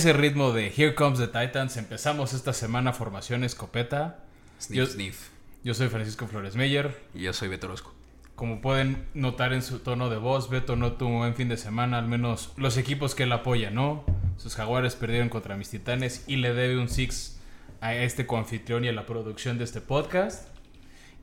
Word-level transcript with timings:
ese 0.00 0.14
ritmo 0.14 0.52
de 0.52 0.72
Here 0.74 0.94
Comes 0.94 1.18
the 1.18 1.26
Titans, 1.26 1.76
empezamos 1.76 2.32
esta 2.32 2.54
semana 2.54 2.94
Formación 2.94 3.44
Escopeta. 3.44 4.24
Sniff, 4.58 4.78
yo, 4.78 4.86
sniff. 4.86 5.28
Yo 5.62 5.74
soy 5.74 5.88
Francisco 5.88 6.26
Flores 6.26 6.56
Meyer. 6.56 6.98
Y 7.12 7.20
yo 7.20 7.34
soy 7.34 7.48
Beto 7.48 7.66
Orozco. 7.66 7.92
Como 8.34 8.62
pueden 8.62 9.04
notar 9.12 9.52
en 9.52 9.60
su 9.60 9.80
tono 9.80 10.08
de 10.08 10.16
voz, 10.16 10.48
Beto 10.48 10.74
no 10.74 10.92
tuvo 10.92 11.10
un 11.10 11.18
buen 11.18 11.34
fin 11.34 11.50
de 11.50 11.58
semana, 11.58 11.98
al 11.98 12.08
menos 12.08 12.54
los 12.56 12.78
equipos 12.78 13.14
que 13.14 13.24
él 13.24 13.32
apoya, 13.32 13.70
¿no? 13.70 14.06
Sus 14.38 14.54
jaguares 14.54 14.96
perdieron 14.96 15.28
contra 15.28 15.58
mis 15.58 15.68
titanes 15.68 16.24
y 16.26 16.36
le 16.36 16.54
debe 16.54 16.78
un 16.78 16.88
six 16.88 17.38
a 17.82 17.94
este 17.94 18.26
coanfitrión 18.26 18.86
y 18.86 18.88
a 18.88 18.92
la 18.92 19.04
producción 19.04 19.58
de 19.58 19.64
este 19.64 19.82
podcast. 19.82 20.48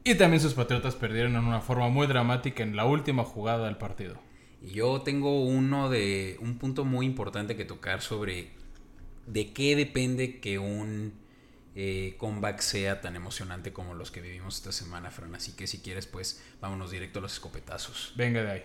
Y 0.03 0.13
también 0.13 0.39
sus 0.39 0.53
patriotas 0.53 0.93
perdieron 0.93 1.35
en 1.35 1.45
una 1.45 1.61
forma 1.61 1.89
muy 1.89 2.05
dramática 2.05 2.61
en 2.61 2.75
la 2.75 2.85
última 2.85 3.23
jugada 3.23 3.65
del 3.65 3.77
partido. 3.77 4.19
Y 4.61 4.73
yo 4.73 5.01
tengo 5.01 5.43
uno 5.45 5.89
de 5.89 6.37
un 6.41 6.59
punto 6.59 6.85
muy 6.85 7.07
importante 7.07 7.55
que 7.55 7.65
tocar 7.65 8.01
sobre 8.01 8.55
de 9.27 9.53
qué 9.53 9.75
depende 9.75 10.39
que 10.39 10.57
un 10.57 11.13
eh, 11.75 12.15
comeback 12.17 12.59
sea 12.61 13.01
tan 13.01 13.15
emocionante 13.15 13.71
como 13.71 13.93
los 13.93 14.09
que 14.09 14.21
vivimos 14.21 14.55
esta 14.55 14.71
semana, 14.71 15.11
Fran. 15.11 15.35
Así 15.35 15.51
que 15.51 15.67
si 15.67 15.79
quieres, 15.79 16.07
pues 16.07 16.43
vámonos 16.59 16.89
directo 16.89 17.19
a 17.19 17.21
los 17.21 17.33
escopetazos. 17.33 18.13
Venga 18.15 18.41
de 18.41 18.51
ahí. 18.51 18.63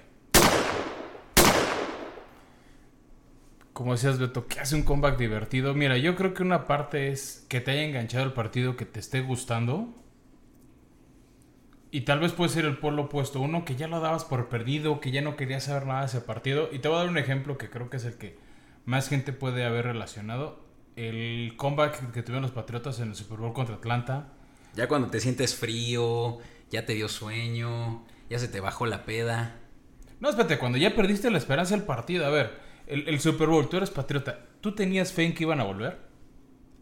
Como 3.72 3.92
decías, 3.92 4.18
Beto, 4.18 4.46
¿qué 4.46 4.60
hace 4.60 4.76
un 4.76 4.82
comeback 4.82 5.18
divertido? 5.18 5.74
Mira, 5.74 5.96
yo 5.96 6.14
creo 6.14 6.34
que 6.34 6.42
una 6.42 6.66
parte 6.66 7.10
es 7.10 7.44
que 7.48 7.60
te 7.60 7.72
haya 7.72 7.82
enganchado 7.82 8.24
el 8.24 8.32
partido, 8.32 8.76
que 8.76 8.86
te 8.86 9.00
esté 9.00 9.20
gustando. 9.20 9.94
Y 11.90 12.02
tal 12.02 12.20
vez 12.20 12.32
puede 12.32 12.50
ser 12.50 12.64
el 12.64 12.78
polo 12.78 13.02
opuesto. 13.02 13.40
Uno 13.40 13.64
que 13.64 13.76
ya 13.76 13.88
lo 13.88 14.00
dabas 14.00 14.24
por 14.24 14.48
perdido, 14.48 15.00
que 15.00 15.10
ya 15.10 15.20
no 15.20 15.36
querías 15.36 15.64
saber 15.64 15.86
nada 15.86 16.00
de 16.00 16.06
ese 16.06 16.20
partido. 16.20 16.68
Y 16.72 16.78
te 16.78 16.88
voy 16.88 16.96
a 16.96 17.00
dar 17.00 17.10
un 17.10 17.18
ejemplo 17.18 17.58
que 17.58 17.68
creo 17.68 17.90
que 17.90 17.98
es 17.98 18.04
el 18.04 18.16
que 18.16 18.38
más 18.84 19.08
gente 19.08 19.32
puede 19.32 19.64
haber 19.64 19.86
relacionado. 19.86 20.64
El 20.96 21.54
comeback 21.56 22.12
que 22.12 22.22
tuvieron 22.22 22.42
los 22.42 22.50
Patriotas 22.50 23.00
en 23.00 23.08
el 23.08 23.14
Super 23.14 23.38
Bowl 23.38 23.52
contra 23.52 23.76
Atlanta. 23.76 24.32
Ya 24.74 24.88
cuando 24.88 25.08
te 25.08 25.20
sientes 25.20 25.54
frío, 25.54 26.38
ya 26.70 26.86
te 26.86 26.94
dio 26.94 27.08
sueño, 27.08 28.04
ya 28.28 28.38
se 28.38 28.48
te 28.48 28.60
bajó 28.60 28.86
la 28.86 29.04
peda. 29.04 29.58
No, 30.20 30.30
espérate, 30.30 30.58
cuando 30.58 30.78
ya 30.78 30.94
perdiste 30.94 31.30
la 31.30 31.38
esperanza 31.38 31.74
del 31.76 31.84
partido. 31.84 32.26
A 32.26 32.30
ver, 32.30 32.58
el, 32.86 33.20
Super 33.20 33.48
Bowl, 33.48 33.68
tú 33.68 33.76
eres 33.76 33.90
patriota. 33.90 34.46
¿Tú 34.60 34.74
tenías 34.74 35.12
fe 35.12 35.24
en 35.24 35.34
que 35.34 35.44
iban 35.44 35.60
a 35.60 35.64
volver? 35.64 35.98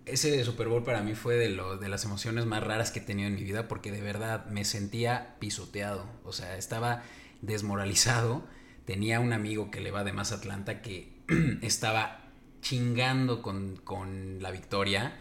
Ese 0.07 0.43
Super 0.45 0.69
Bowl 0.69 0.83
para 0.83 1.03
mí 1.03 1.15
fue 1.15 1.37
de, 1.37 1.51
lo, 1.51 1.77
de 1.77 1.89
las 1.89 2.05
emociones 2.05 2.47
más 2.47 2.63
raras 2.63 2.91
que 2.91 3.01
he 3.01 3.03
tenido 3.03 3.29
en 3.29 3.35
mi 3.35 3.45
vida 3.45 3.69
porque 3.69 3.93
de 3.93 4.01
verdad 4.01 4.47
me 4.47 4.65
sentía 4.65 5.37
pisoteado. 5.39 6.07
O 6.25 6.33
sea, 6.33 6.57
estaba 6.57 7.03
desmoralizado. 7.43 8.45
Tenía 8.85 9.21
un 9.21 9.33
amigo 9.33 9.71
que 9.71 9.81
le 9.81 9.91
va 9.91 10.05
de 10.05 10.13
más 10.13 10.33
Atlanta 10.33 10.83
que 10.83 11.20
estaba 11.63 12.21
chingando 12.61 13.43
con, 13.43 14.39
la 14.41 14.51
victoria, 14.51 15.15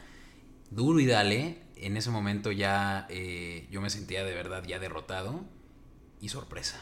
duro 0.71 0.99
y 0.99 1.05
dale. 1.05 1.63
En 1.75 1.95
ese 1.95 2.09
momento 2.09 2.51
ya 2.51 3.07
eh, 3.09 3.67
yo 3.71 3.79
me 3.79 3.89
sentía 3.89 4.25
de 4.25 4.33
verdad 4.33 4.63
ya 4.65 4.79
derrotado 4.79 5.45
y 6.19 6.29
sorpresa. 6.29 6.77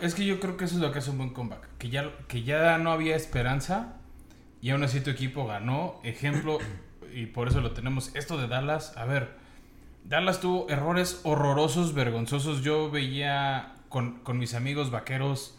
es 0.00 0.14
que 0.14 0.26
yo 0.26 0.40
creo 0.40 0.56
que 0.56 0.64
eso 0.64 0.74
es 0.74 0.80
lo 0.80 0.90
que 0.90 0.98
hace 0.98 1.10
un 1.10 1.18
buen 1.18 1.30
comeback. 1.30 1.76
Que 1.78 1.88
ya, 1.88 2.10
que 2.26 2.42
ya 2.42 2.78
no 2.78 2.90
había 2.90 3.14
esperanza 3.14 4.00
y 4.60 4.70
aún 4.70 4.82
así 4.82 5.00
tu 5.00 5.10
equipo 5.10 5.46
ganó. 5.46 6.00
Ejemplo, 6.02 6.58
y 7.14 7.26
por 7.26 7.48
eso 7.48 7.60
lo 7.60 7.72
tenemos, 7.72 8.14
esto 8.14 8.38
de 8.38 8.48
Dallas. 8.48 8.96
A 8.96 9.04
ver, 9.04 9.36
Dallas 10.04 10.40
tuvo 10.40 10.68
errores 10.68 11.20
horrorosos, 11.22 11.94
vergonzosos. 11.94 12.62
Yo 12.62 12.90
veía 12.90 13.74
con, 13.88 14.20
con 14.20 14.38
mis 14.38 14.54
amigos 14.54 14.90
vaqueros 14.90 15.56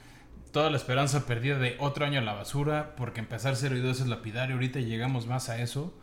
toda 0.51 0.69
la 0.69 0.77
esperanza 0.77 1.25
perdida 1.25 1.57
de 1.57 1.75
otro 1.79 2.05
año 2.05 2.19
a 2.19 2.23
la 2.23 2.33
basura, 2.33 2.95
porque 2.97 3.19
empezar 3.19 3.55
0 3.55 3.75
y 3.77 3.81
2 3.81 4.01
es 4.01 4.07
lapidario, 4.07 4.55
ahorita 4.55 4.79
llegamos 4.79 5.27
más 5.27 5.49
a 5.49 5.61
eso. 5.61 5.93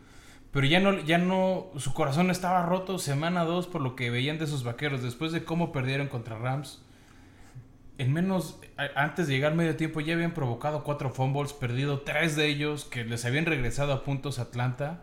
Pero 0.51 0.65
ya 0.65 0.79
no, 0.79 0.99
ya 0.99 1.19
no, 1.19 1.67
su 1.77 1.93
corazón 1.93 2.31
estaba 2.31 2.65
roto 2.65 2.97
semana 2.97 3.43
2 3.43 3.67
por 3.67 3.81
lo 3.81 3.95
que 3.95 4.09
veían 4.09 4.39
de 4.39 4.47
sus 4.47 4.63
vaqueros, 4.63 5.03
después 5.03 5.31
de 5.31 5.43
cómo 5.43 5.71
perdieron 5.71 6.07
contra 6.07 6.39
Rams. 6.39 6.83
En 7.99 8.13
menos, 8.13 8.59
antes 8.95 9.27
de 9.27 9.33
llegar 9.33 9.53
medio 9.53 9.75
tiempo 9.75 9.99
ya 9.99 10.13
habían 10.13 10.33
provocado 10.33 10.83
cuatro 10.83 11.11
fumbles, 11.11 11.53
perdido 11.53 11.99
tres 11.99 12.35
de 12.35 12.47
ellos, 12.47 12.85
que 12.85 13.03
les 13.03 13.25
habían 13.25 13.45
regresado 13.45 13.93
a 13.93 14.03
puntos 14.03 14.39
a 14.39 14.43
Atlanta. 14.43 15.01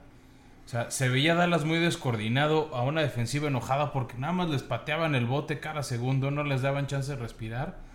O 0.65 0.69
sea, 0.69 0.91
se 0.91 1.09
veía 1.09 1.37
Dallas 1.37 1.65
muy 1.65 1.79
descoordinado, 1.79 2.75
a 2.75 2.83
una 2.83 3.03
defensiva 3.03 3.47
enojada 3.47 3.93
porque 3.93 4.19
nada 4.19 4.33
más 4.33 4.49
les 4.49 4.65
pateaban 4.65 5.15
el 5.15 5.27
bote 5.27 5.61
cada 5.61 5.85
segundo, 5.85 6.33
no 6.33 6.43
les 6.43 6.63
daban 6.63 6.89
chance 6.89 7.13
de 7.13 7.19
respirar. 7.19 7.86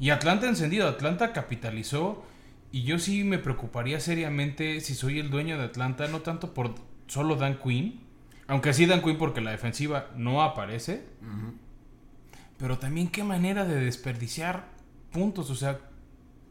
Y 0.00 0.10
Atlanta 0.10 0.48
encendido, 0.48 0.88
Atlanta 0.88 1.32
capitalizó. 1.32 2.24
Y 2.70 2.82
yo 2.82 2.98
sí 2.98 3.24
me 3.24 3.38
preocuparía 3.38 3.98
seriamente 3.98 4.80
si 4.80 4.94
soy 4.94 5.18
el 5.18 5.30
dueño 5.30 5.56
de 5.56 5.64
Atlanta, 5.64 6.06
no 6.08 6.20
tanto 6.20 6.52
por 6.52 6.74
solo 7.06 7.36
Dan 7.36 7.58
Quinn, 7.58 8.00
aunque 8.46 8.74
sí 8.74 8.86
Dan 8.86 9.02
Quinn 9.02 9.16
porque 9.16 9.40
la 9.40 9.50
defensiva 9.50 10.10
no 10.16 10.42
aparece, 10.42 11.04
pero 12.58 12.78
también 12.78 13.08
qué 13.08 13.24
manera 13.24 13.64
de 13.64 13.76
desperdiciar 13.76 14.66
puntos, 15.12 15.48
o 15.48 15.54
sea, 15.54 15.80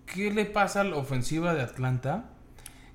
¿qué 0.07 0.31
le 0.31 0.45
pasa 0.45 0.81
a 0.81 0.85
la 0.85 0.95
ofensiva 0.95 1.53
de 1.53 1.61
Atlanta 1.61 2.31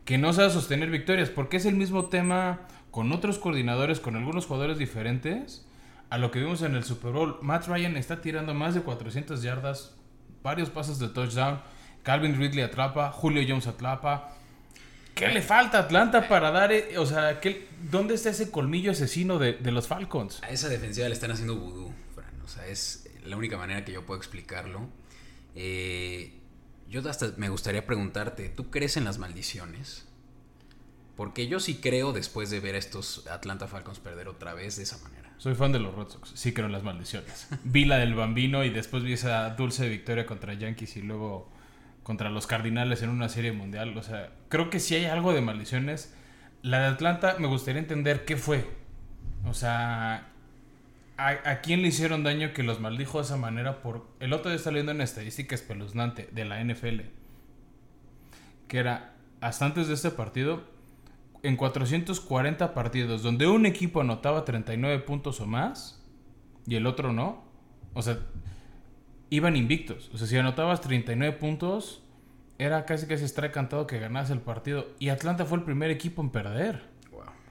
que 0.05 0.19
no 0.19 0.33
sabe 0.33 0.51
sostener 0.51 0.91
victorias? 0.91 1.31
Porque 1.31 1.59
es 1.59 1.67
el 1.67 1.77
mismo 1.77 2.07
tema 2.07 2.63
con 2.91 3.13
otros 3.13 3.39
coordinadores, 3.39 4.01
con 4.01 4.17
algunos 4.17 4.47
jugadores 4.47 4.79
diferentes, 4.79 5.67
a 6.11 6.19
lo 6.19 6.33
que 6.33 6.41
vimos 6.41 6.63
en 6.63 6.75
el 6.75 6.83
Super 6.83 7.13
Bowl. 7.13 7.39
Matt 7.41 7.69
Ryan 7.69 7.97
está 7.97 8.21
tirando 8.21 8.53
más 8.53 8.75
de 8.75 8.83
400 8.83 9.43
yardas 9.43 9.95
varios 10.43 10.71
pasos 10.71 10.99
de 10.99 11.09
touchdown. 11.09 11.61
Calvin 12.03 12.37
Ridley 12.37 12.63
atrapa, 12.63 13.11
Julio 13.13 13.45
Jones 13.47 13.67
atrapa. 13.67 14.37
¿Qué 15.15 15.29
le 15.29 15.43
falta 15.43 15.79
a 15.79 15.81
Atlanta 15.83 16.27
para 16.27 16.51
dar, 16.51 16.73
eh, 16.73 16.99
o 16.99 17.07
sea, 17.07 17.39
¿qué, 17.41 17.69
¿dónde 17.91 18.15
está 18.15 18.31
ese 18.31 18.51
colmillo 18.51 18.93
asesino 18.93 19.39
de, 19.39 19.59
los 19.71 19.87
Falcons? 19.87 20.43
A 20.43 20.51
esa 20.51 20.69
defensiva 20.69 21.07
le 21.09 21.15
están 21.15 21.31
haciendo 21.31 21.57
vudú, 21.57 21.93
Fran. 22.15 22.41
O 22.45 22.49
sea, 22.49 22.67
es 22.67 23.09
la 23.25 23.37
única 23.37 23.59
manera 23.59 23.85
que 23.85 23.93
yo 23.93 24.07
puedo 24.07 24.19
explicarlo. 24.19 24.89
Eh, 25.55 26.41
yo 26.89 27.09
hasta 27.09 27.33
me 27.37 27.51
gustaría 27.51 27.87
preguntarte, 27.87 28.49
¿tú 28.49 28.71
crees 28.71 28.97
en 28.97 29.05
las 29.05 29.19
maldiciones? 29.19 30.07
Porque 31.17 31.47
yo 31.47 31.61
sí 31.61 31.77
creo 31.77 32.13
después 32.13 32.51
de 32.51 32.61
ver 32.61 32.75
a 32.75 32.79
estos 32.79 33.27
Atlanta 33.27 33.69
Falcons 33.69 33.99
perder 33.99 34.29
otra 34.29 34.55
vez 34.55 34.77
de 34.77 34.85
esa 34.85 34.99
manera. 34.99 35.35
Soy 35.39 35.55
fan 35.55 35.73
de 35.73 35.81
los 35.81 35.95
Red 35.95 36.09
Sox, 36.09 36.33
sí 36.35 36.55
creo 36.55 36.67
en 36.67 36.73
las 36.73 36.85
maldiciones. 36.85 37.49
vi 37.65 37.85
la 37.85 37.99
del 37.99 38.15
Bambino 38.15 38.65
y 38.65 38.71
después 38.71 39.03
vi 39.03 39.13
esa 39.13 39.51
dulce 39.51 39.89
victoria 39.89 40.25
contra 40.25 40.55
Yankees 40.55 40.97
y 40.97 41.03
luego 41.03 41.51
contra 42.03 42.31
los 42.31 42.47
Cardinales 42.47 43.03
en 43.03 43.11
una 43.11 43.29
serie 43.29 43.53
mundial. 43.53 43.97
O 43.97 44.03
sea, 44.03 44.33
creo 44.49 44.71
que 44.71 44.81
si 44.81 44.95
hay 44.95 45.07
algo 45.07 45.33
de 45.33 45.41
maldiciones. 45.41 46.15
La 46.63 46.79
de 46.79 46.87
Atlanta 46.87 47.37
me 47.41 47.49
gustaría 47.49 47.81
entender 47.81 48.25
qué 48.25 48.37
fue. 48.37 48.65
O 49.45 49.53
sea, 49.53 50.29
¿a, 51.17 51.61
quién 51.61 51.83
le 51.83 51.89
hicieron 51.89 52.23
daño 52.23 52.53
que 52.53 52.63
los 52.63 52.81
maldijo 52.81 53.19
de 53.19 53.25
esa 53.25 53.37
manera? 53.37 53.83
Por 53.83 54.07
El 54.21 54.33
otro 54.33 54.51
día 54.51 54.57
está 54.57 54.71
leyendo 54.71 54.93
una 54.93 55.05
estadística 55.05 55.55
espeluznante 55.55 56.29
de 56.31 56.45
la 56.45 56.63
NFL. 56.63 57.01
Que 58.69 58.79
era, 58.79 59.15
hasta 59.41 59.67
antes 59.67 59.89
de 59.89 59.95
este 59.95 60.11
partido, 60.11 60.63
en 61.43 61.57
440 61.57 62.75
partidos 62.75 63.23
donde 63.23 63.47
un 63.47 63.67
equipo 63.67 64.01
anotaba 64.01 64.45
39 64.45 65.01
puntos 65.01 65.41
o 65.41 65.47
más 65.47 66.03
y 66.67 66.77
el 66.77 66.87
otro 66.87 67.13
no, 67.13 67.45
o 67.95 68.03
sea, 68.03 68.19
iban 69.31 69.57
invictos. 69.57 70.11
O 70.15 70.19
sea, 70.19 70.27
si 70.27 70.37
anotabas 70.37 70.81
39 70.81 71.37
puntos, 71.39 72.03
era 72.59 72.85
casi 72.85 73.07
casi 73.07 73.25
estar 73.25 73.51
cantado 73.51 73.87
que 73.87 73.99
ganas 73.99 74.31
el 74.31 74.41
partido. 74.41 74.89
Y 74.99 75.09
Atlanta 75.09 75.45
fue 75.45 75.59
el 75.59 75.65
primer 75.65 75.91
equipo 75.91 76.23
en 76.23 76.31
perder. 76.31 76.83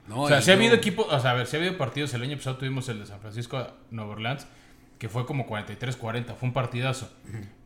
o 0.08 0.28
sea, 0.28 0.40
si 0.40 0.50
ha 0.50 0.54
habido 0.54 0.74
equipos, 0.74 1.06
o 1.10 1.20
sea, 1.20 1.32
a 1.32 1.34
ver, 1.34 1.46
si 1.46 1.56
ha 1.56 1.58
habido 1.58 1.76
partidos, 1.76 2.14
el 2.14 2.22
año 2.22 2.36
pasado 2.36 2.56
tuvimos 2.56 2.88
el 2.88 3.00
de 3.00 3.06
San 3.06 3.20
Francisco 3.20 3.66
Nueva 3.90 4.12
Orleans, 4.12 4.46
que 4.98 5.08
fue 5.08 5.26
como 5.26 5.46
43-40, 5.46 6.34
fue 6.34 6.48
un 6.48 6.52
partidazo. 6.52 7.12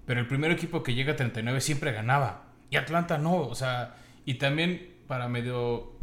Pero 0.06 0.20
el 0.20 0.26
primer 0.26 0.50
equipo 0.50 0.82
que 0.82 0.94
llega 0.94 1.12
a 1.12 1.16
39 1.16 1.60
siempre 1.60 1.92
ganaba. 1.92 2.44
Y 2.70 2.76
Atlanta 2.76 3.18
no, 3.18 3.36
o 3.36 3.54
sea, 3.54 3.96
y 4.24 4.34
también 4.34 4.94
para 5.06 5.28
medio 5.28 5.95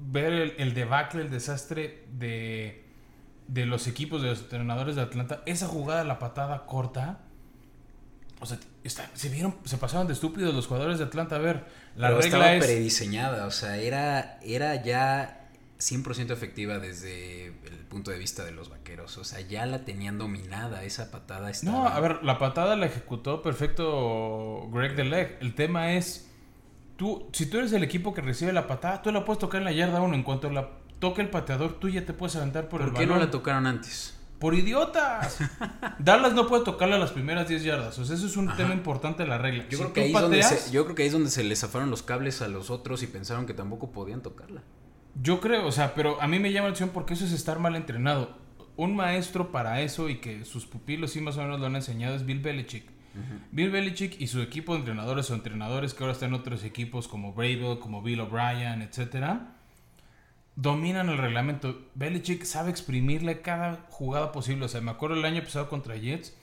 ver 0.00 0.54
el, 0.58 0.74
debacle, 0.74 1.22
el 1.22 1.30
desastre 1.30 2.04
de, 2.12 2.84
de 3.48 3.66
los 3.66 3.86
equipos, 3.86 4.22
de 4.22 4.28
los 4.28 4.40
entrenadores 4.40 4.96
de 4.96 5.02
Atlanta, 5.02 5.42
esa 5.46 5.66
jugada, 5.66 6.04
la 6.04 6.18
patada 6.18 6.66
corta, 6.66 7.20
o 8.40 8.46
sea, 8.46 8.58
se 9.12 9.28
vieron, 9.28 9.56
se 9.64 9.76
pasaron 9.76 10.06
de 10.06 10.14
estúpidos 10.14 10.54
los 10.54 10.66
jugadores 10.66 10.98
de 10.98 11.04
Atlanta. 11.04 11.36
A 11.36 11.40
ver, 11.40 11.66
la 11.96 12.08
regla 12.08 12.24
estaba 12.24 12.58
prediseñada, 12.58 13.46
o 13.46 13.50
sea, 13.50 13.76
era, 13.76 14.38
era 14.42 14.82
ya 14.82 15.40
100% 15.78 16.30
efectiva 16.30 16.78
desde 16.78 17.46
el 17.48 17.84
punto 17.88 18.10
de 18.10 18.18
vista 18.18 18.44
de 18.44 18.52
los 18.52 18.70
vaqueros. 18.70 19.18
O 19.18 19.24
sea, 19.24 19.40
ya 19.40 19.66
la 19.66 19.84
tenían 19.84 20.16
dominada 20.16 20.84
esa 20.84 21.10
patada. 21.10 21.50
Estaba... 21.50 21.76
No, 21.76 21.88
a 21.88 22.00
ver, 22.00 22.22
la 22.22 22.38
patada 22.38 22.76
la 22.76 22.86
ejecutó 22.86 23.42
perfecto 23.42 24.68
Greg 24.72 24.96
Deleg. 24.96 25.36
El 25.40 25.54
tema 25.54 25.92
es, 25.92 26.29
tú, 27.00 27.26
si 27.32 27.46
tú 27.46 27.56
eres 27.56 27.72
el 27.72 27.82
equipo 27.82 28.12
que 28.12 28.20
recibe 28.20 28.52
la 28.52 28.66
patada, 28.66 29.00
tú 29.00 29.10
la 29.10 29.24
puedes 29.24 29.38
tocar 29.38 29.60
en 29.62 29.64
la 29.64 29.72
yarda 29.72 30.02
uno. 30.02 30.14
En 30.14 30.22
cuanto 30.22 30.50
la 30.50 30.68
toque 30.98 31.22
el 31.22 31.30
pateador, 31.30 31.80
tú 31.80 31.88
ya 31.88 32.04
te 32.04 32.12
puedes 32.12 32.36
aventar 32.36 32.68
por, 32.68 32.82
el 32.82 32.88
¿Por 32.88 32.98
qué 32.98 33.06
balón. 33.06 33.18
no 33.20 33.24
la 33.24 33.30
tocaron 33.30 33.66
antes? 33.66 34.18
Por 34.38 34.54
idiotas. 34.54 35.38
Dallas 35.98 36.34
no 36.34 36.46
puede 36.46 36.62
tocarle 36.62 36.96
a 36.96 36.98
las 36.98 37.10
primeras 37.12 37.48
10 37.48 37.64
yardas. 37.64 37.98
O 37.98 38.04
sea, 38.04 38.16
eso 38.16 38.26
es 38.26 38.36
un 38.36 38.54
tema 38.54 38.74
importante 38.74 39.22
de 39.22 39.30
la 39.30 39.38
regla. 39.38 39.64
Yo, 39.70 39.78
Si 39.78 39.84
creo 39.84 39.92
que 39.94 40.00
tú 40.02 40.04
ahí 40.08 40.14
es 40.14 40.20
donde 40.20 40.40
pateas- 40.42 40.58
se, 40.58 40.70
yo 40.72 40.84
creo 40.84 40.94
que 40.94 41.02
ahí 41.02 41.06
es 41.06 41.12
donde 41.14 41.30
se 41.30 41.42
les 41.42 41.60
zafaron 41.60 41.88
los 41.90 42.02
cables 42.02 42.42
a 42.42 42.48
los 42.48 42.68
otros 42.68 43.02
y 43.02 43.06
pensaron 43.06 43.46
que 43.46 43.54
tampoco 43.54 43.92
podían 43.92 44.20
tocarla. 44.20 44.62
Yo 45.22 45.40
creo, 45.40 45.66
o 45.66 45.72
sea, 45.72 45.94
pero 45.94 46.20
a 46.20 46.28
mí 46.28 46.38
me 46.38 46.52
llama 46.52 46.68
la 46.68 46.72
atención 46.72 46.90
porque 46.90 47.14
eso 47.14 47.24
es 47.24 47.32
estar 47.32 47.58
mal 47.58 47.76
entrenado. 47.76 48.36
Un 48.76 48.94
maestro 48.94 49.50
para 49.52 49.80
eso 49.80 50.10
y 50.10 50.18
que 50.20 50.44
sus 50.44 50.66
pupilos 50.66 51.12
sí 51.12 51.22
más 51.22 51.38
o 51.38 51.42
menos 51.42 51.60
lo 51.60 51.64
han 51.66 51.76
enseñado 51.76 52.14
es 52.14 52.26
Bill 52.26 52.40
Belichick. 52.40 52.84
Bill 53.50 53.70
Belichick 53.70 54.20
y 54.20 54.26
su 54.28 54.40
equipo 54.40 54.72
de 54.72 54.80
entrenadores 54.80 55.30
o 55.30 55.34
entrenadores 55.34 55.94
que 55.94 56.04
ahora 56.04 56.12
están 56.12 56.30
en 56.30 56.40
otros 56.40 56.64
equipos 56.64 57.08
como 57.08 57.32
Brable, 57.32 57.78
como 57.80 58.02
Bill 58.02 58.20
O'Brien, 58.20 58.82
etcétera, 58.82 59.56
dominan 60.56 61.08
el 61.08 61.18
reglamento. 61.18 61.88
Belichick 61.94 62.44
sabe 62.44 62.70
exprimirle 62.70 63.40
cada 63.40 63.86
jugada 63.90 64.32
posible. 64.32 64.66
O 64.66 64.68
sea, 64.68 64.80
me 64.80 64.90
acuerdo 64.90 65.16
el 65.16 65.24
año 65.24 65.42
pasado 65.42 65.68
contra 65.68 65.96
Jets, 65.96 66.36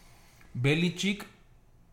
Belichick 0.53 1.25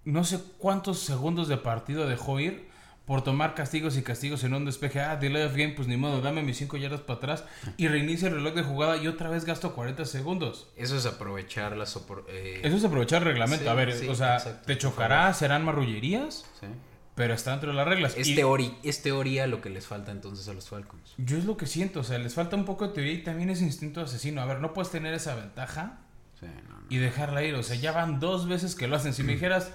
no 0.04 0.24
sé 0.24 0.40
cuántos 0.58 1.00
segundos 1.00 1.48
de 1.48 1.56
partido 1.56 2.06
dejó 2.06 2.38
ir 2.40 2.68
por 3.06 3.22
tomar 3.22 3.54
castigos 3.54 3.96
y 3.98 4.02
castigos 4.02 4.44
en 4.44 4.54
un 4.54 4.64
despeje. 4.64 5.00
Ah, 5.00 5.16
delay 5.16 5.42
of 5.42 5.52
game, 5.54 5.74
pues 5.74 5.86
ni 5.88 5.96
modo, 5.98 6.20
dame 6.22 6.42
mis 6.42 6.56
5 6.56 6.76
yardas 6.78 7.00
para 7.02 7.18
atrás 7.18 7.44
y 7.76 7.88
reinicia 7.88 8.28
el 8.28 8.34
reloj 8.36 8.54
de 8.54 8.62
jugada 8.62 8.96
y 8.96 9.08
otra 9.08 9.28
vez 9.28 9.44
gasto 9.44 9.74
40 9.74 10.04
segundos. 10.06 10.68
Eso 10.76 10.96
es 10.96 11.04
aprovechar 11.04 11.76
las 11.76 11.94
eh, 12.28 12.60
Eso 12.64 12.76
es 12.76 12.84
aprovechar 12.84 13.22
el 13.22 13.28
reglamento. 13.28 13.64
Sí, 13.64 13.68
a 13.70 13.74
ver, 13.74 13.92
sí, 13.92 14.08
o 14.08 14.14
sea, 14.14 14.36
exacto, 14.36 14.62
te 14.66 14.78
chocará, 14.78 15.32
serán 15.34 15.64
marrullerías, 15.66 16.46
sí. 16.60 16.66
pero 17.14 17.34
está 17.34 17.50
dentro 17.50 17.70
de 17.70 17.76
las 17.76 17.86
reglas. 17.86 18.14
Es, 18.16 18.26
Y 18.26 18.36
teori- 18.36 18.74
es 18.82 19.02
teoría 19.02 19.46
lo 19.46 19.60
que 19.60 19.68
les 19.68 19.86
falta 19.86 20.10
entonces 20.10 20.48
a 20.48 20.54
los 20.54 20.68
Falcons. 20.70 21.12
yo 21.18 21.36
es 21.36 21.44
lo 21.44 21.56
que 21.58 21.66
siento, 21.66 22.00
o 22.00 22.04
sea, 22.04 22.18
les 22.18 22.32
falta 22.34 22.56
un 22.56 22.64
poco 22.64 22.88
de 22.88 22.94
teoría 22.94 23.12
y 23.12 23.22
también 23.22 23.50
es 23.50 23.60
instinto 23.60 24.00
asesino. 24.00 24.40
A 24.40 24.46
ver, 24.46 24.60
no 24.60 24.72
puedes 24.72 24.90
tener 24.90 25.12
esa 25.12 25.34
ventaja 25.34 25.98
Sí, 26.40 26.46
no, 26.46 26.78
no. 26.80 26.84
y 26.88 26.96
dejarla 26.96 27.42
ir. 27.44 27.54
O 27.54 27.62
sea, 27.62 27.76
ya 27.76 27.92
van 27.92 28.18
dos 28.18 28.48
veces 28.48 28.74
que 28.74 28.88
lo 28.88 28.96
hacen. 28.96 29.12
Si 29.14 29.22
me 29.22 29.34
dijeras, 29.34 29.70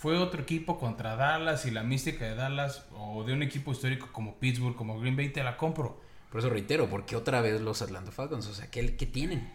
fue 0.00 0.16
otro 0.16 0.40
equipo 0.40 0.78
contra 0.78 1.14
Dallas 1.14 1.66
y 1.66 1.70
la 1.70 1.82
mística 1.82 2.24
de 2.24 2.34
Dallas 2.34 2.86
o 2.96 3.22
de 3.22 3.34
un 3.34 3.42
equipo 3.42 3.70
histórico 3.70 4.08
como 4.12 4.36
Pittsburgh, 4.36 4.74
como 4.74 4.98
Green 4.98 5.14
Bay, 5.14 5.28
te 5.28 5.44
la 5.44 5.58
compro. 5.58 6.00
Por 6.32 6.40
eso 6.40 6.48
reitero, 6.48 6.88
porque 6.88 7.16
otra 7.16 7.42
vez 7.42 7.60
los 7.60 7.82
Atlanta 7.82 8.10
Falcons, 8.10 8.46
o 8.46 8.54
sea, 8.54 8.70
¿qué, 8.70 8.96
qué 8.96 9.04
tienen? 9.04 9.52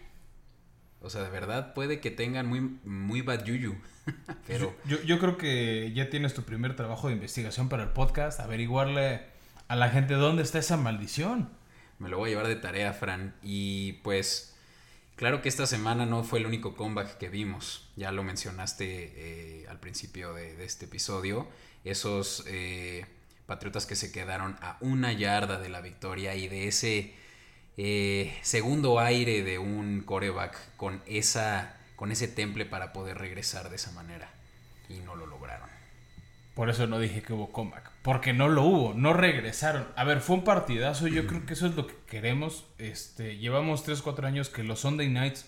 O 1.00 1.10
sea, 1.10 1.24
de 1.24 1.30
verdad 1.30 1.74
puede 1.74 1.98
que 1.98 2.12
tengan 2.12 2.46
muy, 2.46 2.60
muy 2.84 3.22
bad 3.22 3.42
yuyu, 3.44 3.74
pero 4.46 4.72
Yo, 4.84 5.02
yo 5.02 5.18
creo 5.18 5.36
que 5.36 5.92
ya 5.92 6.10
tienes 6.10 6.32
tu 6.32 6.44
primer 6.44 6.76
trabajo 6.76 7.08
de 7.08 7.14
investigación 7.14 7.68
para 7.68 7.82
el 7.82 7.88
podcast, 7.88 8.38
averiguarle 8.38 9.22
a 9.66 9.74
la 9.74 9.88
gente 9.88 10.14
dónde 10.14 10.44
está 10.44 10.60
esa 10.60 10.76
maldición. 10.76 11.50
me 11.98 12.08
lo 12.08 12.18
voy 12.18 12.28
a 12.28 12.30
llevar 12.30 12.46
de 12.46 12.54
tarea, 12.54 12.92
Fran. 12.92 13.34
Y 13.42 13.94
pues, 14.04 14.54
claro 15.16 15.42
que 15.42 15.48
esta 15.48 15.66
semana 15.66 16.06
no 16.06 16.22
fue 16.22 16.38
el 16.38 16.46
único 16.46 16.76
comeback 16.76 17.18
que 17.18 17.30
vimos. 17.30 17.85
Ya 17.96 18.12
lo 18.12 18.22
mencionaste 18.22 18.84
eh, 19.16 19.66
al 19.68 19.80
principio 19.80 20.34
de, 20.34 20.62
este 20.64 20.84
episodio. 20.84 21.48
Esos 21.82 22.44
eh, 22.46 23.06
patriotas 23.46 23.86
que 23.86 23.96
se 23.96 24.12
quedaron 24.12 24.56
a 24.60 24.76
una 24.80 25.12
yarda 25.12 25.58
de 25.58 25.70
la 25.70 25.80
victoria 25.80 26.34
y 26.34 26.46
de 26.46 26.68
ese 26.68 27.14
eh, 27.78 28.38
segundo 28.42 29.00
aire 29.00 29.42
de 29.42 29.58
un 29.58 30.02
coreback 30.02 30.76
con, 30.76 31.02
esa, 31.06 31.76
con 31.96 32.12
ese 32.12 32.28
temple 32.28 32.66
para 32.66 32.92
poder 32.92 33.16
regresar 33.16 33.70
de 33.70 33.76
esa 33.76 33.92
manera. 33.92 34.30
Y 34.90 34.98
no 35.00 35.16
lo 35.16 35.26
lograron. 35.26 35.70
Por 36.54 36.68
eso 36.68 36.86
no 36.86 36.98
dije 36.98 37.22
que 37.22 37.32
hubo 37.32 37.50
comeback. 37.50 37.90
Porque 38.02 38.34
no 38.34 38.48
lo 38.48 38.62
hubo, 38.62 38.94
no 38.94 39.14
regresaron. 39.14 39.88
A 39.96 40.04
ver, 40.04 40.20
fue 40.20 40.36
un 40.36 40.44
partidazo. 40.44 41.08
Yo 41.08 41.26
creo 41.26 41.46
que 41.46 41.54
eso 41.54 41.66
es 41.66 41.74
lo 41.74 41.86
que 41.86 41.94
queremos. 42.06 42.66
Este, 42.78 43.38
llevamos 43.38 43.84
3, 43.84 44.00
4 44.02 44.26
años 44.26 44.48
que 44.48 44.64
los 44.64 44.80
Sunday 44.80 45.08
Nights 45.08 45.46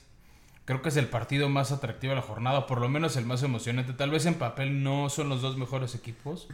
creo 0.68 0.82
que 0.82 0.90
es 0.90 0.98
el 0.98 1.06
partido 1.06 1.48
más 1.48 1.72
atractivo 1.72 2.10
de 2.10 2.16
la 2.16 2.22
jornada, 2.22 2.66
por 2.66 2.82
lo 2.82 2.90
menos 2.90 3.16
el 3.16 3.24
más 3.24 3.42
emocionante. 3.42 3.94
Tal 3.94 4.10
vez 4.10 4.26
en 4.26 4.34
papel 4.34 4.82
no 4.82 5.08
son 5.08 5.30
los 5.30 5.40
dos 5.40 5.56
mejores 5.56 5.94
equipos, 5.94 6.46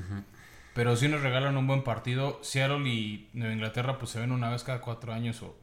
pero 0.73 0.95
sí 0.95 1.09
nos 1.09 1.23
regalan 1.23 1.57
un 1.57 1.67
buen 1.67 1.83
partido. 1.83 2.39
Seattle 2.41 2.89
y 2.89 3.29
Nueva 3.33 3.55
Inglaterra 3.55 3.99
pues 3.99 4.13
se 4.13 4.21
ven 4.21 4.31
una 4.31 4.51
vez 4.51 4.63
cada 4.63 4.81
cuatro 4.81 5.13
años, 5.13 5.43
o... 5.43 5.59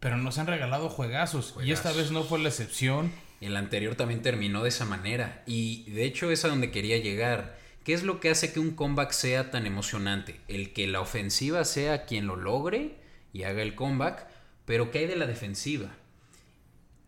pero 0.00 0.18
nos 0.18 0.36
han 0.36 0.48
regalado 0.48 0.90
juegazos. 0.90 1.54
Y 1.64 1.72
esta 1.72 1.88
Juegazos. 1.88 1.96
vez 1.96 2.10
no 2.10 2.24
fue 2.24 2.40
la 2.40 2.50
excepción. 2.50 3.10
El 3.40 3.56
anterior 3.56 3.94
también 3.94 4.20
terminó 4.20 4.62
de 4.64 4.68
esa 4.68 4.84
manera. 4.84 5.42
Y 5.46 5.90
de 5.90 6.04
hecho 6.04 6.30
es 6.30 6.44
a 6.44 6.48
donde 6.48 6.70
quería 6.70 6.98
llegar. 6.98 7.56
¿Qué 7.84 7.94
es 7.94 8.02
lo 8.02 8.20
que 8.20 8.28
hace 8.28 8.52
que 8.52 8.60
un 8.60 8.72
comeback 8.72 9.12
sea 9.12 9.50
tan 9.50 9.64
emocionante? 9.64 10.42
El 10.46 10.74
que 10.74 10.86
la 10.88 11.00
ofensiva 11.00 11.64
sea 11.64 12.04
quien 12.04 12.26
lo 12.26 12.36
logre 12.36 12.96
y 13.32 13.44
haga 13.44 13.62
el 13.62 13.74
comeback, 13.74 14.26
pero 14.66 14.90
¿qué 14.90 14.98
hay 14.98 15.06
de 15.06 15.16
la 15.16 15.26
defensiva? 15.26 15.88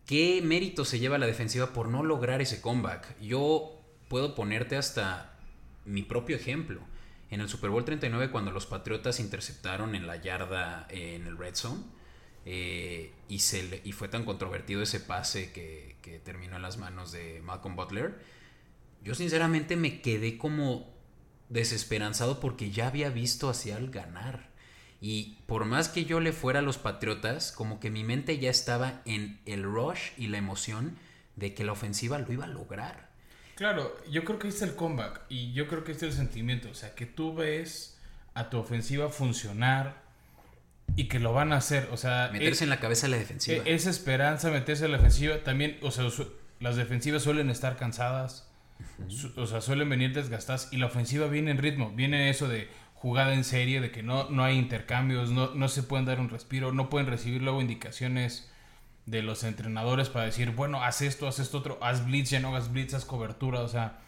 ¿Qué 0.05 0.41
mérito 0.43 0.85
se 0.85 0.99
lleva 0.99 1.17
la 1.17 1.27
defensiva 1.27 1.73
por 1.73 1.87
no 1.87 2.03
lograr 2.03 2.41
ese 2.41 2.61
comeback? 2.61 3.19
Yo 3.19 3.81
puedo 4.07 4.35
ponerte 4.35 4.77
hasta 4.77 5.37
mi 5.85 6.03
propio 6.03 6.35
ejemplo. 6.35 6.81
En 7.29 7.39
el 7.39 7.47
Super 7.47 7.69
Bowl 7.69 7.85
39, 7.85 8.29
cuando 8.29 8.51
los 8.51 8.65
Patriotas 8.65 9.19
interceptaron 9.19 9.95
en 9.95 10.05
la 10.05 10.17
yarda 10.17 10.85
en 10.89 11.27
el 11.27 11.37
Red 11.37 11.55
Zone, 11.55 11.81
eh, 12.45 13.13
y, 13.29 13.39
se 13.39 13.81
y 13.85 13.91
fue 13.93 14.07
tan 14.09 14.25
controvertido 14.25 14.81
ese 14.81 14.99
pase 14.99 15.53
que, 15.53 15.95
que 16.01 16.19
terminó 16.19 16.57
en 16.57 16.63
las 16.63 16.77
manos 16.77 17.11
de 17.11 17.41
Malcolm 17.41 17.75
Butler, 17.75 18.19
yo 19.03 19.15
sinceramente 19.15 19.75
me 19.77 20.01
quedé 20.01 20.37
como 20.37 20.93
desesperanzado 21.49 22.39
porque 22.39 22.71
ya 22.71 22.87
había 22.87 23.09
visto 23.09 23.49
hacia 23.49 23.77
el 23.77 23.91
ganar. 23.91 24.50
Y 25.03 25.39
por 25.47 25.65
más 25.65 25.89
que 25.89 26.05
yo 26.05 26.19
le 26.19 26.31
fuera 26.31 26.59
a 26.59 26.61
los 26.61 26.77
Patriotas, 26.77 27.51
como 27.51 27.79
que 27.79 27.89
mi 27.89 28.03
mente 28.03 28.37
ya 28.37 28.51
estaba 28.51 29.01
en 29.05 29.39
el 29.47 29.63
rush 29.63 30.11
y 30.17 30.27
la 30.27 30.37
emoción 30.37 30.95
de 31.35 31.53
que 31.55 31.63
la 31.63 31.71
ofensiva 31.71 32.19
lo 32.19 32.31
iba 32.31 32.45
a 32.45 32.47
lograr. 32.47 33.09
Claro, 33.55 33.95
yo 34.09 34.23
creo 34.23 34.37
que 34.39 34.47
este 34.47 34.65
es 34.65 34.69
el 34.71 34.75
comeback 34.77 35.21
y 35.27 35.53
yo 35.53 35.67
creo 35.67 35.83
que 35.83 35.91
este 35.91 36.07
es 36.07 36.13
el 36.13 36.17
sentimiento. 36.19 36.69
O 36.69 36.75
sea, 36.75 36.93
que 36.93 37.05
tú 37.07 37.33
ves 37.33 37.97
a 38.35 38.49
tu 38.51 38.57
ofensiva 38.59 39.09
funcionar 39.09 40.03
y 40.95 41.07
que 41.07 41.19
lo 41.19 41.33
van 41.33 41.51
a 41.51 41.57
hacer. 41.57 41.89
O 41.91 41.97
sea, 41.97 42.29
Meterse 42.31 42.51
es- 42.51 42.61
en 42.63 42.69
la 42.69 42.79
cabeza 42.79 43.07
de 43.07 43.11
la 43.11 43.17
defensiva. 43.17 43.63
e- 43.65 43.73
esa 43.73 43.89
esperanza, 43.89 44.51
meterse 44.51 44.85
en 44.85 44.91
la 44.91 44.97
ofensiva. 44.99 45.37
También, 45.43 45.77
o 45.81 45.89
sea, 45.91 46.05
las 46.59 46.75
defensivas 46.75 47.23
suelen 47.23 47.49
estar 47.49 47.75
cansadas. 47.77 48.47
O 49.35 49.45
sea, 49.47 49.61
suelen 49.61 49.89
venir 49.89 50.13
desgastadas 50.13 50.69
y 50.71 50.77
la 50.77 50.87
ofensiva 50.87 51.27
viene 51.27 51.51
en 51.51 51.57
ritmo. 51.59 51.91
Viene 51.91 52.29
eso 52.29 52.47
de 52.47 52.67
jugada 53.01 53.33
en 53.33 53.43
serie, 53.43 53.81
de 53.81 53.89
que 53.89 54.03
no, 54.03 54.29
no 54.29 54.43
hay 54.43 54.59
intercambios, 54.59 55.31
no, 55.31 55.55
no 55.55 55.69
se 55.69 55.81
pueden 55.81 56.05
dar 56.05 56.19
un 56.19 56.29
respiro, 56.29 56.71
no 56.71 56.87
pueden 56.87 57.07
recibir 57.07 57.41
luego 57.41 57.59
indicaciones 57.59 58.47
de 59.07 59.23
los 59.23 59.43
entrenadores 59.43 60.09
para 60.09 60.25
decir, 60.25 60.51
bueno, 60.51 60.83
haz 60.83 61.01
esto, 61.01 61.27
haz 61.27 61.39
esto 61.39 61.57
otro, 61.57 61.79
haz 61.81 62.05
blitz, 62.05 62.29
ya 62.29 62.39
no 62.39 62.49
hagas 62.49 62.71
blitz, 62.71 62.93
haz 62.93 63.05
cobertura, 63.05 63.61
o 63.61 63.67
sea, 63.67 64.01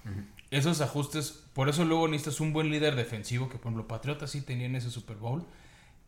esos 0.52 0.80
ajustes, 0.82 1.44
por 1.54 1.70
eso 1.70 1.86
luego 1.86 2.08
necesitas 2.08 2.40
un 2.40 2.54
buen 2.54 2.70
líder 2.70 2.96
defensivo, 2.96 3.50
que 3.50 3.58
por 3.58 3.72
ejemplo 3.72 3.88
Patriotas 3.88 4.30
sí 4.30 4.42
tenían 4.42 4.76
ese 4.76 4.92
Super 4.92 5.18
Bowl, 5.18 5.44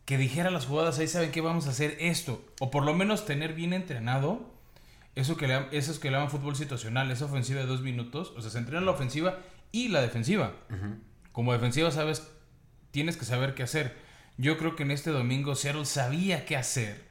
que 0.04 0.16
dijera 0.16 0.52
las 0.52 0.66
jugadas, 0.66 1.00
ahí 1.00 1.08
saben 1.08 1.32
que 1.32 1.40
vamos 1.40 1.66
a 1.66 1.70
hacer 1.70 1.96
esto, 1.98 2.46
o 2.60 2.70
por 2.70 2.84
lo 2.84 2.94
menos 2.94 3.26
tener 3.26 3.54
bien 3.54 3.72
entrenado 3.72 4.54
eso 5.16 5.36
que 5.36 5.48
le, 5.48 5.66
eso 5.72 5.90
es 5.90 5.98
que 5.98 6.08
le 6.08 6.18
llaman 6.18 6.30
fútbol 6.30 6.54
situacional, 6.54 7.10
esa 7.10 7.24
ofensiva 7.24 7.58
de 7.58 7.66
dos 7.66 7.80
minutos, 7.80 8.32
o 8.36 8.42
sea, 8.42 8.52
se 8.52 8.58
entrena 8.58 8.82
la 8.82 8.92
ofensiva 8.92 9.40
y 9.72 9.88
la 9.88 10.00
defensiva. 10.00 10.52
Como 11.32 11.52
defensiva 11.52 11.90
sabes, 11.90 12.30
tienes 12.96 13.18
que 13.18 13.26
saber 13.26 13.54
qué 13.54 13.62
hacer. 13.62 13.94
Yo 14.38 14.56
creo 14.56 14.74
que 14.74 14.84
en 14.84 14.90
este 14.90 15.10
domingo 15.10 15.54
Seattle 15.54 15.84
sabía 15.84 16.46
qué 16.46 16.56
hacer. 16.56 17.04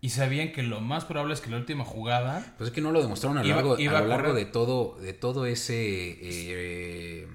Y 0.00 0.08
sabían 0.10 0.50
que 0.50 0.64
lo 0.64 0.80
más 0.80 1.04
probable 1.04 1.34
es 1.34 1.40
que 1.40 1.50
la 1.50 1.56
última 1.56 1.84
jugada 1.84 2.44
Pues 2.58 2.70
es 2.70 2.74
que 2.74 2.80
no 2.80 2.90
lo 2.90 3.00
demostraron 3.00 3.38
a 3.38 3.42
lo 3.42 3.46
Iba- 3.46 3.56
largo, 3.56 3.78
iba 3.78 3.98
a 3.98 4.02
lo 4.02 4.08
largo 4.08 4.34
de 4.34 4.44
todo, 4.44 4.98
de 5.00 5.12
todo 5.12 5.46
ese 5.46 5.74
eh, 6.20 7.28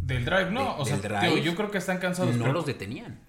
del 0.00 0.24
drive, 0.24 0.50
no, 0.50 0.74
De- 0.74 0.80
o 0.82 0.84
sea, 0.84 0.96
drive, 0.96 1.20
tío, 1.20 1.38
yo 1.38 1.54
creo 1.54 1.70
que 1.70 1.78
están 1.78 1.98
cansados. 1.98 2.34
no 2.34 2.42
pero, 2.42 2.52
los 2.52 2.66
detenían. 2.66 3.20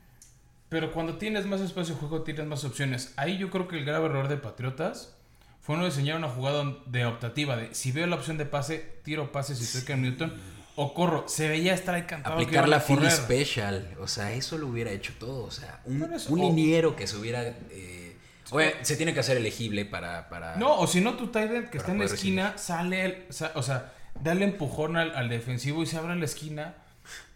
pero 0.67 0.91
cuando 0.91 1.17
tienes 1.19 1.45
más 1.45 1.61
espacio 1.61 1.93
de 1.93 1.99
juego, 1.99 2.23
tienes 2.23 2.47
más 2.47 2.63
opciones. 2.65 3.13
Ahí 3.17 3.37
yo 3.37 3.51
creo 3.51 3.67
que 3.67 3.77
el 3.77 3.85
grave 3.85 4.07
error 4.07 4.27
de 4.29 4.37
Patriotas 4.37 5.15
fue 5.61 5.77
no 5.77 5.85
diseñar 5.85 6.17
una 6.17 6.27
jugada 6.29 6.65
de 6.87 7.05
optativa, 7.05 7.55
de 7.55 7.75
si 7.75 7.91
veo 7.91 8.07
la 8.07 8.15
opción 8.15 8.37
de 8.39 8.47
pase, 8.47 8.79
tiro 9.03 9.31
pase 9.31 9.55
si 9.55 9.63
estoy 9.63 9.83
Cam 9.83 10.01
Newton, 10.01 10.33
o 10.75 10.93
corro. 10.93 11.25
Se 11.27 11.47
veía 11.49 11.73
estar 11.73 11.95
encantado 11.97 12.37
que 12.37 12.43
Aplicar 12.43 12.67
la 12.69 12.79
Philly. 12.79 13.09
Special, 13.11 13.95
o 13.99 14.07
sea, 14.07 14.33
eso 14.33 14.57
lo 14.57 14.67
hubiera 14.67 14.91
hecho 14.91 15.13
todo, 15.19 15.43
o 15.45 15.51
sea, 15.51 15.79
un, 15.85 16.01
un 16.29 16.39
liniero 16.39 16.95
que 16.95 17.07
se 17.07 17.17
hubiera... 17.17 17.43
eh, 17.43 18.17
oye, 18.51 18.75
se 18.81 18.95
tiene 18.97 19.13
que 19.13 19.19
hacer 19.21 19.37
elegible 19.37 19.85
para... 19.85 20.29
para 20.29 20.55
No, 20.55 20.75
o 20.77 20.87
si 20.87 21.01
no, 21.01 21.13
tu 21.15 21.27
tight 21.27 21.51
end 21.51 21.69
que 21.69 21.77
está 21.77 21.91
en 21.91 21.99
la 21.99 22.05
esquina, 22.05 22.57
sale, 22.57 23.05
el- 23.05 23.25
o 23.55 23.63
sea, 23.63 23.91
dale 24.21 24.43
empujón 24.45 24.97
al, 24.97 25.15
al 25.15 25.29
defensivo 25.29 25.83
y 25.83 25.85
se 25.85 25.97
abre 25.97 26.15
la 26.15 26.25
esquina 26.25 26.75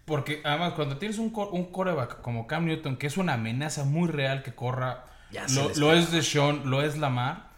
Porque 0.05 0.41
además, 0.43 0.73
cuando 0.73 0.97
tienes 0.97 1.17
un, 1.17 1.33
un 1.51 1.71
coreback 1.71 2.21
como 2.21 2.47
Cam 2.47 2.65
Newton, 2.65 2.97
que 2.97 3.07
es 3.07 3.17
una 3.17 3.33
amenaza 3.33 3.83
muy 3.85 4.07
real 4.09 4.43
que 4.43 4.53
corra, 4.53 5.05
Ya 5.31 5.45
lo, 5.49 5.73
lo 5.75 5.93
es 5.93 6.11
de 6.11 6.21
Sean, 6.21 6.69
lo 6.69 6.81
es 6.83 6.97
Lamar, 6.97 7.49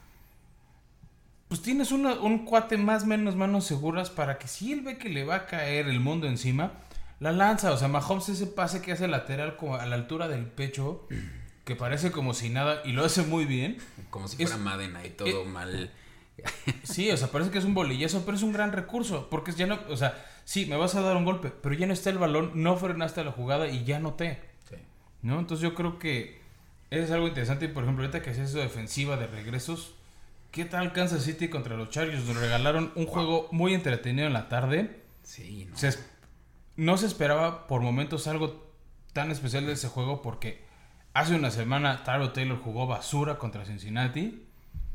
pues 1.48 1.62
tienes 1.62 1.92
una- 1.92 2.16
un 2.16 2.46
cuate 2.46 2.78
más 2.78 3.06
menos 3.06 3.36
manos 3.36 3.66
seguras 3.66 4.10
para 4.10 4.38
que 4.38 4.48
si 4.48 4.72
él 4.74 4.82
ve 4.82 4.98
que 4.98 5.10
le 5.10 5.24
va 5.24 5.36
a 5.36 5.46
caer 5.46 5.88
el 5.88 6.00
mundo 6.00 6.28
encima, 6.28 6.74
la 7.20 7.32
lanza. 7.32 7.72
O 7.72 7.78
sea, 7.78 7.88
Mahomes 7.88 8.30
ese 8.30 8.48
pase 8.48 8.82
que 8.82 8.92
hace 8.92 9.08
lateral 9.08 9.56
como 9.56 9.76
a 9.76 9.86
la 9.86 9.96
altura 9.96 10.28
del 10.28 10.46
pecho, 10.46 11.08
que 11.64 11.76
parece 11.76 12.12
como 12.12 12.34
si 12.34 12.50
nada, 12.50 12.82
y 12.86 12.92
lo 12.92 13.04
hace 13.06 13.22
muy 13.24 13.46
bien. 13.46 13.78
Como 14.10 14.28
si 14.28 14.42
Es- 14.44 14.50
fuera 14.50 14.64
Madden 14.64 14.96
ahí 14.96 15.10
todo 15.12 15.28
eh, 15.44 15.46
mal. 15.46 15.92
Sí, 16.84 17.10
o 17.12 17.18
sea, 17.18 17.30
parece 17.30 17.50
que 17.50 17.58
es 17.58 17.66
un 17.66 17.74
bolillazo, 17.74 18.24
pero 18.26 18.38
es 18.38 18.44
un 18.44 18.54
gran 18.54 18.72
recurso. 18.72 19.28
Porque 19.30 19.52
ya 19.54 19.66
no, 19.68 19.80
o 19.90 19.98
sea, 19.98 20.14
sí, 20.46 20.66
me 20.68 20.76
vas 20.78 20.96
a 20.96 21.02
dar 21.02 21.18
un 21.18 21.26
golpe, 21.26 21.50
pero 21.50 21.74
ya 21.76 21.88
no 21.88 21.94
está 21.94 22.10
el 22.12 22.18
balón, 22.20 22.52
no 22.56 22.78
frenaste 22.78 23.24
la 23.24 23.32
jugada 23.32 23.68
y 23.68 23.84
ya 23.86 24.00
noté. 24.00 24.40
Sí. 24.70 24.76
¿No? 25.24 25.40
Entonces 25.40 25.64
yo 25.64 25.74
creo 25.74 25.98
que 25.98 26.40
es 26.92 27.10
algo 27.12 27.28
interesante. 27.28 27.66
Y 27.66 27.70
por 27.70 27.84
ejemplo, 27.84 28.04
ahorita 28.06 28.22
que 28.22 28.30
haces 28.30 28.50
eso 28.52 28.60
defensiva 28.60 29.18
de 29.18 29.26
regresos, 29.28 29.94
¿qué 30.58 30.66
tal 30.66 30.92
Kansas 30.92 31.22
City 31.24 31.50
contra 31.50 31.78
los 31.78 31.92
Chargers? 31.92 32.26
Nos 32.26 32.36
regalaron 32.38 32.92
un 32.96 33.06
juego 33.06 33.48
muy 33.52 33.76
entretenido 33.76 34.26
en 34.26 34.34
la 34.34 34.50
tarde. 34.50 35.04
Sí, 35.22 35.68
no. 35.70 35.78
Se 35.78 35.90
es- 35.90 36.04
no 36.76 36.98
se 36.98 37.06
esperaba 37.06 37.68
por 37.68 37.82
momentos 37.82 38.26
algo 38.26 38.68
tan 39.14 39.30
especial 39.30 39.68
de 39.68 39.74
ese 39.74 39.88
juego 39.88 40.24
porque 40.24 40.66
hace 41.14 41.36
una 41.36 41.52
semana 41.52 42.04
Taro 42.04 42.32
Taylor 42.32 42.60
jugó 42.60 42.88
basura 42.88 43.38
contra 43.38 43.66
Cincinnati. 43.66 44.48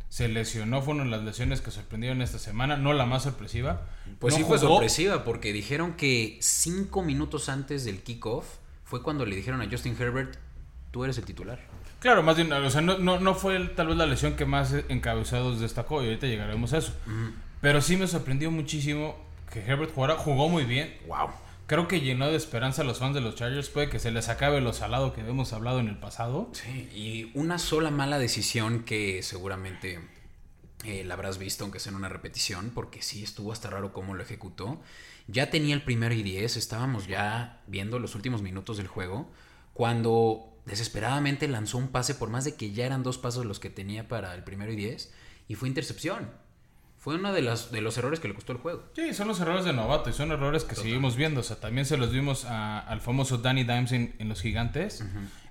Se 0.09 0.27
lesionó, 0.27 0.83
fue 0.83 0.95
una 0.95 1.05
de 1.05 1.11
las 1.11 1.23
lesiones 1.23 1.61
que 1.61 1.71
sorprendieron 1.71 2.23
esta 2.23 2.41
semana, 2.41 2.77
no 2.77 2.93
la 2.93 3.07
más 3.07 3.23
sorpresiva. 3.23 3.87
Pues 4.19 4.35
No 4.35 4.39
sí 4.39 4.45
fue 4.45 4.59
sorpresiva 4.59 5.23
porque 5.23 5.53
dijeron 5.53 5.95
que 5.95 6.39
cinco 6.43 7.03
minutos 7.05 7.49
antes 7.49 7.85
del 7.85 8.03
kickoff 8.03 8.47
fue 8.85 9.01
cuando 9.03 9.25
le 9.27 9.37
dijeron 9.37 9.63
a 9.63 9.71
Justin 9.71 9.97
Herbert, 9.97 10.37
tú 10.91 11.05
eres 11.05 11.19
el 11.19 11.25
titular. 11.25 11.61
Claro, 12.03 12.25
más 12.25 12.35
bien, 12.35 12.53
o 12.53 12.69
sea, 12.69 12.81
no, 12.81 12.99
no, 12.99 13.21
no 13.21 13.37
fue 13.37 13.61
tal 13.61 13.87
vez 13.87 13.97
la 13.97 14.07
lesión 14.07 14.35
que 14.35 14.45
más 14.45 14.75
encabezados 14.89 15.61
destacó 15.61 16.03
y 16.03 16.07
ahorita 16.07 16.27
llegaremos 16.27 16.73
a 16.73 16.79
eso. 16.79 16.93
Pero 17.61 17.81
sí 17.81 17.97
me 17.97 18.09
sorprendió 18.09 18.51
muchísimo 18.51 19.15
que 19.53 19.61
Herbert 19.61 19.95
jugara, 19.95 20.17
jugó 20.17 20.49
muy 20.49 20.65
bien. 20.65 20.97
Wow. 21.07 21.29
Creo 21.69 21.87
que 21.87 22.01
llenó 22.01 22.29
de 22.29 22.37
esperanza 22.37 22.83
a 22.83 22.85
los 22.85 22.99
fans 22.99 23.15
de 23.15 23.21
los 23.21 23.37
Chargers. 23.37 23.69
Puede 23.69 23.89
que 23.89 24.01
se 24.01 24.11
les 24.11 24.29
acabe 24.29 24.61
lo 24.61 24.73
salado 24.73 25.13
que 25.13 25.21
hemos 25.21 25.53
hablado 25.53 25.79
en 25.79 25.87
el 25.87 25.97
pasado. 25.97 26.51
Sí, 26.55 26.91
y 26.93 27.31
una 27.39 27.61
sola 27.61 27.93
mala 27.93 28.19
decisión 28.19 28.83
que 28.83 29.23
seguramente 29.23 30.01
eh, 30.85 31.05
la 31.05 31.15
habrás 31.15 31.39
visto, 31.39 31.63
aunque 31.63 31.79
sea 31.79 31.91
en 31.91 31.97
una 31.99 32.09
repetición, 32.09 32.73
porque 32.75 33.01
sí 33.01 33.23
estuvo 33.23 33.53
hasta 33.53 33.71
raro 33.71 33.93
cómo 33.93 34.15
lo 34.15 34.25
ejecutó. 34.25 34.81
Ya 35.29 35.51
tenía 35.51 35.77
el 35.77 35.83
primer 35.83 36.11
y 36.11 36.25
10, 36.25 36.57
estábamos 36.57 37.07
ya 37.07 37.61
viendo 37.69 38.01
los 38.01 38.17
últimos 38.17 38.43
minutos 38.43 38.77
del 38.77 38.89
juego, 38.89 39.31
cuando 39.73 40.52
desesperadamente 40.67 41.49
lanzó 41.49 41.79
un 41.79 41.89
pase 41.89 42.15
por 42.15 42.31
más 42.31 42.45
de 42.45 42.55
que 42.55 42.73
ya 42.73 42.87
eran 42.87 43.03
dos 43.03 43.19
pasos 43.19 43.45
los 43.47 43.59
que 43.61 43.71
tenía 43.71 44.09
para 44.09 44.35
el 44.35 44.45
primero 44.45 44.73
y 44.73 44.77
10, 44.77 45.13
y 45.49 45.55
fue 45.55 45.69
intercepción. 45.69 46.31
Fue 46.99 47.17
uno 47.17 47.33
de, 47.33 47.43
las, 47.43 47.73
de 47.73 47.81
los 47.81 47.99
errores 47.99 48.21
que 48.21 48.29
le 48.29 48.35
costó 48.35 48.53
el 48.53 48.59
juego. 48.59 48.85
Sí, 48.95 49.13
son 49.13 49.27
los 49.27 49.41
errores 49.41 49.65
de 49.65 49.73
novato 49.73 50.09
y 50.09 50.13
son 50.13 50.31
errores 50.31 50.63
que 50.63 50.77
seguimos 50.77 51.17
viendo. 51.17 51.41
O 51.41 51.43
sea, 51.43 51.57
también 51.57 51.85
se 51.85 51.97
los 51.97 52.13
vimos 52.13 52.45
a- 52.45 52.79
al 52.79 53.01
famoso 53.01 53.39
Danny 53.39 53.65
Dimes 53.65 53.91
en, 53.91 54.15
en 54.21 54.29
los 54.29 54.41
gigantes. 54.41 55.05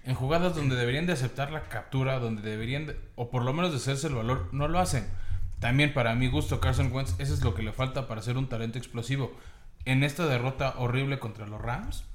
En 0.06 0.16
jugadas 0.16 0.56
donde 0.56 0.78
deberían 0.78 1.08
de 1.08 1.14
aceptar 1.14 1.52
la 1.52 1.64
captura, 1.68 2.20
donde 2.20 2.42
deberían, 2.42 2.88
de- 2.88 2.98
o 3.16 3.30
por 3.30 3.44
lo 3.44 3.52
menos 3.52 3.72
de 3.72 3.78
hacerse 3.78 4.08
el 4.08 4.16
valor, 4.16 4.48
no 4.54 4.70
lo 4.70 4.80
hacen. 4.80 5.06
También 5.60 5.94
para 5.94 6.16
mi 6.16 6.28
gusto, 6.30 6.62
Carson 6.62 6.90
Wentz, 6.92 7.16
eso 7.20 7.34
es 7.34 7.44
lo 7.44 7.54
que 7.54 7.64
le 7.64 7.74
falta 7.74 8.08
para 8.08 8.22
ser 8.22 8.38
un 8.38 8.48
talento 8.48 8.78
explosivo. 8.78 9.36
En 9.84 10.06
esta 10.06 10.26
derrota 10.28 10.76
horrible 10.78 11.20
contra 11.20 11.48
los 11.48 11.60
Rams, 11.60 12.06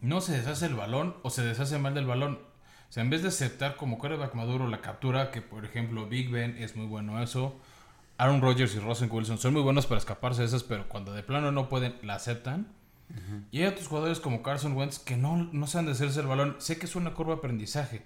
no 0.00 0.20
se 0.20 0.36
deshace 0.36 0.66
el 0.66 0.74
balón 0.74 1.16
o 1.22 1.30
se 1.30 1.42
deshace 1.44 1.78
mal 1.78 1.94
del 1.94 2.06
balón. 2.06 2.38
O 2.88 2.92
sea, 2.92 3.02
en 3.02 3.10
vez 3.10 3.22
de 3.22 3.28
aceptar 3.28 3.76
como 3.76 3.98
quarterback 3.98 4.34
maduro 4.34 4.68
la 4.68 4.80
captura, 4.80 5.30
que 5.30 5.42
por 5.42 5.64
ejemplo 5.64 6.06
Big 6.08 6.30
Ben 6.30 6.56
es 6.58 6.76
muy 6.76 6.86
bueno 6.86 7.20
eso, 7.22 7.58
Aaron 8.18 8.40
Rodgers 8.40 8.74
y 8.74 8.78
Russell 8.78 9.08
Wilson 9.10 9.38
son 9.38 9.52
muy 9.52 9.62
buenos 9.62 9.86
para 9.86 9.98
escaparse 9.98 10.42
de 10.42 10.46
esas, 10.48 10.62
pero 10.62 10.88
cuando 10.88 11.12
de 11.12 11.22
plano 11.22 11.50
no 11.52 11.68
pueden, 11.68 11.96
la 12.02 12.14
aceptan. 12.14 12.68
Y 13.52 13.60
hay 13.60 13.66
otros 13.66 13.86
jugadores 13.86 14.18
como 14.18 14.42
Carson 14.42 14.72
Wentz 14.76 14.98
que 14.98 15.16
no, 15.16 15.48
no 15.52 15.66
saben 15.68 15.86
deshacerse 15.86 16.20
el 16.20 16.26
balón. 16.26 16.56
Sé 16.58 16.76
que 16.78 16.86
es 16.86 16.96
una 16.96 17.14
curva 17.14 17.34
de 17.34 17.38
aprendizaje, 17.38 18.02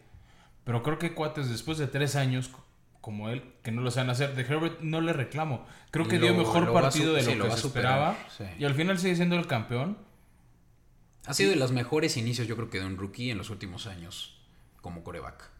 pero 0.64 0.82
creo 0.82 0.98
que 0.98 1.14
cuates 1.14 1.48
después 1.48 1.78
de 1.78 1.86
tres 1.86 2.16
años 2.16 2.48
co- 2.48 2.62
como 3.00 3.30
él, 3.30 3.42
que 3.62 3.70
no 3.72 3.80
lo 3.80 3.90
saben 3.90 4.10
hacer, 4.10 4.34
de 4.34 4.42
Herbert 4.42 4.80
no 4.80 5.00
le 5.00 5.14
reclamo. 5.14 5.64
Creo 5.90 6.06
que 6.06 6.18
Lo- 6.18 6.26
dio 6.26 6.34
mejor 6.34 6.70
partido 6.72 7.14
de 7.14 7.22
lo 7.34 7.44
que 7.44 7.50
se 7.52 7.56
superar, 7.56 8.14
esperaba. 8.14 8.16
sí. 8.36 8.44
Y 8.58 8.64
al 8.66 8.74
final 8.74 8.98
sigue 8.98 9.16
siendo 9.16 9.36
el 9.36 9.46
campeón. 9.46 9.96
Ha 11.30 11.34
sido 11.34 11.50
de 11.50 11.56
los 11.56 11.72
mejores 11.72 12.16
inicios, 12.16 12.46
yo 12.48 12.56
creo 12.56 12.70
que 12.70 12.78
de 12.80 12.86
un 12.86 12.96
rookie 12.96 13.30
en 13.30 13.38
los 13.38 13.50
últimos 13.50 13.86
años 13.86 14.40
como 14.80 15.02
coreback. 15.04 15.50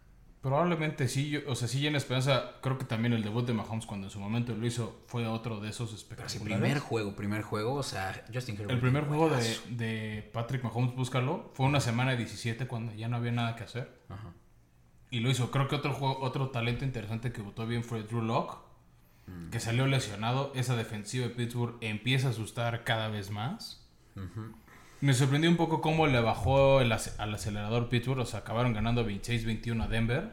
Probablemente 0.40 1.06
sí, 1.08 1.28
yo- 1.28 1.40
o 1.48 1.54
sea, 1.54 1.68
sí 1.68 1.80
llena 1.80 1.98
esperanza. 1.98 2.52
Creo 2.62 2.78
que 2.78 2.86
también 2.86 3.12
el 3.12 3.22
debut 3.22 3.46
de 3.46 3.52
Mahomes 3.52 3.84
cuando 3.84 4.06
en 4.06 4.10
su 4.10 4.18
momento 4.18 4.54
lo 4.54 4.66
hizo 4.66 5.02
fue 5.06 5.26
otro 5.26 5.60
de 5.60 5.68
esos 5.68 5.90
Pero 5.90 6.22
espectaculares. 6.24 6.60
primer 6.62 6.78
juego, 6.78 7.14
primer 7.14 7.42
juego, 7.42 7.74
o 7.74 7.82
sea, 7.82 8.24
Justin 8.32 8.54
Herbert. 8.54 8.70
el 8.70 8.80
primer 8.80 9.04
juego 9.04 9.30
de, 9.68 10.30
Patrick 10.32 10.64
Mahomes, 10.64 10.94
búscalo, 10.94 11.50
fue 11.54 11.66
una 11.66 11.80
semana 11.80 12.12
de 12.12 12.16
17 12.18 12.66
cuando 12.66 12.94
ya 12.94 13.08
no 13.08 13.16
había 13.18 13.32
nada 13.32 13.54
que 13.54 13.64
hacer. 13.64 14.00
Ajá. 14.08 14.32
Y 15.10 15.20
lo 15.20 15.28
hizo. 15.28 15.50
Creo 15.50 15.68
que 15.68 15.74
otro 15.76 15.92
juego, 15.92 16.18
otro 16.22 16.48
talento 16.48 16.86
interesante 16.86 17.32
que 17.32 17.42
votó 17.42 17.66
bien 17.66 17.84
fue 17.84 18.02
Drew 18.02 18.22
Lock, 18.22 18.58
que 19.50 19.60
salió 19.60 19.86
lesionado. 19.86 20.52
Esa 20.54 20.74
defensiva 20.74 21.26
de 21.28 21.34
Pittsburgh 21.34 21.76
empieza 21.82 22.28
a 22.28 22.30
asustar 22.30 22.82
cada 22.84 23.08
vez 23.08 23.30
más. 23.30 23.86
Me 25.00 25.14
sorprendió 25.14 25.48
un 25.50 25.56
poco 25.56 25.80
cómo 25.80 26.06
le 26.06 26.20
bajó 26.20 26.80
el 26.80 26.92
al 26.92 27.34
acelerador 27.34 27.88
Pittsburgh. 27.88 28.20
O 28.20 28.26
sea, 28.26 28.40
acabaron 28.40 28.72
ganando 28.74 29.06
26-21 29.06 29.82
a 29.84 29.88
Denver. 29.88 30.32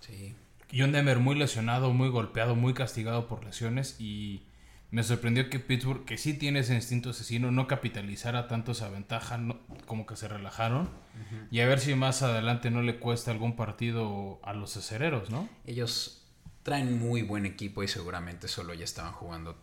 Sí. 0.00 0.34
Y 0.70 0.82
un 0.82 0.92
Denver 0.92 1.18
muy 1.18 1.34
lesionado, 1.36 1.92
muy 1.92 2.08
golpeado, 2.08 2.54
muy 2.56 2.74
castigado 2.74 3.26
por 3.26 3.44
lesiones. 3.44 3.96
Y 4.00 4.42
me 4.90 5.02
sorprendió 5.02 5.48
que 5.48 5.60
Pittsburgh, 5.60 6.04
que 6.04 6.18
sí 6.18 6.34
tiene 6.34 6.60
ese 6.60 6.74
instinto 6.74 7.10
asesino, 7.10 7.50
no 7.50 7.66
capitalizara 7.66 8.48
tanto 8.48 8.72
esa 8.72 8.88
ventaja, 8.88 9.38
no- 9.38 9.58
como 9.86 10.04
que 10.06 10.16
se 10.16 10.28
relajaron. 10.28 10.90
Y 11.50 11.60
a 11.60 11.66
ver 11.66 11.80
si 11.80 11.94
más 11.94 12.22
adelante 12.22 12.70
no 12.70 12.82
le 12.82 12.98
cuesta 12.98 13.30
algún 13.30 13.56
partido 13.56 14.40
a 14.42 14.52
los 14.52 14.76
acereros, 14.76 15.30
¿no? 15.30 15.48
Ellos 15.64 16.26
traen 16.64 16.98
muy 16.98 17.22
buen 17.22 17.46
equipo 17.46 17.82
y 17.82 17.88
seguramente 17.88 18.48
solo 18.48 18.74
ya 18.74 18.84
estaban 18.84 19.12
jugando, 19.12 19.56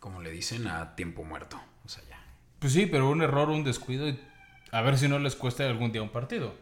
como 0.00 0.20
le 0.20 0.30
dicen, 0.30 0.66
a 0.66 0.94
tiempo 0.96 1.22
muerto. 1.24 1.60
O 1.84 1.88
sea, 1.88 2.02
ya. 2.08 2.15
Pues 2.66 2.74
sí, 2.74 2.86
pero 2.86 3.08
un 3.08 3.22
error, 3.22 3.48
un 3.50 3.62
descuido, 3.62 4.08
y 4.08 4.18
a 4.72 4.82
ver 4.82 4.98
si 4.98 5.06
no 5.06 5.20
les 5.20 5.36
cuesta 5.36 5.64
algún 5.64 5.92
día 5.92 6.02
un 6.02 6.08
partido. 6.08 6.52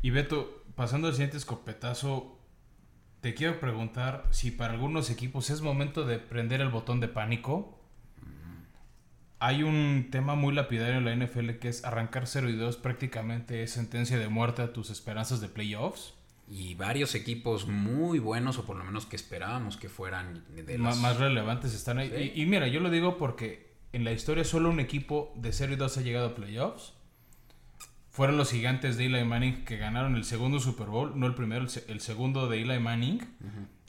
Y 0.00 0.08
Beto, 0.08 0.64
pasando 0.74 1.08
al 1.08 1.12
siguiente 1.12 1.36
escopetazo, 1.36 2.40
te 3.20 3.34
quiero 3.34 3.60
preguntar 3.60 4.26
si 4.30 4.50
para 4.50 4.72
algunos 4.72 5.10
equipos 5.10 5.50
es 5.50 5.60
momento 5.60 6.06
de 6.06 6.18
prender 6.18 6.62
el 6.62 6.70
botón 6.70 7.00
de 7.00 7.08
pánico. 7.08 7.78
Hay 9.40 9.62
un 9.62 10.08
tema 10.10 10.36
muy 10.36 10.54
lapidario 10.54 10.96
en 10.96 11.04
la 11.04 11.14
NFL 11.14 11.58
que 11.60 11.68
es 11.68 11.84
arrancar 11.84 12.26
0 12.26 12.48
y 12.48 12.56
2 12.56 12.78
prácticamente 12.78 13.62
es 13.62 13.72
sentencia 13.72 14.18
de 14.18 14.28
muerte 14.28 14.62
a 14.62 14.72
tus 14.72 14.88
esperanzas 14.88 15.42
de 15.42 15.48
playoffs. 15.48 16.14
Y 16.48 16.76
varios 16.76 17.14
equipos 17.14 17.66
muy 17.66 18.20
buenos, 18.20 18.56
o 18.56 18.64
por 18.64 18.76
lo 18.76 18.84
menos 18.84 19.04
que 19.04 19.16
esperábamos 19.16 19.76
que 19.76 19.90
fueran 19.90 20.46
de 20.48 20.78
más 20.78 21.18
relevantes 21.18 21.74
están 21.74 21.98
ahí. 21.98 22.08
Sí. 22.08 22.32
Y, 22.34 22.42
y 22.44 22.46
mira, 22.46 22.68
yo 22.68 22.80
lo 22.80 22.88
digo 22.88 23.18
porque 23.18 23.73
en 23.94 24.04
la 24.04 24.12
historia 24.12 24.44
solo 24.44 24.70
un 24.70 24.80
equipo 24.80 25.32
de 25.36 25.52
0 25.52 25.72
y 25.72 25.76
2 25.76 25.96
ha 25.98 26.00
llegado 26.02 26.26
a 26.28 26.34
playoffs. 26.34 26.92
Fueron 28.10 28.36
los 28.36 28.50
gigantes 28.52 28.96
de 28.96 29.06
Eli 29.06 29.24
Manning 29.24 29.64
que 29.64 29.76
ganaron 29.76 30.14
el 30.14 30.24
segundo 30.24 30.60
Super 30.60 30.86
Bowl, 30.86 31.18
no 31.18 31.26
el 31.26 31.34
primero, 31.34 31.62
el, 31.62 31.68
se- 31.70 31.84
el 31.90 32.00
segundo 32.00 32.48
de 32.48 32.62
Eli 32.62 32.78
Manning, 32.78 33.20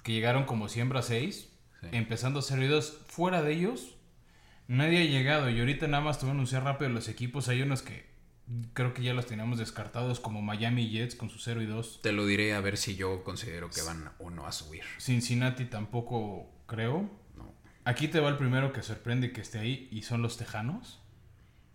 que 0.03 0.13
llegaron 0.13 0.45
como 0.45 0.67
siembra 0.67 1.01
6, 1.01 1.51
Sí. 1.81 1.87
empezando 1.91 2.41
0 2.41 2.63
y 2.63 2.67
2. 2.67 3.01
Fuera 3.07 3.43
de 3.43 3.53
ellos, 3.53 3.95
nadie 4.67 4.99
ha 5.01 5.05
llegado. 5.05 5.49
Y 5.51 5.59
ahorita 5.59 5.87
nada 5.87 6.03
más 6.03 6.17
te 6.17 6.25
voy 6.25 6.31
a 6.31 6.33
anunciar 6.33 6.63
rápido 6.63 6.89
los 6.89 7.07
equipos. 7.07 7.47
Hay 7.49 7.61
unos 7.61 7.83
que 7.83 8.05
creo 8.73 8.93
que 8.95 9.03
ya 9.03 9.13
los 9.13 9.27
teníamos 9.27 9.59
descartados, 9.59 10.19
como 10.19 10.41
Miami 10.41 10.89
Jets 10.89 11.15
con 11.15 11.29
su 11.29 11.37
0 11.37 11.61
y 11.61 11.65
2. 11.67 11.99
Te 12.01 12.11
lo 12.11 12.25
diré 12.25 12.53
a 12.55 12.61
ver 12.61 12.77
si 12.77 12.95
yo 12.95 13.23
considero 13.23 13.69
que 13.69 13.81
van 13.83 14.09
o 14.17 14.31
no 14.31 14.47
a 14.47 14.51
subir. 14.51 14.81
Cincinnati 14.99 15.65
tampoco 15.65 16.49
creo. 16.65 17.07
Aquí 17.85 18.07
te 18.07 18.19
va 18.19 18.29
el 18.29 18.37
primero 18.37 18.73
que 18.73 18.81
sorprende 18.81 19.31
que 19.31 19.41
esté 19.41 19.59
ahí 19.59 19.87
y 19.91 20.01
son 20.01 20.21
los 20.21 20.37
Tejanos. 20.37 20.99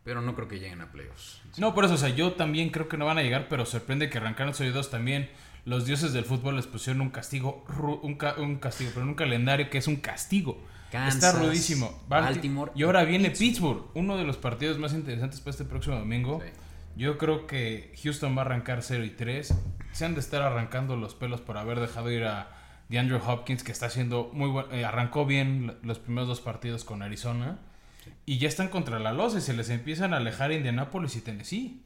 Pero 0.02 0.22
no 0.22 0.34
creo 0.34 0.48
que 0.48 0.58
lleguen 0.58 0.80
a 0.80 0.90
playoffs. 0.92 1.40
No, 1.58 1.74
por 1.74 1.84
eso, 1.84 1.94
o 1.94 1.98
sea, 1.98 2.08
yo 2.08 2.32
también 2.32 2.70
creo 2.70 2.88
que 2.88 2.96
no 2.96 3.04
van 3.06 3.18
a 3.18 3.22
llegar, 3.22 3.48
pero 3.48 3.66
sorprende 3.66 4.08
que 4.10 4.18
arrancaron 4.18 4.54
0 4.54 4.70
y 4.70 4.72
2 4.72 4.90
también. 4.90 5.30
Los 5.66 5.84
dioses 5.84 6.12
del 6.14 6.24
fútbol 6.24 6.56
les 6.56 6.66
pusieron 6.66 7.02
un 7.02 7.10
castigo, 7.10 7.64
un, 8.02 8.14
ca- 8.16 8.34
un 8.38 8.56
castigo, 8.56 8.90
pero 8.94 9.02
en 9.02 9.10
un 9.10 9.14
calendario 9.14 9.68
que 9.68 9.78
es 9.78 9.86
un 9.86 9.96
castigo. 9.96 10.58
Kansas, 10.90 11.22
Está 11.22 11.38
rudísimo. 11.38 11.90
Balti- 12.08 12.24
Baltimore 12.34 12.72
Y 12.74 12.82
ahora 12.82 13.04
viene 13.04 13.28
Pittsburgh. 13.30 13.48
Pittsburgh, 13.50 13.90
uno 13.94 14.16
de 14.16 14.24
los 14.24 14.36
partidos 14.38 14.78
más 14.78 14.92
interesantes 14.94 15.40
para 15.40 15.50
este 15.50 15.64
próximo 15.64 15.96
domingo. 15.96 16.40
Sí. 16.44 16.50
Yo 16.96 17.18
creo 17.18 17.46
que 17.46 17.92
Houston 18.02 18.36
va 18.36 18.42
a 18.42 18.46
arrancar 18.46 18.82
0 18.82 19.04
y 19.04 19.10
3. 19.10 19.54
Se 19.92 20.04
han 20.06 20.14
de 20.14 20.20
estar 20.20 20.42
arrancando 20.42 20.96
los 20.96 21.14
pelos 21.14 21.40
por 21.42 21.58
haber 21.58 21.78
dejado 21.78 22.10
ir 22.10 22.24
a 22.24 22.50
DeAndre 22.90 23.20
Hopkins, 23.24 23.62
que 23.62 23.72
está 23.72 23.86
haciendo 23.86 24.30
muy 24.34 24.50
bueno. 24.50 24.68
arrancó 24.86 25.24
bien 25.24 25.78
los 25.82 25.98
primeros 25.98 26.28
dos 26.28 26.40
partidos 26.40 26.84
con 26.84 27.02
Arizona. 27.02 27.58
Sí. 28.04 28.10
Y 28.26 28.38
ya 28.38 28.48
están 28.48 28.68
contra 28.68 28.98
la 28.98 29.12
losa 29.12 29.38
y 29.38 29.40
se 29.40 29.54
les 29.54 29.70
empiezan 29.70 30.12
a 30.12 30.18
alejar 30.18 30.52
Indianapolis 30.52 31.16
y 31.16 31.20
Tennessee. 31.20 31.82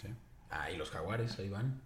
Sí. 0.00 0.08
Ah, 0.50 0.70
y 0.70 0.76
los 0.76 0.90
jaguares, 0.90 1.38
ahí 1.38 1.50
van. 1.50 1.82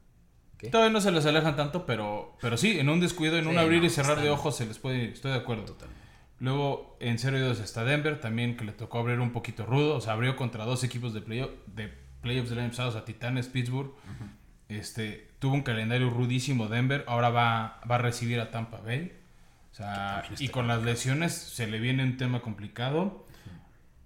¿Qué? 0.57 0.69
Todavía 0.69 0.93
no 0.93 1.01
se 1.01 1.11
les 1.11 1.27
alejan 1.27 1.57
tanto, 1.57 1.85
pero, 1.85 2.37
pero 2.41 2.57
sí, 2.57 2.79
en 2.79 2.89
un 2.89 3.01
descuido, 3.01 3.37
en 3.37 3.49
un 3.49 3.59
abrir 3.59 3.81
no, 3.81 3.87
y 3.87 3.91
cerrar 3.91 4.21
de 4.21 4.31
ojos 4.31 4.57
se 4.57 4.67
les 4.67 4.79
puede, 4.79 5.11
estoy 5.11 5.33
de 5.33 5.39
acuerdo. 5.39 5.65
Totalmente. 5.65 6.01
Luego 6.41 6.97
en 7.01 7.19
0 7.19 7.39
y 7.39 7.41
2 7.41 7.61
está 7.61 7.85
Denver, 7.85 8.19
también 8.19 8.57
que 8.57 8.65
le 8.65 8.73
tocó 8.73 8.99
abrir 8.99 9.21
un 9.21 9.31
poquito 9.33 9.67
rudo, 9.67 9.97
o 9.97 10.01
sea, 10.01 10.15
abrió 10.15 10.37
contra 10.37 10.65
dos 10.65 10.85
equipos 10.85 11.13
de, 11.13 11.21
playoff, 11.21 11.51
de 11.67 11.93
playoffs 12.23 12.49
del 12.49 12.61
año 12.61 12.71
pasado, 12.71 12.89
o 12.89 12.93
sea, 12.93 13.05
Titanes, 13.05 13.49
Pittsburgh. 13.49 13.93
Este, 14.71 15.29
tuvo 15.41 15.55
un 15.55 15.63
calendario 15.63 16.11
rudísimo 16.11 16.69
Denver, 16.69 17.05
ahora 17.09 17.31
va, 17.31 17.81
va 17.91 17.97
a 17.97 17.99
recibir 17.99 18.39
a 18.41 18.53
Tampa 18.53 18.81
Bay. 18.81 19.13
O 19.73 19.75
sea, 19.75 20.25
y 20.39 20.49
con 20.49 20.69
las 20.69 20.83
lesiones 20.83 21.33
se 21.33 21.67
le 21.67 21.81
viene 21.81 22.05
un 22.05 22.17
tema 22.17 22.41
complicado. 22.41 23.27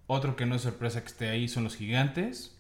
Otro 0.06 0.36
que 0.36 0.46
no 0.46 0.54
es 0.54 0.62
sorpresa 0.62 1.00
que 1.00 1.08
esté 1.08 1.28
ahí 1.28 1.48
son 1.48 1.64
los 1.64 1.76
gigantes. 1.76 2.58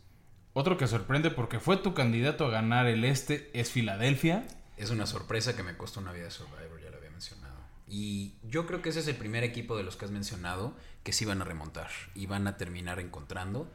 Otro 0.52 0.76
que 0.76 0.86
sorprende 0.86 1.30
porque 1.30 1.60
fue 1.60 1.76
tu 1.78 1.94
candidato 1.94 2.46
a 2.46 2.50
ganar 2.50 2.86
el 2.86 3.04
este 3.04 3.50
es 3.58 3.70
Filadelfia. 3.70 4.44
Es 4.76 4.90
una 4.90 5.06
sorpresa 5.06 5.56
que 5.56 5.62
me 5.62 5.76
costó 5.76 6.00
una 6.00 6.12
vida 6.12 6.24
de 6.24 6.30
Survivor, 6.30 6.80
ya 6.82 6.90
lo 6.90 6.98
había 6.98 7.10
mencionado. 7.10 7.56
Y 7.88 8.34
yo 8.42 8.66
creo 8.66 8.82
que 8.82 8.90
ese 8.90 9.00
es 9.00 9.08
el 9.08 9.16
primer 9.16 9.44
equipo 9.44 9.76
de 9.76 9.82
los 9.82 9.96
que 9.96 10.04
has 10.04 10.10
mencionado 10.10 10.74
que 11.02 11.12
sí 11.12 11.24
van 11.24 11.42
a 11.42 11.44
remontar 11.44 11.90
y 12.14 12.26
van 12.26 12.46
a 12.46 12.56
terminar 12.56 13.00
encontrando 13.00 13.72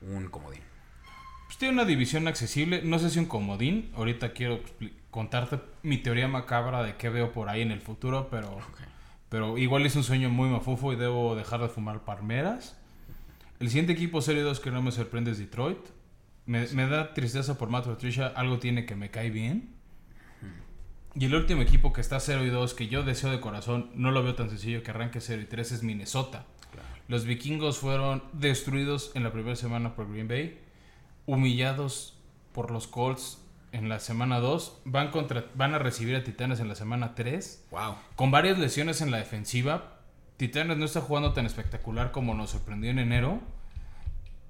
un 0.00 0.28
comodín. 0.28 0.71
Pues 1.52 1.58
tiene 1.58 1.74
una 1.74 1.84
división 1.84 2.28
accesible, 2.28 2.80
no 2.82 2.98
sé 2.98 3.10
si 3.10 3.18
un 3.18 3.26
comodín. 3.26 3.90
Ahorita 3.94 4.32
quiero 4.32 4.60
contarte 5.10 5.60
mi 5.82 5.98
teoría 5.98 6.26
macabra 6.26 6.82
de 6.82 6.96
qué 6.96 7.10
veo 7.10 7.30
por 7.30 7.50
ahí 7.50 7.60
en 7.60 7.70
el 7.70 7.82
futuro, 7.82 8.28
pero, 8.30 8.56
pero 9.28 9.58
igual 9.58 9.84
es 9.84 9.94
un 9.94 10.02
sueño 10.02 10.30
muy 10.30 10.48
mafufo 10.48 10.94
y 10.94 10.96
debo 10.96 11.36
dejar 11.36 11.60
de 11.60 11.68
fumar 11.68 12.06
palmeras. 12.06 12.78
El 13.60 13.68
siguiente 13.68 13.92
equipo 13.92 14.22
serie 14.22 14.40
2 14.40 14.60
que 14.60 14.70
no 14.70 14.80
me 14.80 14.92
sorprende 14.92 15.32
es 15.32 15.38
Detroit. 15.38 15.76
Me, 16.46 16.66
me 16.68 16.86
da 16.86 17.12
tristeza 17.12 17.58
por 17.58 17.68
Matt 17.68 17.84
Patricia, 17.84 18.28
algo 18.28 18.58
tiene 18.58 18.86
que 18.86 18.96
me 18.96 19.10
cae 19.10 19.28
bien. 19.28 19.74
Y 21.14 21.26
el 21.26 21.34
último 21.34 21.60
equipo 21.60 21.92
que 21.92 22.00
está 22.00 22.18
0 22.18 22.46
y 22.46 22.48
2, 22.48 22.72
que 22.72 22.88
yo 22.88 23.02
deseo 23.02 23.30
de 23.30 23.40
corazón, 23.40 23.90
no 23.94 24.10
lo 24.10 24.22
veo 24.22 24.34
tan 24.34 24.48
sencillo 24.48 24.82
que 24.82 24.90
arranque 24.90 25.20
0 25.20 25.42
y 25.42 25.44
3, 25.44 25.72
es 25.72 25.82
Minnesota. 25.82 26.46
Los 27.08 27.26
vikingos 27.26 27.76
fueron 27.76 28.22
destruidos 28.32 29.12
en 29.14 29.22
la 29.22 29.34
primera 29.34 29.54
semana 29.54 29.94
por 29.94 30.10
Green 30.10 30.28
Bay, 30.28 30.61
humillados 31.26 32.18
por 32.52 32.70
los 32.70 32.86
Colts 32.86 33.38
en 33.72 33.88
la 33.88 34.00
semana 34.00 34.38
2, 34.38 34.82
van, 34.84 35.10
contra, 35.10 35.46
van 35.54 35.74
a 35.74 35.78
recibir 35.78 36.14
a 36.14 36.24
Titanes 36.24 36.60
en 36.60 36.68
la 36.68 36.74
semana 36.74 37.14
3, 37.14 37.66
¡Wow! 37.70 37.94
con 38.16 38.30
varias 38.30 38.58
lesiones 38.58 39.00
en 39.00 39.10
la 39.10 39.18
defensiva. 39.18 39.98
Titanes 40.36 40.76
no 40.76 40.84
está 40.84 41.00
jugando 41.00 41.32
tan 41.32 41.46
espectacular 41.46 42.12
como 42.12 42.34
nos 42.34 42.50
sorprendió 42.50 42.90
en 42.90 42.98
enero, 42.98 43.40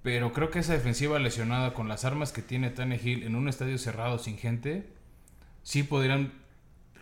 pero 0.02 0.32
creo 0.32 0.50
que 0.50 0.58
esa 0.58 0.72
defensiva 0.72 1.18
lesionada 1.20 1.74
con 1.74 1.88
las 1.88 2.04
armas 2.04 2.32
que 2.32 2.42
tiene 2.42 2.70
Tannehill 2.70 3.22
en 3.22 3.36
un 3.36 3.48
estadio 3.48 3.78
cerrado 3.78 4.18
sin 4.18 4.36
gente, 4.36 4.88
sí 5.62 5.84
podrían 5.84 6.32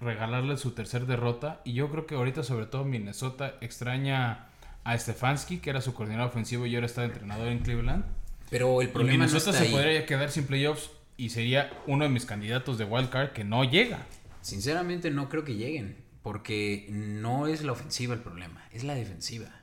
regalarle 0.00 0.56
su 0.56 0.72
tercer 0.72 1.06
derrota. 1.06 1.62
Y 1.64 1.72
yo 1.72 1.90
creo 1.90 2.06
que 2.06 2.14
ahorita, 2.14 2.42
sobre 2.42 2.66
todo, 2.66 2.84
Minnesota 2.84 3.54
extraña 3.62 4.48
a 4.84 4.98
Stefanski, 4.98 5.58
que 5.58 5.70
era 5.70 5.80
su 5.80 5.94
coordinador 5.94 6.30
ofensivo 6.30 6.66
y 6.66 6.74
ahora 6.74 6.86
está 6.86 7.02
de 7.02 7.08
entrenador 7.08 7.48
en 7.48 7.60
Cleveland. 7.60 8.04
Pero 8.50 8.82
el 8.82 8.90
problema 8.90 9.24
no 9.24 9.26
Minnesota 9.26 9.50
está 9.50 9.62
se 9.62 9.68
ahí. 9.68 9.72
podría 9.72 10.06
quedar 10.06 10.30
sin 10.30 10.44
playoffs 10.44 10.90
y 11.16 11.30
sería 11.30 11.70
uno 11.86 12.04
de 12.04 12.10
mis 12.10 12.26
candidatos 12.26 12.78
de 12.78 12.84
wildcard 12.84 13.32
que 13.32 13.44
no 13.44 13.64
llega. 13.64 14.06
Sinceramente 14.42 15.10
no 15.10 15.28
creo 15.28 15.44
que 15.44 15.54
lleguen, 15.54 15.96
porque 16.22 16.86
no 16.90 17.46
es 17.46 17.62
la 17.62 17.72
ofensiva 17.72 18.14
el 18.14 18.20
problema, 18.20 18.66
es 18.72 18.84
la 18.84 18.94
defensiva. 18.94 19.62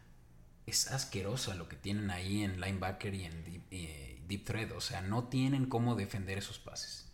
Es 0.66 0.88
asquerosa 0.92 1.56
lo 1.56 1.68
que 1.68 1.76
tienen 1.76 2.12
ahí 2.12 2.44
en 2.44 2.60
linebacker 2.60 3.14
y 3.14 3.24
en 3.24 3.44
deep, 3.44 3.62
eh, 3.72 4.22
deep 4.28 4.44
thread, 4.44 4.72
o 4.74 4.82
sea, 4.82 5.02
no 5.02 5.26
tienen 5.26 5.66
cómo 5.66 5.96
defender 5.96 6.38
esos 6.38 6.60
pases. 6.60 7.12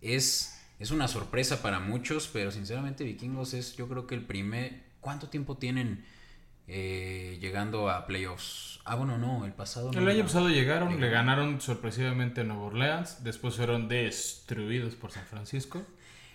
Es, 0.00 0.60
es 0.78 0.90
una 0.90 1.08
sorpresa 1.08 1.62
para 1.62 1.80
muchos, 1.80 2.28
pero 2.32 2.50
sinceramente 2.50 3.04
Vikingos 3.04 3.54
es 3.54 3.76
yo 3.76 3.88
creo 3.88 4.06
que 4.06 4.14
el 4.14 4.24
primer... 4.24 4.82
¿Cuánto 5.00 5.28
tiempo 5.28 5.58
tienen 5.58 6.04
eh, 6.66 7.38
llegando 7.40 7.90
a 7.90 8.06
playoffs? 8.06 8.80
Ah, 8.84 8.96
bueno, 8.96 9.16
no, 9.18 9.44
el 9.44 9.52
pasado 9.52 9.90
no. 9.92 9.98
El 10.00 10.08
año 10.08 10.24
pasado 10.24 10.48
llegaron, 10.48 11.00
le 11.00 11.08
ganaron 11.10 11.60
sorpresivamente 11.60 12.42
a 12.42 12.44
Nueva 12.44 12.64
Orleans, 12.64 13.24
después 13.24 13.54
fueron 13.56 13.88
destruidos 13.88 14.94
por 14.94 15.10
San 15.10 15.24
Francisco. 15.24 15.82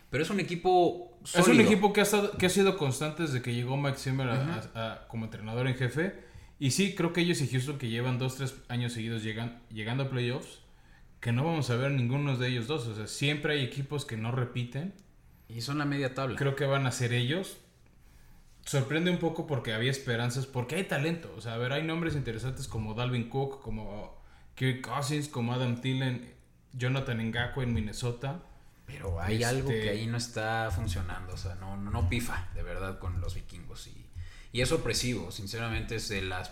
Pero 0.10 0.24
es 0.24 0.30
un 0.32 0.40
equipo... 0.40 1.20
Es 1.24 1.48
un 1.48 1.62
equipo 1.62 1.94
que 1.94 2.00
ha, 2.00 2.04
estado- 2.04 2.32
que 2.38 2.48
ha 2.48 2.50
sido 2.50 2.78
constante 2.78 3.24
desde 3.24 3.44
que 3.44 3.54
llegó 3.54 3.78
Mike 3.78 3.98
Zimmer 4.00 4.28
a- 4.30 5.06
como 5.08 5.26
entrenador 5.26 5.68
en 5.68 5.76
jefe. 5.76 6.16
Y 6.58 6.72
sí, 6.72 6.96
creo 6.96 7.14
que 7.14 7.22
ellos 7.22 7.40
y 7.42 7.48
Houston 7.48 7.78
que 7.78 7.88
llevan 7.90 8.18
dos, 8.18 8.36
tres 8.38 8.56
años 8.70 8.94
seguidos 8.94 9.22
llegan, 9.24 9.62
llegando 9.72 10.06
a 10.06 10.10
playoffs, 10.10 10.60
que 11.20 11.32
no 11.32 11.44
vamos 11.46 11.70
a 11.70 11.76
ver 11.76 11.92
ninguno 11.92 12.38
de 12.38 12.48
ellos 12.48 12.66
dos. 12.66 12.88
O 12.88 12.96
sea, 12.96 13.06
siempre 13.06 13.54
hay 13.54 13.64
equipos 13.64 14.06
que 14.06 14.18
no 14.18 14.32
repiten. 14.32 14.94
Y 15.48 15.62
son 15.62 15.78
la 15.78 15.86
media 15.86 16.16
tabla. 16.16 16.36
Creo 16.36 16.56
que 16.56 16.66
van 16.66 16.88
a 16.88 16.92
ser 16.92 17.14
ellos. 17.14 17.58
Sorprende 18.70 19.10
un 19.10 19.18
poco 19.18 19.48
porque 19.48 19.74
había 19.74 19.90
esperanzas, 19.90 20.46
porque 20.46 20.76
hay 20.76 20.84
talento. 20.84 21.34
O 21.36 21.42
sea, 21.42 21.56
a 21.56 21.58
ver, 21.58 21.74
hay 21.74 21.82
nombres 21.82 22.14
interesantes 22.14 22.68
como 22.68 22.94
Dalvin 22.94 23.28
Cook, 23.28 23.64
como 23.64 24.22
Kirk 24.54 24.82
Cousins, 24.88 25.28
como 25.28 25.54
Adam 25.54 25.82
Thielen, 25.82 26.36
Jonathan 26.74 27.18
Ngakwe 27.32 27.64
en 27.64 27.74
Minnesota. 27.74 28.44
Pero 28.86 29.20
hay 29.20 29.38
Este- 29.38 29.46
algo 29.48 29.70
que 29.70 29.90
ahí 29.90 30.06
no 30.06 30.18
está 30.18 30.70
funcionando, 30.70 31.34
o 31.34 31.38
sea, 31.38 31.56
no, 31.56 31.78
no, 31.78 31.90
no 31.90 32.10
pifa 32.10 32.48
de 32.54 32.62
verdad 32.62 33.00
con 33.00 33.20
los 33.22 33.34
vikingos. 33.34 33.88
Y, 33.88 34.06
y 34.52 34.62
es 34.62 34.70
sorpresivo, 34.70 35.32
sinceramente 35.32 35.96
es 35.96 36.08
de 36.08 36.22
las 36.22 36.52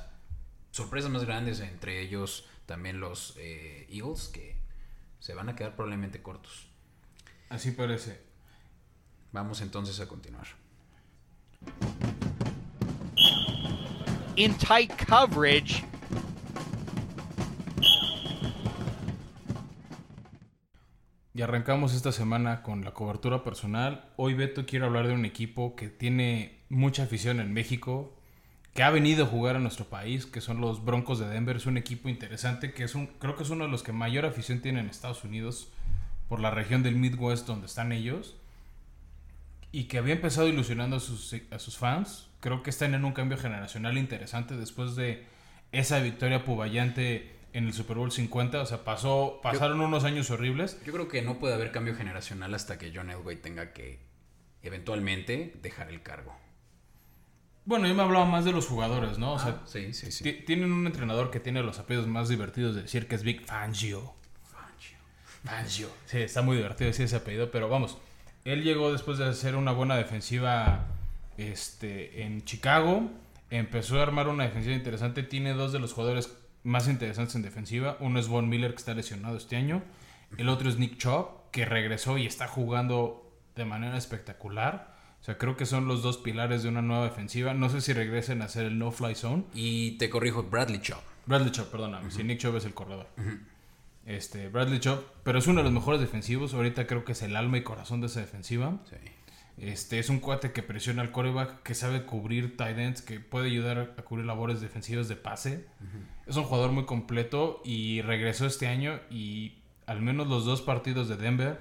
sorpresas 0.72 1.12
más 1.12 1.24
grandes, 1.24 1.60
entre 1.60 2.02
ellos 2.02 2.48
también 2.66 3.00
los 3.00 3.36
eh, 3.38 3.86
Eagles, 3.92 4.28
que 4.30 4.58
se 5.20 5.36
van 5.36 5.50
a 5.50 5.56
quedar 5.56 5.76
probablemente 5.76 6.24
cortos. 6.24 6.68
Así 7.50 7.70
parece. 7.74 8.20
Vamos 9.32 9.62
entonces 9.62 10.00
a 10.00 10.08
continuar. 10.08 10.48
In 14.38 14.54
tight 14.54 14.92
coverage. 15.06 15.84
Y 21.34 21.42
arrancamos 21.42 21.94
esta 21.94 22.12
semana 22.12 22.64
con 22.64 22.84
la 22.84 22.94
cobertura 22.94 23.44
personal. 23.44 24.06
Hoy, 24.16 24.36
Beto, 24.36 24.66
quiero 24.66 24.86
hablar 24.86 25.08
de 25.08 25.14
un 25.14 25.26
equipo 25.26 25.76
que 25.76 25.90
tiene 25.90 26.62
mucha 26.70 27.04
afición 27.04 27.40
en 27.40 27.52
México, 27.54 28.16
que 28.74 28.84
ha 28.84 28.90
venido 28.92 29.26
a 29.26 29.28
jugar 29.28 29.56
a 29.56 29.60
nuestro 29.60 29.86
país, 29.86 30.26
que 30.26 30.42
son 30.42 30.62
los 30.62 30.86
Broncos 30.86 31.20
de 31.20 31.28
Denver. 31.28 31.58
Es 31.58 31.66
un 31.66 31.78
equipo 31.78 32.10
interesante, 32.10 32.74
que 32.74 32.84
es 32.84 32.96
un, 32.96 33.08
creo 33.08 33.36
que 33.36 33.44
es 33.44 33.50
uno 33.50 33.66
de 33.66 33.72
los 33.72 33.84
que 33.84 33.92
mayor 33.92 34.26
afición 34.26 34.62
tiene 34.62 34.80
en 34.80 34.90
Estados 34.90 35.24
Unidos, 35.24 35.72
por 36.28 36.40
la 36.40 36.52
región 36.52 36.84
del 36.84 36.96
Midwest 36.96 37.48
donde 37.48 37.66
están 37.66 37.92
ellos. 37.92 38.37
Y 39.78 39.84
que 39.84 39.98
había 40.00 40.14
empezado 40.16 40.48
ilusionando 40.48 40.96
a 40.96 41.00
sus, 41.00 41.36
a 41.52 41.60
sus 41.60 41.78
fans. 41.78 42.30
Creo 42.40 42.64
que 42.64 42.70
están 42.72 42.94
en 42.96 43.06
un 43.06 43.12
cambio 43.14 43.38
generacional 43.38 43.98
interesante 43.98 44.56
después 44.58 44.96
de 44.96 45.26
esa 45.72 46.00
victoria 46.00 46.44
puballante 46.46 47.36
en 47.54 47.68
el 47.68 47.74
Super 47.74 47.98
Bowl 47.98 48.12
50. 48.12 48.62
O 48.62 48.66
sea, 48.66 48.84
pasó, 48.84 49.40
pasaron 49.44 49.80
unos 49.82 50.04
años 50.04 50.32
horribles. 50.32 50.80
Yo 50.86 50.94
creo 50.94 51.08
que 51.08 51.22
no 51.22 51.38
puede 51.38 51.54
haber 51.54 51.72
cambio 51.72 51.96
generacional 51.96 52.56
hasta 52.56 52.78
que 52.80 52.92
John 52.96 53.10
Elway 53.12 53.36
tenga 53.38 53.72
que 53.74 54.00
eventualmente 54.64 55.54
dejar 55.62 55.90
el 55.92 56.02
cargo. 56.02 56.36
Bueno, 57.66 57.88
yo 57.88 57.94
me 57.96 58.02
hablaba 58.02 58.26
más 58.26 58.46
de 58.46 58.54
los 58.54 58.66
jugadores, 58.66 59.18
¿no? 59.20 59.34
O 59.34 59.40
sea, 59.40 59.60
Ah, 59.62 59.68
sí, 59.68 59.94
sí, 59.94 60.12
sí. 60.12 60.24
ti- 60.24 60.44
tienen 60.46 60.72
un 60.72 60.88
entrenador 60.88 61.30
que 61.32 61.40
tiene 61.40 61.62
los 61.62 61.80
apellidos 61.80 62.08
más 62.08 62.30
divertidos 62.30 62.76
de 62.76 62.84
decir, 62.84 63.08
que 63.08 63.16
es 63.16 63.24
Big 63.24 63.46
Fangio. 63.46 64.16
Fangio. 65.44 65.90
Sí, 66.06 66.18
está 66.20 66.42
muy 66.42 66.58
divertido 66.58 66.88
decir 66.88 67.06
ese 67.06 67.16
apellido, 67.18 67.52
pero 67.52 67.70
vamos. 67.70 67.98
Él 68.48 68.64
llegó 68.64 68.94
después 68.94 69.18
de 69.18 69.26
hacer 69.26 69.58
una 69.58 69.74
buena 69.74 69.98
defensiva 69.98 70.86
este, 71.36 72.24
en 72.24 72.46
Chicago. 72.46 73.12
Empezó 73.50 74.00
a 74.00 74.04
armar 74.04 74.30
una 74.30 74.46
defensiva 74.46 74.74
interesante. 74.74 75.22
Tiene 75.22 75.52
dos 75.52 75.74
de 75.74 75.80
los 75.80 75.92
jugadores 75.92 76.34
más 76.64 76.88
interesantes 76.88 77.36
en 77.36 77.42
defensiva. 77.42 77.98
Uno 78.00 78.22
es 78.22 78.30
Von 78.30 78.48
Miller, 78.48 78.72
que 78.72 78.78
está 78.78 78.94
lesionado 78.94 79.36
este 79.36 79.58
año. 79.58 79.84
El 80.38 80.48
otro 80.48 80.70
es 80.70 80.78
Nick 80.78 80.96
Chubb, 80.96 81.52
que 81.52 81.66
regresó 81.66 82.18
y 82.18 82.26
está 82.26 82.48
jugando 82.48 83.30
de 83.58 83.66
manera 83.66 83.98
espectacular. 83.98 84.96
O 85.20 85.26
sea, 85.26 85.38
creo 85.38 85.58
que 85.58 85.66
son 85.66 85.90
los 85.90 86.02
dos 86.02 86.18
pilares 86.18 86.64
de 86.64 86.70
una 86.70 86.82
nueva 86.82 87.04
defensiva. 87.04 87.54
No 87.54 87.70
sé 87.70 87.82
si 87.82 87.92
regresen 87.92 88.42
a 88.42 88.46
hacer 88.46 88.66
el 88.66 88.80
no-fly 88.80 89.16
zone. 89.16 89.44
Y 89.54 89.98
te 89.98 90.10
corrijo, 90.10 90.44
Bradley 90.44 90.80
Chubb. 90.80 91.02
Bradley 91.26 91.52
Chubb, 91.52 91.70
perdóname. 91.70 92.12
Si 92.12 92.24
Nick 92.24 92.40
Chubb 92.40 92.56
es 92.56 92.64
el 92.64 92.74
corredor. 92.74 93.08
Este, 94.08 94.50
Bradley 94.50 94.80
Chubb, 94.80 95.04
pero 95.24 95.38
es 95.38 95.46
uno 95.46 95.60
de 95.60 95.66
los 95.66 95.74
mejores 95.74 96.02
defensivos. 96.02 96.56
Ahorita 96.56 96.88
creo 96.88 97.06
que 97.06 97.12
es 97.12 97.22
el 97.22 97.36
alma 97.36 97.58
y 97.58 97.64
corazón 97.64 98.02
de 98.02 98.08
esa 98.08 98.22
defensiva. 98.22 98.80
Sí. 98.90 98.96
Este, 99.58 99.98
es 100.00 100.10
un 100.10 100.20
cuate 100.20 100.52
que 100.52 100.64
presiona 100.64 101.02
al 101.02 101.12
coreback, 101.12 101.64
que 101.64 101.74
sabe 101.74 102.06
cubrir 102.06 102.58
tight 102.58 102.78
ends, 102.78 103.02
que 103.02 103.20
puede 103.20 103.48
ayudar 103.48 103.96
a 103.98 104.02
cubrir 104.04 104.26
labores 104.26 104.62
defensivas 104.62 105.08
de 105.08 105.16
pase. 105.16 105.66
Es 106.26 106.36
un 106.36 106.44
jugador 106.44 106.72
muy 106.72 106.86
completo 106.86 107.62
y 107.66 108.02
regresó 108.02 108.46
este 108.46 108.68
año 108.68 109.00
y 109.10 109.58
al 109.88 110.02
menos 110.02 110.28
los 110.28 110.46
dos 110.46 110.62
partidos 110.62 111.10
de 111.10 111.18
Denver, 111.18 111.60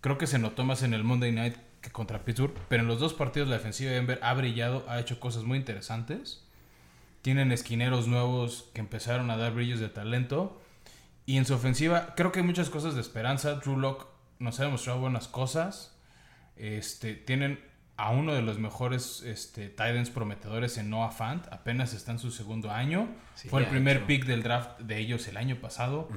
creo 0.00 0.18
que 0.18 0.26
se 0.26 0.38
notó 0.38 0.64
más 0.64 0.82
en 0.82 0.92
el 0.92 1.04
Monday 1.04 1.30
Night 1.30 1.56
que 1.80 1.90
contra 1.90 2.24
Pittsburgh, 2.24 2.54
pero 2.68 2.82
en 2.82 2.88
los 2.88 2.98
dos 2.98 3.14
partidos 3.14 3.48
la 3.48 3.56
defensiva 3.56 3.90
de 3.90 3.96
Denver 3.96 4.18
ha 4.22 4.34
brillado, 4.34 4.84
ha 4.88 4.98
hecho 4.98 5.20
cosas 5.20 5.44
muy 5.44 5.56
interesantes. 5.56 6.44
Tienen 7.22 7.52
esquineros 7.52 8.08
nuevos 8.08 8.68
que 8.74 8.80
empezaron 8.80 9.30
a 9.30 9.36
dar 9.36 9.54
brillos 9.54 9.78
de 9.78 9.88
talento. 9.88 10.60
Y 11.30 11.36
en 11.38 11.44
su 11.44 11.54
ofensiva, 11.54 12.14
creo 12.16 12.32
que 12.32 12.40
hay 12.40 12.46
muchas 12.46 12.70
cosas 12.70 12.94
de 12.94 13.00
esperanza. 13.00 13.54
Drew 13.56 13.76
Lock 13.78 14.06
nos 14.38 14.58
ha 14.60 14.64
demostrado 14.64 14.98
buenas 15.00 15.28
cosas. 15.28 15.96
Este, 16.56 17.14
tienen 17.14 17.60
a 17.96 18.10
uno 18.10 18.32
de 18.34 18.42
los 18.42 18.58
mejores 18.58 19.22
este, 19.22 19.68
Titans 19.68 20.10
prometedores 20.10 20.76
en 20.78 20.90
Noah 20.90 21.10
Fant. 21.10 21.46
Apenas 21.52 21.92
está 21.92 22.12
en 22.12 22.18
su 22.18 22.30
segundo 22.30 22.70
año. 22.70 23.08
Sí, 23.34 23.48
Fue 23.48 23.60
el 23.62 23.68
primer 23.68 23.98
hecho. 23.98 24.06
pick 24.06 24.24
del 24.26 24.42
draft 24.42 24.80
de 24.80 24.98
ellos 24.98 25.28
el 25.28 25.36
año 25.36 25.56
pasado. 25.60 26.08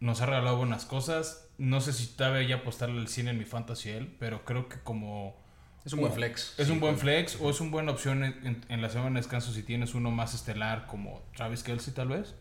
Nos 0.00 0.20
ha 0.20 0.26
regalado 0.26 0.56
buenas 0.56 0.84
cosas. 0.84 1.48
No 1.58 1.80
sé 1.80 1.92
si 1.92 2.06
todavía 2.06 2.46
ya 2.48 2.56
apostarle 2.56 3.00
al 3.00 3.08
cine 3.08 3.30
en 3.30 3.38
mi 3.38 3.44
fantasy 3.44 3.90
él, 3.90 4.14
pero 4.18 4.44
creo 4.44 4.68
que 4.68 4.78
como 4.80 5.36
Es 5.84 5.92
un 5.92 6.00
buen 6.00 6.12
flex. 6.12 6.54
es 6.58 6.66
Sí, 6.66 6.72
un 6.72 6.80
buen 6.80 6.98
flex 6.98 7.38
o 7.40 7.50
es 7.50 7.60
una 7.60 7.70
buena 7.70 7.92
opción 7.92 8.24
en, 8.24 8.46
en- 8.46 8.64
en 8.68 8.82
la 8.82 8.88
semana 8.90 9.10
de 9.10 9.16
descanso 9.16 9.52
si 9.52 9.62
tienes 9.62 9.94
uno 9.94 10.10
más 10.10 10.34
estelar 10.34 10.86
como 10.86 11.22
Travis 11.36 11.62
Kelsey 11.62 11.92
tal 11.94 12.08
vez. 12.08 12.34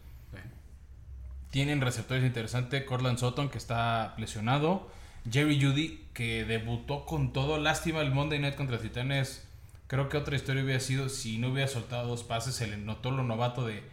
Tienen 1.55 1.79
receptores 1.79 2.25
interesantes, 2.25 2.83
Cortland 2.83 3.17
Sutton 3.17 3.47
que 3.47 3.57
está 3.57 4.13
lesionado, 4.17 4.91
Jerry 5.31 5.57
Judy 5.57 6.03
que 6.13 6.43
debutó 6.43 7.05
con 7.05 7.31
todo, 7.31 7.57
lástima 7.57 8.01
el 8.01 8.11
Monday 8.11 8.39
Night 8.39 8.55
contra 8.55 8.77
Titanes. 8.77 9.47
Creo 9.87 10.09
que 10.09 10.17
otra 10.17 10.35
historia 10.35 10.65
hubiera 10.65 10.81
sido 10.81 11.07
si 11.07 11.37
no 11.37 11.47
hubiera 11.47 11.69
soltado 11.69 12.09
dos 12.09 12.23
pases, 12.23 12.55
se 12.55 12.67
le 12.67 12.75
notó 12.75 13.09
lo 13.11 13.23
novato 13.23 13.65
de 13.65 13.83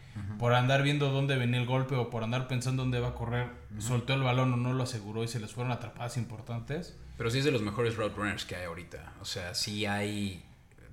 por 0.41 0.55
andar 0.55 0.83
viendo 0.83 1.13
dónde 1.13 1.37
venía 1.37 1.61
el 1.61 1.67
golpe 1.67 1.95
o 1.95 2.11
por 2.11 2.25
andar 2.25 2.49
pensando 2.49 2.83
dónde 2.83 2.99
va 2.99 3.11
a 3.11 3.15
correr, 3.15 3.47
soltó 3.79 4.15
el 4.15 4.25
balón 4.25 4.53
o 4.53 4.57
no 4.57 4.73
lo 4.73 4.83
aseguró 4.83 5.23
y 5.23 5.29
se 5.29 5.39
les 5.39 5.53
fueron 5.53 5.71
atrapadas 5.71 6.17
importantes. 6.17 6.99
Pero 7.17 7.31
sí 7.31 7.39
es 7.39 7.45
de 7.45 7.53
los 7.53 7.63
mejores 7.63 7.95
route 7.95 8.17
runners 8.17 8.45
que 8.45 8.57
hay 8.57 8.65
ahorita. 8.65 9.13
O 9.21 9.25
sea, 9.25 9.55
sí 9.55 9.87
hay. 9.87 10.43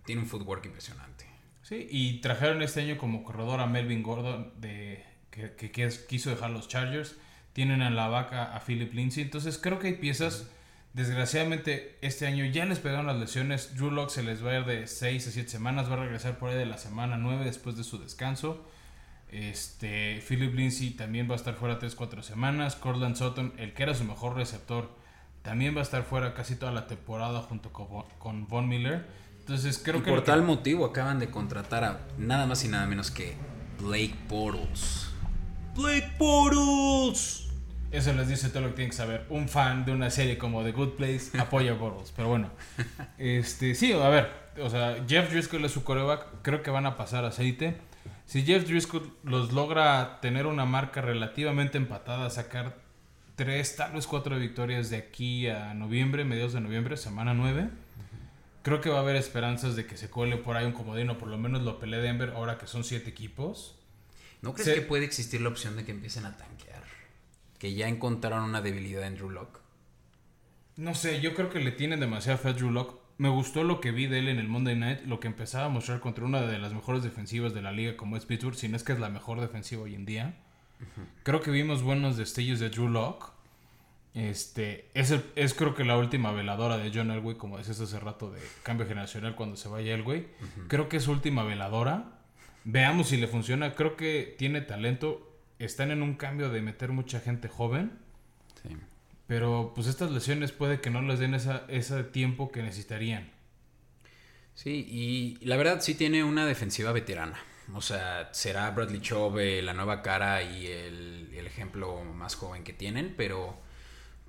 Tiene 0.06 0.22
un 0.22 0.28
footwork 0.28 0.64
impresionante. 0.68 1.26
Sí, 1.64 1.88
y 1.90 2.22
trajeron 2.22 2.62
este 2.62 2.82
año 2.82 3.00
como 3.00 3.24
corredor 3.24 3.60
a 3.60 3.66
Melvin 3.66 4.04
Gordon, 4.04 4.54
de, 4.62 5.04
que, 5.32 5.54
que- 5.56 5.72
que 5.72 5.86
es- 5.86 6.00
quiso 6.00 6.30
dejar 6.30 6.50
los 6.52 6.68
Chargers. 6.68 7.16
Tienen 7.54 7.82
en 7.82 7.96
la 7.96 8.08
vaca 8.08 8.56
a 8.56 8.60
Philip 8.62 8.94
Lindsay. 8.94 9.24
Entonces 9.24 9.58
creo 9.58 9.80
que 9.80 9.88
hay 9.88 9.94
piezas. 9.96 10.48
Desgraciadamente, 10.94 11.98
este 12.02 12.26
año 12.28 12.46
ya 12.46 12.66
les 12.66 12.80
pegaron 12.80 13.06
las 13.08 13.18
lesiones. 13.18 13.76
Drew 13.76 13.92
Lock 13.92 14.10
se 14.10 14.24
les 14.24 14.44
va 14.46 14.52
a 14.52 14.60
ir 14.60 14.66
de 14.66 14.88
6 14.88 15.28
a 15.28 15.32
7 15.32 15.50
semanas. 15.50 15.90
Va 15.90 15.94
a 15.94 15.98
regresar 15.98 16.38
por 16.40 16.50
ahí 16.50 16.58
de 16.58 16.66
la 16.66 16.78
semana 16.78 17.18
9 17.18 17.46
después 17.46 17.76
de 17.78 17.84
su 17.84 18.00
descanso. 18.00 18.66
Este, 19.32 20.24
Philip 20.28 20.54
Lindsay 20.56 20.92
también 20.92 21.30
va 21.30 21.34
a 21.34 21.36
estar 21.38 21.54
fuera 21.56 21.80
3-4 21.80 22.24
semanas. 22.24 22.76
Cortland 22.76 23.16
Sutton, 23.16 23.54
el 23.58 23.74
que 23.74 23.84
era 23.84 23.94
su 23.94 24.04
mejor 24.04 24.36
receptor, 24.36 24.90
también 25.44 25.76
va 25.76 25.80
a 25.82 25.84
estar 25.84 26.04
fuera 26.04 26.34
casi 26.34 26.56
toda 26.56 26.72
la 26.72 26.88
temporada 26.88 27.42
junto 27.42 27.72
con, 27.72 27.88
Von- 27.90 28.06
con 28.18 28.48
Von 28.48 28.68
Miller. 28.68 29.06
Entonces 29.40 29.80
creo 29.84 30.00
y 30.00 30.04
que... 30.04 30.10
por 30.10 30.20
que- 30.22 30.26
tal 30.26 30.42
motivo 30.44 30.86
acaban 30.86 31.20
de 31.20 31.30
contratar 31.30 31.84
a 31.84 32.00
nada 32.18 32.46
más 32.48 32.64
y 32.66 32.68
nada 32.70 32.88
menos 32.88 33.12
que 33.12 33.36
Blake 33.80 34.16
Bortles. 34.28 35.09
¡Blake 35.76 36.12
Bortles! 36.18 37.48
Eso 37.92 38.14
les 38.14 38.28
dice 38.28 38.50
todo 38.50 38.62
lo 38.62 38.70
que 38.70 38.76
tienen 38.76 38.92
que 38.92 38.98
saber. 38.98 39.26
Un 39.30 39.50
fan 39.50 39.84
de 39.84 39.92
una 39.92 40.10
serie 40.10 40.38
como 40.38 40.64
The 40.64 40.72
Good 40.72 40.90
Place 40.90 41.32
apoya 41.40 41.72
a 41.72 41.76
Bortles. 41.76 42.14
Pero 42.16 42.30
bueno, 42.30 42.50
este, 43.18 43.76
sí, 43.76 43.94
a 43.94 44.10
ver. 44.10 44.30
O 44.62 44.70
sea, 44.70 45.04
Jeff 45.08 45.32
Driscoll 45.32 45.66
es 45.66 45.72
su 45.72 45.84
coreback. 45.84 46.42
Creo 46.42 46.62
que 46.62 46.70
van 46.70 46.86
a 46.86 46.98
pasar 46.98 47.26
aceite. 47.26 47.78
Si 48.26 48.44
Jeff 48.44 48.68
Driscoll 48.68 49.12
los 49.24 49.54
logra 49.54 50.20
tener 50.22 50.46
una 50.46 50.66
marca 50.66 51.02
relativamente 51.02 51.78
empatada, 51.78 52.30
sacar 52.30 52.78
tres, 53.36 53.76
tal 53.76 53.94
vez 53.94 54.06
cuatro 54.06 54.38
victorias 54.38 54.90
de 54.90 54.98
aquí 54.98 55.48
a 55.48 55.74
noviembre, 55.74 56.26
mediados 56.26 56.54
de 56.54 56.62
noviembre, 56.62 56.98
semana 56.98 57.34
9. 57.34 57.70
Creo 58.62 58.82
que 58.82 58.90
va 58.90 58.98
a 58.98 59.00
haber 59.00 59.16
esperanzas 59.16 59.76
de 59.76 59.88
que 59.88 59.98
se 59.98 60.10
cuele 60.10 60.38
por 60.38 60.58
ahí 60.58 60.66
un 60.66 60.74
comodino, 60.74 61.18
por 61.18 61.30
lo 61.30 61.38
menos 61.38 61.64
lo 61.64 61.80
pelee 61.80 62.02
Denver, 62.02 62.34
ahora 62.36 62.58
que 62.58 62.68
son 62.68 62.84
siete 62.84 63.10
equipos. 63.10 63.79
¿No 64.42 64.54
crees 64.54 64.70
Sí. 64.70 64.76
que 64.76 64.82
puede 64.82 65.06
existir 65.06 65.42
la 65.42 65.50
opción 65.50 65.76
de 65.76 65.84
que 65.86 65.92
empiecen 65.92 66.26
a 66.26 66.38
tanquear? 66.38 66.84
Que 67.58 67.74
ya 67.74 67.88
encontraron 67.88 68.44
una 68.46 68.62
debilidad 68.62 69.04
en 69.04 69.16
Drew 69.16 69.30
Lock. 69.30 69.60
No 70.78 70.96
sé, 70.96 71.20
yo 71.20 71.34
creo 71.36 71.50
que 71.50 71.60
le 71.60 71.72
tienen 71.72 72.00
demasiada 72.00 72.38
fe 72.38 72.50
a 72.50 72.54
Drew 72.54 72.72
Lock. 72.72 73.00
Me 73.18 73.28
gustó 73.28 73.66
lo 73.66 73.82
que 73.82 73.92
vi 73.92 74.08
de 74.08 74.20
él 74.20 74.30
en 74.30 74.40
el 74.40 74.48
Monday 74.48 74.78
Night, 74.78 75.02
lo 75.06 75.20
que 75.20 75.28
empezaba 75.28 75.66
a 75.66 75.70
mostrar 75.70 76.00
contra 76.00 76.24
una 76.24 76.42
de 76.42 76.58
las 76.58 76.74
mejores 76.74 77.04
defensivas 77.04 77.54
de 77.54 77.62
la 77.62 77.74
liga 77.74 77.98
como 77.98 78.16
es 78.16 78.26
Pittsburgh, 78.26 78.56
si 78.56 78.70
no 78.70 78.78
es 78.78 78.84
que 78.84 78.94
es 78.94 79.00
la 79.00 79.10
mejor 79.10 79.42
defensiva 79.42 79.82
hoy 79.82 79.96
en 79.96 80.06
día. 80.06 80.38
Creo 81.24 81.42
que 81.42 81.52
vimos 81.52 81.84
buenos 81.84 82.16
destellos 82.16 82.60
de 82.62 82.70
Drew 82.70 82.88
Lock. 82.88 83.34
Este, 84.14 84.90
es, 84.94 85.12
el- 85.12 85.24
es 85.36 85.54
creo 85.54 85.76
que 85.76 85.84
la 85.84 85.98
última 85.98 86.32
veladora 86.32 86.78
de 86.78 86.92
John 86.94 87.12
Elway, 87.12 87.36
como 87.36 87.58
decías 87.58 87.80
hace 87.82 88.00
rato 88.00 88.32
de 88.32 88.40
cambio 88.64 88.88
generacional 88.88 89.36
cuando 89.36 89.58
se 89.58 89.68
vaya 89.68 89.94
Elway. 89.94 90.28
Creo 90.70 90.88
que 90.88 90.98
es 90.98 91.04
su 91.04 91.12
última 91.12 91.44
veladora. 91.44 92.19
Veamos 92.64 93.10
si 93.10 93.18
le 93.18 93.28
funciona. 93.28 93.74
Creo 93.74 93.96
que 93.96 94.36
tiene 94.38 94.62
talento. 94.62 95.26
Están 95.60 95.92
en 95.92 96.02
un 96.02 96.16
cambio 96.16 96.50
de 96.50 96.62
meter 96.62 96.92
mucha 96.92 97.20
gente 97.20 97.48
joven. 97.48 97.92
Sí. 98.64 98.76
Pero 99.28 99.74
pues 99.76 99.88
estas 99.88 100.12
lesiones 100.12 100.52
puede 100.52 100.82
que 100.82 100.90
no 100.90 101.02
les 101.02 101.20
den 101.20 101.34
esa, 101.34 101.66
ese 101.68 102.04
tiempo 102.04 102.52
que 102.52 102.64
necesitarían. 102.64 103.30
Sí, 104.56 104.88
y 104.90 105.46
la 105.46 105.56
verdad 105.56 105.82
sí 105.82 105.96
tiene 105.96 106.24
una 106.24 106.46
defensiva 106.46 106.92
veterana. 106.92 107.40
O 107.74 107.82
sea, 107.82 108.30
será 108.34 108.72
Bradley 108.72 109.00
Chubb 109.00 109.38
eh, 109.38 109.62
la 109.62 109.74
nueva 109.74 110.02
cara 110.02 110.42
y 110.42 110.68
el, 110.68 111.30
el 111.34 111.46
ejemplo 111.46 112.04
más 112.04 112.36
joven 112.36 112.64
que 112.64 112.74
tienen, 112.74 113.14
pero 113.16 113.58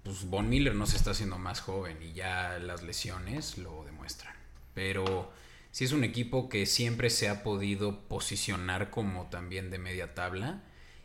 pues 0.02 0.28
Von 0.28 0.48
Miller 0.48 0.74
no 0.74 0.86
se 0.86 0.96
está 0.96 1.12
haciendo 1.12 1.38
más 1.38 1.60
joven 1.60 1.96
y 2.02 2.12
ya 2.12 2.58
las 2.58 2.82
lesiones 2.82 3.58
lo 3.58 3.84
demuestran. 3.84 4.34
Pero 4.74 5.32
sí 5.70 5.84
es 5.84 5.92
un 5.92 6.04
equipo 6.04 6.48
que 6.48 6.66
siempre 6.66 7.10
se 7.10 7.28
ha 7.28 7.42
podido 7.42 8.00
posicionar 8.08 8.90
como 8.90 9.26
también 9.28 9.70
de 9.70 9.78
media 9.78 10.14
tabla 10.14 10.62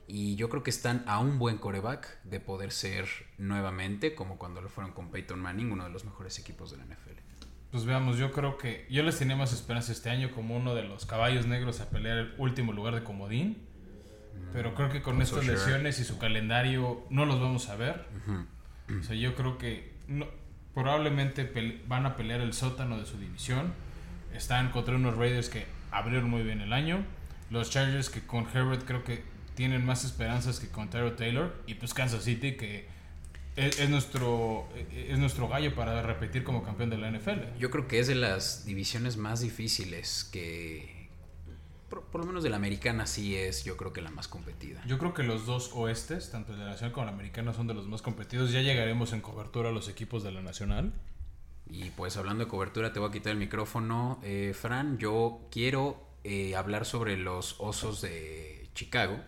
y 0.07 0.35
yo 0.35 0.49
creo 0.49 0.63
que 0.63 0.69
están 0.69 1.03
a 1.07 1.19
un 1.19 1.39
buen 1.39 1.57
coreback 1.57 2.21
de 2.23 2.39
poder 2.39 2.71
ser 2.71 3.07
nuevamente 3.37 4.13
como 4.15 4.37
cuando 4.37 4.61
lo 4.61 4.69
fueron 4.69 4.93
con 4.93 5.09
Peyton 5.11 5.39
Manning, 5.39 5.71
uno 5.71 5.83
de 5.85 5.89
los 5.89 6.05
mejores 6.05 6.37
equipos 6.39 6.71
de 6.71 6.77
la 6.77 6.83
NFL. 6.85 7.19
Pues 7.71 7.85
veamos, 7.85 8.17
yo 8.17 8.31
creo 8.31 8.57
que 8.57 8.85
yo 8.89 9.03
les 9.03 9.17
tenía 9.17 9.35
más 9.35 9.51
esperanza 9.51 9.91
este 9.91 10.09
año 10.09 10.31
como 10.31 10.55
uno 10.55 10.75
de 10.75 10.83
los 10.83 11.05
caballos 11.05 11.45
negros 11.47 11.81
a 11.81 11.89
pelear 11.89 12.17
el 12.19 12.33
último 12.37 12.71
lugar 12.71 12.95
de 12.95 13.03
comodín. 13.03 13.57
Pero 14.53 14.75
creo 14.75 14.89
que 14.89 15.01
con 15.01 15.21
estas 15.21 15.39
so 15.39 15.43
sure. 15.43 15.53
lesiones 15.55 15.99
y 15.99 16.03
su 16.05 16.17
calendario 16.17 17.05
no 17.09 17.25
los 17.25 17.39
vamos 17.41 17.67
a 17.69 17.75
ver. 17.75 18.05
O 18.99 19.03
sea, 19.03 19.15
yo 19.15 19.35
creo 19.35 19.57
que 19.57 19.93
no- 20.07 20.27
probablemente 20.73 21.51
van 21.87 22.05
a 22.05 22.15
pelear 22.15 22.41
el 22.41 22.53
sótano 22.53 22.97
de 22.99 23.05
su 23.05 23.17
división. 23.17 23.73
Están 24.35 24.71
contra 24.71 24.95
unos 24.95 25.15
Raiders 25.15 25.49
que 25.49 25.65
abrieron 25.91 26.29
muy 26.29 26.43
bien 26.43 26.61
el 26.61 26.73
año. 26.73 27.05
Los 27.49 27.69
Chargers 27.69 28.09
que 28.09 28.21
con 28.21 28.47
Herbert 28.53 28.85
creo 28.85 29.03
que 29.03 29.23
tienen 29.55 29.85
más 29.85 30.03
esperanzas 30.03 30.59
que 30.59 30.67
con 30.67 30.89
Tyrod 30.89 31.13
Taylor. 31.13 31.55
Y 31.67 31.75
pues 31.75 31.93
Kansas 31.93 32.23
City 32.23 32.53
que 32.53 32.87
es, 33.55 33.79
es 33.79 33.89
nuestro, 33.89 34.67
es 34.93 35.17
nuestro 35.17 35.47
gallo 35.47 35.73
para 35.75 36.01
repetir 36.01 36.43
como 36.43 36.63
campeón 36.63 36.89
de 36.89 36.97
la 36.97 37.09
NFL. 37.09 37.57
Yo 37.57 37.71
creo 37.71 37.87
que 37.87 37.99
es 37.99 38.07
de 38.07 38.15
las 38.15 38.65
divisiones 38.65 39.17
más 39.17 39.39
difíciles 39.39 40.27
que, 40.31 41.07
por, 41.89 42.03
por 42.03 42.21
lo 42.21 42.27
menos 42.27 42.43
de 42.43 42.49
la 42.49 42.57
americana, 42.57 43.07
sí 43.07 43.35
es, 43.35 43.63
yo 43.63 43.77
creo 43.77 43.93
que 43.93 44.01
la 44.01 44.11
más 44.11 44.27
competida. 44.27 44.81
Yo 44.85 44.97
creo 44.97 45.13
que 45.13 45.23
los 45.23 45.45
dos 45.45 45.71
oestes, 45.73 46.31
tanto 46.31 46.53
de 46.53 46.59
la 46.59 46.65
Nacional 46.65 46.91
como 46.91 47.07
el 47.07 47.13
americano, 47.13 47.53
son 47.53 47.67
de 47.67 47.73
los 47.73 47.87
más 47.87 48.01
competidos. 48.01 48.51
Ya 48.51 48.61
llegaremos 48.61 49.13
en 49.13 49.21
cobertura 49.21 49.69
a 49.69 49.71
los 49.71 49.87
equipos 49.87 50.23
de 50.23 50.31
la 50.31 50.41
Nacional. 50.41 50.91
Y 51.69 51.89
pues 51.91 52.15
hablando 52.17 52.45
de 52.45 52.49
cobertura, 52.49 52.93
te 52.93 52.99
voy 52.99 53.09
a 53.09 53.11
quitar 53.11 53.31
el 53.31 53.37
micrófono, 53.39 54.19
eh, 54.23 54.53
Fran. 54.59 54.97
Yo 54.97 55.47
quiero 55.51 56.07
eh, 56.23 56.55
hablar 56.55 56.85
sobre 56.85 57.17
los 57.17 57.55
Osos 57.59 58.01
de 58.01 58.69
Chicago. 58.75 59.19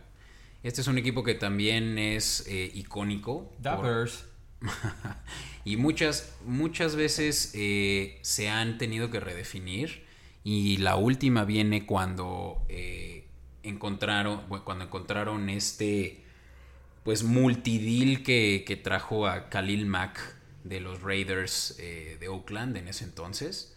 Este 0.63 0.81
es 0.81 0.87
un 0.87 0.97
equipo 0.97 1.23
que 1.23 1.33
también 1.35 1.97
es 1.97 2.45
eh, 2.47 2.71
icónico. 2.73 3.49
por- 3.49 3.61
Dappers. 3.61 4.25
y 5.65 5.77
muchas, 5.77 6.35
muchas 6.45 6.95
veces 6.95 7.51
se 8.21 8.49
han 8.49 8.77
tenido 8.77 9.09
que 9.09 9.19
redefinir. 9.19 10.05
Y 10.43 10.77
la 10.77 10.95
última 10.95 11.43
viene 11.43 11.85
cuando 11.85 12.65
encontraron. 13.63 14.41
Cuando 14.63 14.85
encontraron 14.85 15.49
este. 15.49 16.23
Pues 17.03 17.23
multidil 17.23 18.23
que, 18.23 18.63
que 18.67 18.75
trajo 18.75 19.27
a 19.27 19.49
Khalil 19.49 19.85
Mack 19.85 20.36
de 20.69 20.79
los 20.79 21.01
Raiders 21.01 21.75
eh, 21.79 22.17
de 22.19 22.27
Oakland 22.27 22.77
en 22.77 22.87
ese 22.87 23.03
entonces. 23.03 23.75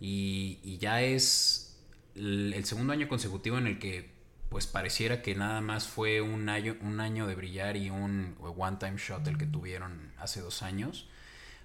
Y, 0.00 0.58
y 0.62 0.78
ya 0.78 1.02
es 1.02 1.76
el, 2.14 2.52
el 2.54 2.64
segundo 2.64 2.92
año 2.92 3.08
consecutivo 3.08 3.58
en 3.58 3.66
el 3.66 3.78
que 3.78 4.14
pues 4.48 4.66
pareciera 4.66 5.22
que 5.22 5.34
nada 5.34 5.60
más 5.60 5.88
fue 5.88 6.20
un 6.20 6.48
año, 6.48 6.76
un 6.80 7.00
año 7.00 7.26
de 7.26 7.34
brillar 7.34 7.76
y 7.76 7.90
un 7.90 8.36
one 8.38 8.76
time 8.78 8.96
shot 8.96 9.26
el 9.26 9.38
que 9.38 9.46
tuvieron 9.46 10.12
hace 10.18 10.40
dos 10.40 10.62
años. 10.62 11.08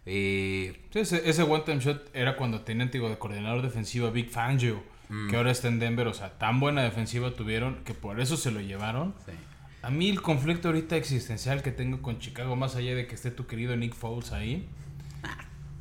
Eh, 0.05 0.79
Sí, 0.91 0.99
ese, 0.99 1.29
ese 1.29 1.43
one 1.43 1.63
time 1.63 1.79
shot 1.79 2.10
era 2.13 2.36
cuando 2.38 2.62
tenían 2.62 2.89
digo, 2.89 3.10
de 3.10 3.17
coordinador 3.19 3.62
defensivo 3.62 4.07
a 4.07 4.12
Big 4.12 4.29
Fangio, 4.29 4.84
que 5.29 5.36
ahora 5.36 5.51
está 5.51 5.67
en 5.67 5.79
Denver. 5.79 6.07
O 6.07 6.13
sea, 6.13 6.38
tan 6.39 6.60
buena 6.60 6.84
defensiva 6.84 7.31
tuvieron 7.36 7.84
que 7.84 7.93
por 7.93 8.19
eso 8.19 8.38
se 8.38 8.49
lo 8.49 8.62
llevaron. 8.62 9.13
sí. 9.25 9.34
A 9.82 9.89
mí 9.89 10.10
el 10.10 10.22
conflicto 10.22 10.67
ahorita 10.67 10.96
existencial 10.96 11.63
que 11.63 11.72
tengo 11.72 12.02
con 12.02 12.20
Chicago, 12.20 12.56
más 12.56 12.76
allá 12.76 12.94
de 12.94 13.08
que 13.08 13.15
esté 13.15 13.32
tu 13.32 13.48
querido 13.48 13.76
Nick 13.76 13.96
Foles 13.96 14.32
ahí, 14.32 14.67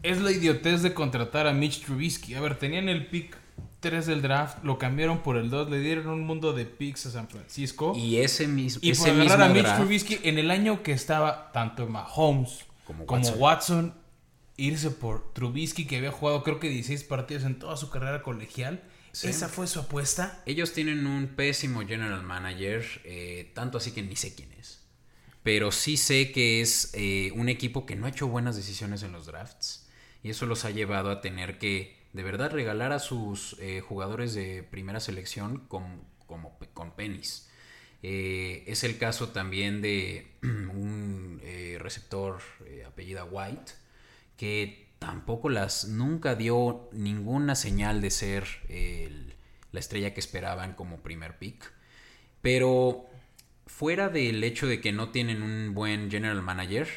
es 0.03 0.21
la 0.23 0.33
idiotez 0.33 0.83
de 0.83 0.95
contratar 0.95 1.47
a 1.47 1.53
Mitch 1.53 1.85
Trubisky. 1.85 2.35
A 2.35 2.41
ver, 2.41 2.59
tenían 2.59 2.89
el 2.89 3.07
pick 3.07 3.37
3 3.81 4.07
del 4.07 4.23
draft, 4.23 4.65
lo 4.65 4.79
cambiaron 4.79 5.19
por 5.19 5.37
el 5.37 5.51
2, 5.51 5.71
le 5.71 5.81
dieron 5.81 6.09
un 6.09 6.27
mundo 6.27 6.53
de 6.53 6.65
picks 6.65 7.07
a 7.07 7.11
San 7.11 7.29
Francisco. 7.29 7.95
Y 7.95 8.19
ese 8.19 8.47
mismo 8.47 8.81
Y 8.83 8.95
por 8.95 9.09
a 9.09 9.49
Mitch 9.49 9.63
draft, 9.63 9.81
Trubisky 9.81 10.19
en 10.23 10.39
el 10.39 10.51
año 10.51 10.83
que 10.83 10.93
estaba 10.93 11.53
tanto 11.53 11.87
Mahomes 11.87 12.65
Como 12.87 13.05
como, 13.05 13.21
Watson. 13.21 13.39
Watson. 13.39 13.95
irse 14.57 14.91
por 14.91 15.33
Trubisky, 15.35 15.87
que 15.87 15.99
había 15.99 16.13
jugado 16.13 16.43
creo 16.43 16.59
que 16.59 16.69
16 16.69 17.05
partidos 17.05 17.45
en 17.45 17.59
toda 17.59 17.77
su 17.77 17.91
carrera 17.91 18.23
colegial. 18.23 18.83
Sí. 19.12 19.29
Esa 19.29 19.49
fue 19.49 19.66
su 19.66 19.81
apuesta. 19.81 20.42
Ellos 20.46 20.73
tienen 20.73 21.07
un 21.07 21.29
pésimo 21.29 21.81
general 21.87 22.23
manager, 22.23 22.85
eh, 23.05 23.51
tanto 23.55 23.79
así 23.79 23.92
que 23.92 24.03
ni 24.03 24.16
sé 24.16 24.35
quién 24.35 24.53
es. 24.53 24.81
Pero 25.42 25.73
sí 25.73 25.96
sé 25.96 26.33
que 26.33 26.61
es 26.61 26.90
eh, 26.94 27.33
un 27.35 27.49
equipo 27.49 27.87
que 27.87 27.96
no 27.96 28.07
ha 28.07 28.11
hecho 28.11 28.29
buenas 28.29 28.57
decisiones 28.57 29.03
en 29.03 29.12
los 29.12 29.27
drafts. 29.27 29.88
Y 30.23 30.31
eso 30.31 30.46
los 30.46 30.64
ha 30.64 30.70
llevado 30.70 31.11
a 31.11 31.20
tener 31.20 31.59
que 31.59 31.99
de 32.12 32.23
verdad 32.23 32.51
regalar 32.51 32.92
a 32.92 32.99
sus 32.99 33.57
eh, 33.61 33.81
jugadores 33.81 34.35
de 34.35 34.62
primera 34.62 35.01
selección 35.01 35.66
con, 35.66 36.05
como, 36.27 36.59
con 36.75 36.94
pennies. 36.94 37.49
Eh, 38.03 38.64
es 38.66 38.85
el 38.85 38.99
caso 38.99 39.29
también 39.29 39.81
de 39.81 40.37
un 40.42 41.40
receptor 41.79 42.40
apellida 42.87 43.25
White, 43.25 43.73
que 44.37 44.89
tampoco 45.01 45.49
las 45.49 45.89
nunca 45.89 46.37
dio 46.37 46.89
ninguna 46.93 47.57
señal 47.57 48.01
de 48.01 48.11
ser 48.11 48.47
la 49.73 49.81
estrella 49.81 50.15
que 50.15 50.21
esperaban 50.21 50.75
como 50.75 51.03
primer 51.03 51.39
pick. 51.39 51.73
Pero 52.43 53.07
fuera 53.67 54.09
del 54.09 54.45
hecho 54.45 54.67
de 54.67 54.81
que 54.81 54.93
no 54.93 55.11
tienen 55.11 55.43
un 55.43 55.75
buen 55.75 56.11
general 56.11 56.43
manager, 56.43 56.89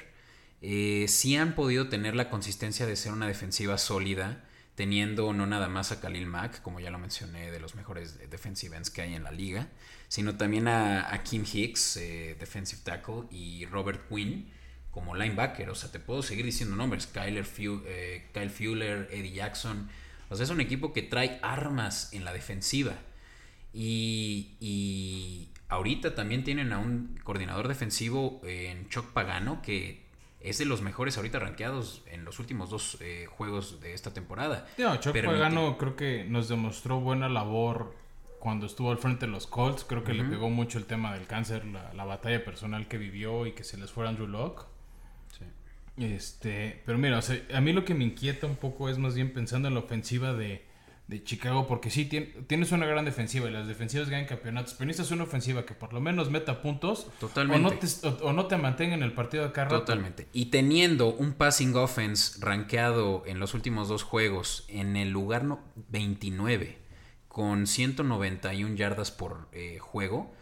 eh, 0.62 1.06
sí 1.08 1.36
han 1.36 1.56
podido 1.56 1.89
tener 1.89 2.16
la 2.16 2.30
consistencia 2.30 2.86
de 2.86 2.96
ser 2.96 3.13
una 3.13 3.28
defensiva 3.28 3.78
sólida, 3.78 4.46
teniendo 4.76 5.34
no 5.34 5.46
nada 5.46 5.70
más 5.70 5.92
a 5.92 6.02
Khalil 6.02 6.26
Mack, 6.26 6.62
como 6.62 6.80
ya 6.80 6.89
lo 6.89 7.00
mencioné, 7.00 7.52
de 7.52 7.60
los 7.60 7.76
mejores 7.76 8.18
defensive 8.30 8.76
ends 8.76 8.89
que 8.89 9.02
hay 9.02 9.13
en 9.13 9.24
la 9.24 9.32
liga, 9.32 9.70
sino 10.08 10.36
también 10.36 10.68
a, 10.68 11.13
a 11.13 11.24
Kim 11.24 11.46
Hicks, 11.52 11.98
eh, 11.98 12.36
defensive 12.39 12.82
tackle, 12.84 13.24
y 13.32 13.66
Robert 13.66 14.10
Quinn 14.10 14.52
como 14.93 15.15
linebacker. 15.15 15.69
O 15.69 15.75
sea, 15.75 15.91
te 15.91 15.99
puedo 15.99 16.21
seguir 16.23 16.45
diciendo 16.45 16.75
nombres, 16.77 17.08
Kyler 17.08 17.43
Fu- 17.45 17.82
eh, 17.86 18.29
Kyle 18.34 18.49
Fuller, 18.49 19.10
Eddie 19.12 19.32
Jackson. 19.34 19.89
O 20.29 20.36
sea, 20.36 20.43
es 20.45 20.49
un 20.49 20.62
equipo 20.62 20.93
que 20.93 21.01
trae 21.01 21.39
armas 21.41 22.13
en 22.13 22.23
la 22.23 22.32
defensiva. 22.32 22.93
Y, 23.73 24.56
y 24.60 25.49
ahorita 25.69 26.13
también 26.15 26.43
tienen 26.43 26.73
a 26.73 26.77
un 26.79 27.19
coordinador 27.23 27.67
defensivo 27.67 28.39
en 28.43 28.88
Chuck 28.89 29.08
Pagano 29.13 29.62
que 29.62 30.03
es 30.41 30.58
de 30.60 30.65
los 30.65 30.82
mejores 30.82 31.17
ahorita 31.17 31.39
rankeados 31.39 32.03
en 32.12 32.25
los 32.25 32.38
últimos 32.39 32.69
dos 32.69 32.97
eh, 32.99 33.25
juegos 33.29 33.79
de 33.82 33.93
esta 33.93 34.13
temporada. 34.13 34.67
No, 34.77 34.95
Chuck 34.97 35.13
Permite- 35.13 35.25
Pagano 35.34 35.77
creo 35.77 35.95
que 35.95 36.25
nos 36.25 36.49
demostró 36.49 36.99
buena 36.99 37.29
labor 37.29 37.95
cuando 38.39 38.65
estuvo 38.65 38.91
al 38.91 38.97
frente 38.97 39.25
de 39.25 39.32
los 39.32 39.47
Colts. 39.47 39.86
Creo 39.86 40.03
que 40.03 40.13
le 40.13 40.25
pegó 40.25 40.49
mucho 40.49 40.77
el 40.77 40.86
tema 40.86 41.13
del 41.13 41.25
cáncer, 41.27 41.65
la, 41.65 41.93
la 41.93 42.03
batalla 42.03 42.43
personal 42.43 42.88
que 42.89 42.97
vivió 42.97 43.47
y 43.47 43.53
que 43.53 43.63
se 43.63 43.77
les 43.77 43.89
fue 43.91 44.08
Andrew 44.08 44.27
Locke. 44.27 44.65
Este, 45.97 46.82
pero 46.86 46.97
mira, 46.97 47.17
o 47.19 47.21
sea, 47.21 47.39
a 47.53 47.62
mí 47.62 47.71
lo 47.73 47.86
que 47.86 47.93
me 47.93 48.03
inquieta 48.03 48.47
un 48.47 48.56
poco 48.56 48.89
es 48.89 48.97
más 48.97 49.15
bien 49.15 49.32
pensando 49.34 49.67
en 49.67 49.75
la 49.75 49.79
ofensiva 49.82 50.34
de, 50.34 50.65
de 51.08 51.23
Chicago, 51.23 51.67
porque 51.67 51.89
sí, 51.91 52.10
tien- 52.10 52.47
tienes 52.47 52.71
una 52.71 52.86
gran 52.88 53.06
defensiva 53.06 53.47
y 53.47 53.53
las 53.53 53.67
defensivas 53.67 54.10
ganan 54.10 54.25
campeonatos, 54.25 54.73
pero 54.73 54.88
necesitas 54.88 55.12
una 55.12 55.23
ofensiva 55.25 55.65
que 55.65 55.75
por 55.75 55.93
lo 55.93 56.01
menos 56.01 56.32
meta 56.32 56.62
puntos 56.63 57.08
Totalmente. 57.19 57.67
O, 57.67 57.71
no 57.71 57.77
te, 57.77 58.25
o, 58.25 58.29
o 58.29 58.34
no 58.34 58.47
te 58.47 58.58
mantenga 58.58 58.95
en 58.95 59.03
el 59.03 59.13
partido 59.13 59.47
de 59.47 59.53
rato. 59.53 59.79
Totalmente. 59.79 60.27
Y 60.34 60.45
teniendo 60.47 61.13
un 61.13 61.34
passing 61.34 61.75
offense 61.75 62.39
rankeado 62.43 63.23
en 63.27 63.39
los 63.39 63.53
últimos 63.53 63.88
dos 63.88 64.01
juegos 64.03 64.65
en 64.69 64.95
el 64.97 65.12
lugar 65.12 65.43
no- 65.43 65.60
29 65.89 66.79
con 67.27 67.65
191 67.67 68.75
yardas 68.75 69.12
por 69.12 69.47
eh, 69.53 69.77
juego, 69.79 70.34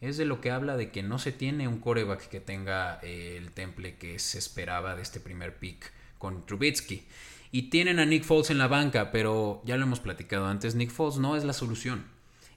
es 0.00 0.16
de 0.16 0.24
lo 0.24 0.40
que 0.40 0.50
habla 0.50 0.76
de 0.76 0.90
que 0.90 1.02
no 1.02 1.18
se 1.18 1.32
tiene 1.32 1.68
un 1.68 1.78
coreback 1.80 2.28
que 2.28 2.40
tenga 2.40 3.00
eh, 3.02 3.36
el 3.36 3.50
temple 3.50 3.96
que 3.96 4.18
se 4.18 4.38
esperaba 4.38 4.94
de 4.96 5.02
este 5.02 5.20
primer 5.20 5.56
pick 5.56 5.92
con 6.18 6.46
Trubitsky. 6.46 7.04
Y 7.50 7.70
tienen 7.70 7.98
a 7.98 8.04
Nick 8.04 8.24
Foles 8.24 8.50
en 8.50 8.58
la 8.58 8.68
banca, 8.68 9.10
pero 9.10 9.62
ya 9.64 9.76
lo 9.76 9.84
hemos 9.84 10.00
platicado 10.00 10.46
antes, 10.46 10.74
Nick 10.74 10.90
Foles 10.90 11.16
no 11.18 11.36
es 11.36 11.44
la 11.44 11.52
solución. 11.52 12.04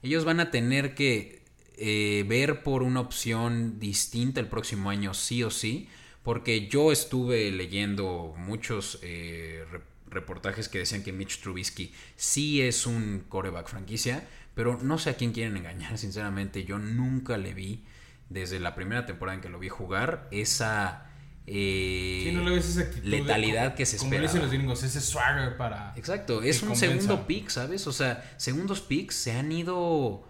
Ellos 0.02 0.24
van 0.24 0.40
a 0.40 0.50
tener 0.50 0.94
que 0.94 1.42
eh, 1.78 2.24
ver 2.28 2.62
por 2.62 2.82
una 2.82 3.00
opción 3.00 3.80
distinta 3.80 4.40
el 4.40 4.48
próximo 4.48 4.90
año, 4.90 5.14
sí 5.14 5.42
o 5.42 5.50
sí, 5.50 5.88
porque 6.22 6.68
yo 6.68 6.92
estuve 6.92 7.50
leyendo 7.50 8.34
muchos 8.36 8.98
eh, 9.02 9.64
re- 9.72 9.80
reportajes 10.10 10.68
que 10.68 10.78
decían 10.78 11.02
que 11.02 11.12
Mitch 11.12 11.40
Trubisky 11.40 11.92
sí 12.16 12.60
es 12.60 12.86
un 12.86 13.24
coreback 13.28 13.68
franquicia, 13.68 14.28
pero 14.54 14.78
no 14.82 14.98
sé 14.98 15.10
a 15.10 15.14
quién 15.14 15.32
quieren 15.32 15.56
engañar, 15.56 15.98
sinceramente. 15.98 16.64
Yo 16.64 16.78
nunca 16.78 17.36
le 17.38 17.54
vi, 17.54 17.84
desde 18.28 18.60
la 18.60 18.74
primera 18.74 19.06
temporada 19.06 19.36
en 19.36 19.42
que 19.42 19.48
lo 19.48 19.58
vi 19.58 19.68
jugar, 19.68 20.28
esa 20.30 21.06
eh, 21.46 22.24
Sí, 22.28 22.32
no 22.34 22.44
le 22.44 22.54
ves 22.54 22.68
esa 22.68 22.82
actitud 22.82 23.10
de- 23.10 23.18
letalidad 23.20 23.74
que 23.74 23.84
se 23.84 23.96
Como 23.98 24.08
esperaba. 24.10 24.28
dicen 24.32 24.42
los 24.42 24.50
gringos, 24.52 24.82
ese 24.84 25.00
swagger 25.00 25.56
para... 25.56 25.92
Exacto, 25.96 26.40
es 26.42 26.62
un 26.62 26.76
segundo 26.76 27.26
pick, 27.26 27.48
¿sabes? 27.48 27.86
O 27.88 27.92
sea, 27.92 28.32
segundos 28.36 28.80
picks 28.80 29.14
se 29.16 29.32
han 29.32 29.50
ido 29.50 30.24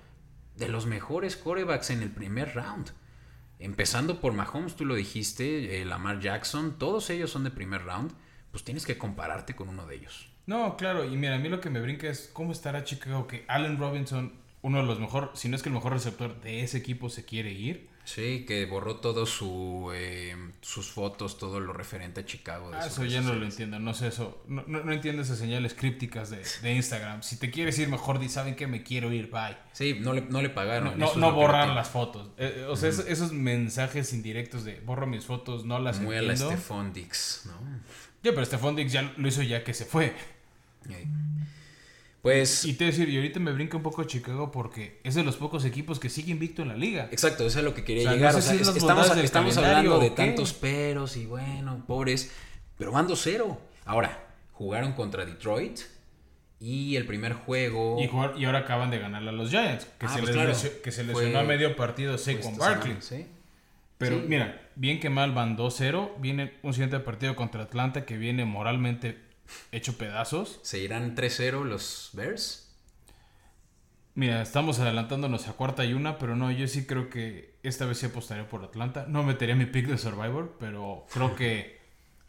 de 0.56 0.68
los 0.68 0.86
mejores 0.86 1.36
corebacks 1.36 1.90
en 1.90 2.02
el 2.02 2.10
primer 2.10 2.54
round. 2.54 2.92
Empezando 3.58 4.20
por 4.20 4.32
Mahomes, 4.32 4.74
tú 4.74 4.84
lo 4.84 4.94
dijiste, 4.96 5.80
eh, 5.80 5.84
Lamar 5.84 6.18
Jackson, 6.20 6.78
todos 6.78 7.10
ellos 7.10 7.30
son 7.30 7.44
de 7.44 7.50
primer 7.50 7.84
round, 7.84 8.12
pues 8.50 8.64
tienes 8.64 8.84
que 8.86 8.98
compararte 8.98 9.54
con 9.54 9.68
uno 9.68 9.86
de 9.86 9.96
ellos. 9.96 10.31
No, 10.46 10.76
claro, 10.76 11.04
y 11.04 11.16
mira, 11.16 11.36
a 11.36 11.38
mí 11.38 11.48
lo 11.48 11.60
que 11.60 11.70
me 11.70 11.80
brinca 11.80 12.08
es 12.08 12.30
cómo 12.32 12.52
estará 12.52 12.84
Chicago 12.84 13.26
que 13.26 13.44
Allen 13.48 13.78
Robinson, 13.78 14.32
uno 14.62 14.78
de 14.78 14.84
los 14.84 14.98
mejores, 14.98 15.30
si 15.34 15.48
no 15.48 15.56
es 15.56 15.62
que 15.62 15.68
el 15.68 15.74
mejor 15.74 15.92
receptor 15.92 16.40
de 16.40 16.62
ese 16.62 16.78
equipo 16.78 17.08
se 17.10 17.24
quiere 17.24 17.52
ir. 17.52 17.90
Sí, 18.04 18.44
que 18.48 18.66
borró 18.66 18.96
todo 18.96 19.26
su 19.26 19.92
eh, 19.94 20.34
sus 20.60 20.90
fotos, 20.90 21.38
todo 21.38 21.60
lo 21.60 21.72
referente 21.72 22.22
a 22.22 22.24
Chicago. 22.26 22.72
de 22.72 22.78
Ah, 22.78 22.86
eso 22.88 23.04
ya 23.04 23.20
no 23.20 23.32
lo 23.34 23.44
entiendo, 23.44 23.78
no 23.78 23.94
sé 23.94 24.08
eso, 24.08 24.42
no, 24.48 24.64
no, 24.66 24.82
no 24.82 24.92
entiendo 24.92 25.22
esas 25.22 25.38
señales 25.38 25.72
crípticas 25.74 26.28
de, 26.28 26.42
de 26.62 26.74
Instagram. 26.74 27.22
Si 27.22 27.38
te 27.38 27.52
quieres 27.52 27.78
ir 27.78 27.88
mejor, 27.88 28.18
di, 28.18 28.28
saben 28.28 28.56
que 28.56 28.66
me 28.66 28.82
quiero 28.82 29.12
ir, 29.12 29.30
bye. 29.30 29.56
Sí, 29.72 29.98
no 30.00 30.12
le, 30.14 30.22
no 30.22 30.42
le 30.42 30.48
pagaron. 30.50 30.98
No, 30.98 31.14
no, 31.14 31.38
que 31.38 31.74
las 31.74 31.90
fotos. 31.90 32.30
Eh, 32.38 32.52
eh, 32.56 32.64
o 32.64 32.74
sea, 32.74 32.88
esos, 32.88 33.06
esos 33.06 33.32
mensajes 33.32 34.12
indirectos 34.12 34.64
de 34.64 34.80
borro 34.80 35.06
mis 35.06 35.24
fotos, 35.24 35.64
no 35.64 35.78
las 35.78 35.98
te- 36.00 36.04
Muy 36.04 36.16
a 36.16 36.22
la 36.22 36.32
entiendo. 36.32 36.56
Stephon 36.56 36.92
Dix, 36.92 37.42
¿no? 37.46 37.52
Ya, 38.22 38.32
pero 38.32 38.44
Stephon 38.44 38.76
Diggs 38.76 38.92
ya 38.92 39.12
lo 39.16 39.28
hizo 39.28 39.42
ya 39.42 39.64
que 39.64 39.74
se 39.74 39.84
fue. 39.84 40.12
Pues 42.22 42.64
Y 42.64 42.74
te 42.74 42.84
voy 42.84 42.92
a 42.92 42.96
decir, 42.96 43.08
y 43.08 43.16
ahorita 43.16 43.40
me 43.40 43.50
brinca 43.52 43.76
un 43.76 43.82
poco 43.82 44.04
Chicago 44.04 44.52
porque 44.52 45.00
es 45.02 45.16
de 45.16 45.24
los 45.24 45.36
pocos 45.36 45.64
equipos 45.64 45.98
que 45.98 46.08
sigue 46.08 46.30
invicto 46.30 46.62
en 46.62 46.68
la 46.68 46.76
liga. 46.76 47.08
Exacto, 47.10 47.44
eso 47.44 47.58
es 47.58 47.64
a 47.64 47.68
lo 47.68 47.74
que 47.74 47.82
quería 47.82 48.02
O 48.02 48.04
sea, 48.04 48.10
no 48.12 48.16
llegar. 48.18 48.34
o 48.36 48.40
sea, 48.40 48.54
es 48.54 48.68
estamos 49.24 49.56
hablando 49.56 49.98
de 49.98 50.10
tantos 50.10 50.52
peros 50.52 51.16
y 51.16 51.26
bueno, 51.26 51.82
pobres, 51.86 52.30
pero 52.78 52.92
van 52.92 53.08
2-0. 53.08 53.58
Ahora, 53.86 54.24
jugaron 54.52 54.92
contra 54.92 55.24
Detroit 55.26 55.80
y 56.60 56.94
el 56.94 57.06
primer 57.06 57.32
juego. 57.32 57.96
Y, 58.00 58.06
jugar- 58.06 58.34
y 58.38 58.44
ahora 58.44 58.60
acaban 58.60 58.92
de 58.92 59.00
ganarle 59.00 59.30
a 59.30 59.32
los 59.32 59.50
Giants, 59.50 59.86
que, 59.98 60.06
Ah, 60.06 60.10
se, 60.10 60.18
pues 60.20 60.26
les 60.26 60.34
claro. 60.36 60.50
lesio- 60.52 60.80
que 60.80 60.92
se 60.92 61.02
Fue- 61.02 61.24
lesionó 61.24 61.40
a 61.40 61.42
medio 61.42 61.74
partido 61.74 62.16
Saquon 62.18 62.52
esta 62.52 62.58
Barkley. 62.70 62.96
semana, 63.00 63.26
¿sí? 63.26 63.32
Pero 64.02 64.18
Sí. 64.20 64.24
mira, 64.28 64.68
bien 64.74 65.00
que 65.00 65.10
mal 65.10 65.32
van 65.32 65.56
2-0. 65.56 66.16
Viene 66.18 66.54
un 66.62 66.72
siguiente 66.72 66.98
partido 67.00 67.36
contra 67.36 67.62
Atlanta 67.62 68.04
que 68.04 68.16
viene 68.18 68.44
moralmente 68.44 69.20
hecho 69.70 69.96
pedazos. 69.98 70.58
Se 70.62 70.78
irán 70.80 71.14
3-0 71.14 71.64
los 71.64 72.10
Bears. 72.14 72.74
Mira, 74.14 74.42
estamos 74.42 74.78
adelantándonos 74.78 75.48
a 75.48 75.54
cuarta 75.54 75.84
y 75.86 75.94
una, 75.94 76.18
pero 76.18 76.36
no, 76.36 76.50
yo 76.50 76.66
sí 76.68 76.84
creo 76.86 77.08
que 77.08 77.54
esta 77.62 77.86
vez 77.86 77.98
sí 77.98 78.06
apostaría 78.06 78.46
por 78.48 78.62
Atlanta. 78.62 79.06
No 79.08 79.22
metería 79.22 79.54
mi 79.56 79.64
pick 79.66 79.86
de 79.86 79.96
Survivor, 79.96 80.56
pero 80.60 81.06
creo 81.12 81.34
que 81.34 81.80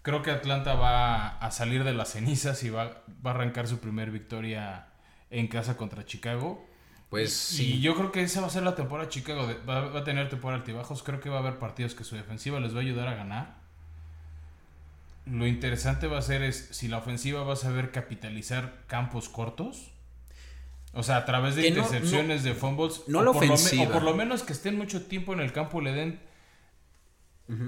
creo 0.02 0.22
que 0.22 0.32
Atlanta 0.32 0.76
va 0.76 1.38
a 1.40 1.52
salir 1.52 1.84
de 1.84 1.94
las 1.94 2.12
cenizas 2.14 2.64
y 2.64 2.70
va, 2.70 3.04
va 3.26 3.32
a 3.32 3.34
arrancar 3.34 3.68
su 3.68 3.80
primer 3.80 4.12
victoria 4.12 4.88
en 5.30 5.48
casa 5.48 5.76
contra 5.76 6.06
Chicago. 6.06 6.66
Pues 7.14 7.54
Y 7.54 7.58
sí. 7.58 7.80
yo 7.82 7.94
creo 7.94 8.12
que 8.12 8.24
esa 8.24 8.42
va 8.42 8.48
a 8.48 8.50
ser 8.50 8.64
la 8.64 8.74
temporada 8.74 9.06
de 9.08 9.14
Chicago. 9.14 9.46
de- 9.46 9.54
Va, 9.70 9.82
va 9.90 10.00
a 10.00 10.04
tener 10.04 10.30
temporada 10.30 10.60
altibajos. 10.60 11.04
Creo 11.04 11.20
que 11.20 11.30
va 11.30 11.36
a 11.36 11.40
haber 11.42 11.60
partidos 11.60 11.94
que 11.94 12.04
su 12.04 12.16
defensiva 12.16 12.60
les 12.60 12.74
va 12.74 12.80
a 12.80 12.82
ayudar 12.82 13.08
a 13.08 13.14
ganar. 13.14 13.58
Lo 15.28 15.46
interesante 15.46 16.08
va 16.08 16.18
a 16.18 16.22
ser 16.24 16.42
es 16.42 16.70
si 16.72 16.88
la 16.88 16.98
ofensiva 16.98 17.44
va 17.44 17.54
a 17.54 17.56
saber 17.56 17.92
capitalizar 17.92 18.80
campos 18.88 19.30
cortos. 19.30 19.92
O 20.94 21.04
sea, 21.04 21.18
a 21.18 21.26
través 21.26 21.56
de 21.56 21.62
Que 21.62 21.70
no- 21.72 21.78
intercepciones, 21.84 22.42
de 22.44 22.56
fumbles. 22.56 23.04
no 23.08 23.20
o 23.20 23.24
la 23.24 23.32
por 23.32 23.42
lo 23.44 23.48
me- 23.50 23.54
ofensiva. 23.54 23.84
o 23.84 23.92
por 23.92 24.02
lo 24.02 24.16
menos 24.16 24.42
que 24.42 24.54
estén 24.54 24.76
mucho 24.76 25.06
tiempo 25.06 25.34
en 25.34 25.40
el 25.40 25.54
campo 25.54 25.82
le 25.82 25.92
den 25.94 26.20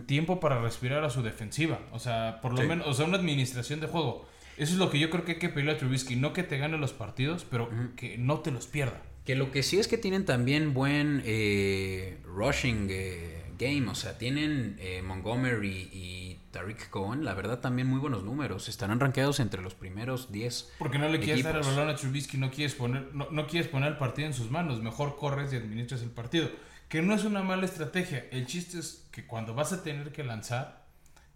tiempo 0.07 0.39
para 0.39 0.59
respirar 0.59 1.03
a 1.03 1.11
su 1.11 1.21
defensiva. 1.21 1.79
O 1.91 1.99
sea, 1.99 2.39
por 2.41 2.53
lo 2.53 2.61
Sí. 2.63 2.67
menos, 2.67 2.87
o 2.87 2.93
sea, 2.95 3.05
una 3.05 3.17
administración 3.17 3.79
de 3.79 3.85
juego. 3.85 4.27
Eso 4.57 4.73
es 4.73 4.79
lo 4.79 4.89
que 4.89 4.97
yo 4.97 5.11
creo 5.11 5.23
que 5.23 5.33
hay 5.33 5.39
que 5.39 5.49
pedirle 5.49 5.73
a 5.73 5.77
Trubisky. 5.77 6.15
No 6.15 6.33
que 6.33 6.41
te 6.41 6.57
gane 6.57 6.79
los 6.79 6.93
partidos, 6.93 7.45
pero 7.47 7.69
que 7.95 8.17
no 8.17 8.39
te 8.39 8.49
los 8.49 8.65
pierda. 8.65 9.01
Que 9.25 9.35
lo 9.35 9.51
que 9.51 9.63
sí 9.63 9.79
es 9.79 9.87
que 9.87 9.97
tienen 9.97 10.23
también 10.23 10.73
buen 10.73 11.23
eh, 11.25 12.19
rushing 12.25 12.87
eh, 12.91 13.45
game. 13.57 13.87
O 13.89 13.95
sea, 13.95 14.17
tienen 14.17 14.77
eh, 14.79 15.01
Montgomery 15.01 15.89
y 15.91 16.39
Tariq 16.51 16.89
Cohen, 16.89 17.25
la 17.25 17.33
verdad, 17.33 17.59
también 17.59 17.87
muy 17.87 17.99
buenos 17.99 18.23
números. 18.23 18.69
Estarán 18.69 18.99
rankeados 18.99 19.39
entre 19.39 19.61
los 19.61 19.73
primeros 19.73 20.31
10. 20.31 20.73
Porque 20.77 20.99
no 20.99 21.09
le 21.09 21.19
quieres 21.19 21.43
dar 21.43 21.55
el 21.55 21.63
balón 21.63 21.89
a 21.89 21.95
Trubisky, 21.95 22.37
no 22.37 22.51
quieres, 22.51 22.75
poner, 22.75 23.09
no, 23.13 23.27
no 23.31 23.47
quieres 23.47 23.67
poner 23.67 23.93
el 23.93 23.97
partido 23.97 24.27
en 24.27 24.33
sus 24.33 24.51
manos. 24.51 24.81
Mejor 24.81 25.15
corres 25.15 25.51
y 25.53 25.55
administras 25.55 26.01
el 26.03 26.11
partido. 26.11 26.49
Que 26.87 27.01
no 27.01 27.15
es 27.15 27.23
una 27.23 27.41
mala 27.41 27.65
estrategia. 27.65 28.27
El 28.31 28.45
chiste 28.45 28.77
es 28.77 29.07
que 29.11 29.25
cuando 29.25 29.55
vas 29.55 29.73
a 29.73 29.81
tener 29.81 30.11
que 30.11 30.23
lanzar, 30.23 30.85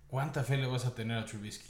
¿cuánta 0.07 0.43
fe 0.43 0.57
le 0.57 0.67
vas 0.67 0.85
a 0.85 0.93
tener 0.93 1.17
a 1.17 1.25
Trubisky? 1.25 1.68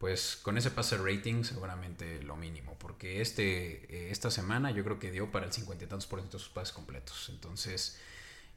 Pues 0.00 0.40
con 0.42 0.56
ese 0.56 0.70
pase 0.70 0.96
rating 0.96 1.44
seguramente 1.44 2.22
lo 2.22 2.34
mínimo, 2.34 2.74
porque 2.78 3.20
este, 3.20 3.84
eh, 3.94 4.10
esta 4.10 4.30
semana 4.30 4.70
yo 4.70 4.82
creo 4.82 4.98
que 4.98 5.10
dio 5.10 5.30
para 5.30 5.44
el 5.44 5.52
50 5.52 5.84
y 5.84 5.86
tantos 5.88 6.06
por 6.06 6.20
ciento 6.20 6.38
de 6.38 6.42
sus 6.42 6.50
pases 6.50 6.72
completos. 6.72 7.28
Entonces, 7.28 8.00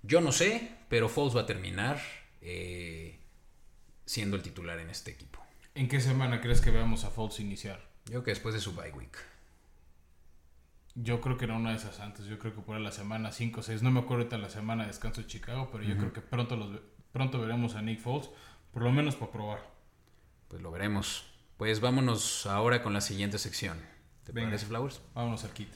yo 0.03 0.21
no 0.21 0.31
sé, 0.31 0.71
pero 0.87 1.09
Foles 1.09 1.35
va 1.35 1.41
a 1.41 1.45
terminar 1.45 2.01
eh, 2.39 3.19
siendo 4.05 4.37
el 4.37 4.41
titular 4.41 4.79
en 4.79 4.89
este 4.89 5.11
equipo. 5.11 5.45
¿En 5.75 5.89
qué 5.89 5.99
semana 5.99 6.39
crees 6.39 6.61
que 6.61 6.71
veamos 6.71 7.03
a 7.03 7.09
Foles 7.09 7.41
iniciar? 7.41 7.85
Yo 8.05 8.11
creo 8.11 8.23
que 8.23 8.31
después 8.31 8.55
de 8.55 8.61
su 8.61 8.73
bye 8.73 8.93
week. 8.93 9.17
Yo 10.95 11.19
creo 11.19 11.35
que 11.37 11.45
no 11.45 11.57
una 11.57 11.71
de 11.71 11.75
esas 11.75 11.99
antes. 11.99 12.25
Yo 12.25 12.39
creo 12.39 12.55
que 12.55 12.61
por 12.61 12.79
la 12.79 12.93
semana 12.93 13.33
5 13.33 13.59
o 13.59 13.63
6. 13.63 13.83
No 13.83 13.91
me 13.91 13.99
acuerdo 13.99 14.23
ahorita 14.23 14.37
la 14.37 14.49
semana 14.49 14.83
de 14.83 14.87
descanso 14.87 15.19
de 15.19 15.27
Chicago, 15.27 15.67
pero 15.73 15.83
yo 15.83 15.97
creo 15.97 16.13
que 16.13 16.21
pronto, 16.21 16.55
los, 16.55 16.79
pronto 17.11 17.41
veremos 17.41 17.75
a 17.75 17.81
Nick 17.81 17.99
Foles, 17.99 18.29
por 18.71 18.83
lo 18.83 18.93
menos 18.93 19.17
para 19.17 19.33
probar. 19.33 19.69
Pues 20.47 20.61
lo 20.61 20.71
veremos. 20.71 21.32
Pues 21.63 21.79
vámonos 21.79 22.45
ahora 22.45 22.83
con 22.83 22.91
la 22.91 22.99
siguiente 22.99 23.37
sección. 23.37 23.79
¿Te 24.25 24.33
Venga. 24.33 24.49
parece, 24.49 24.65
Flowers? 24.65 24.99
Vámonos 25.13 25.45
al 25.45 25.51
kit. 25.51 25.69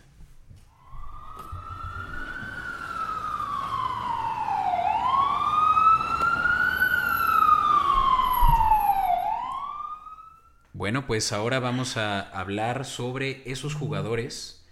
Bueno, 10.73 11.07
pues 11.07 11.31
ahora 11.31 11.61
vamos 11.61 11.95
a 11.95 12.19
hablar 12.19 12.83
sobre 12.83 13.49
esos 13.49 13.73
jugadores 13.73 14.65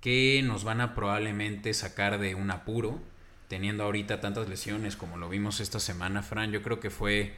que 0.00 0.42
nos 0.44 0.64
van 0.64 0.80
a 0.80 0.96
probablemente 0.96 1.74
sacar 1.74 2.18
de 2.18 2.34
un 2.34 2.50
apuro, 2.50 2.98
teniendo 3.46 3.84
ahorita 3.84 4.20
tantas 4.20 4.48
lesiones 4.48 4.96
como 4.96 5.16
lo 5.16 5.28
vimos 5.28 5.60
esta 5.60 5.78
semana, 5.78 6.24
Fran. 6.24 6.50
Yo 6.50 6.60
creo 6.60 6.80
que 6.80 6.90
fue 6.90 7.36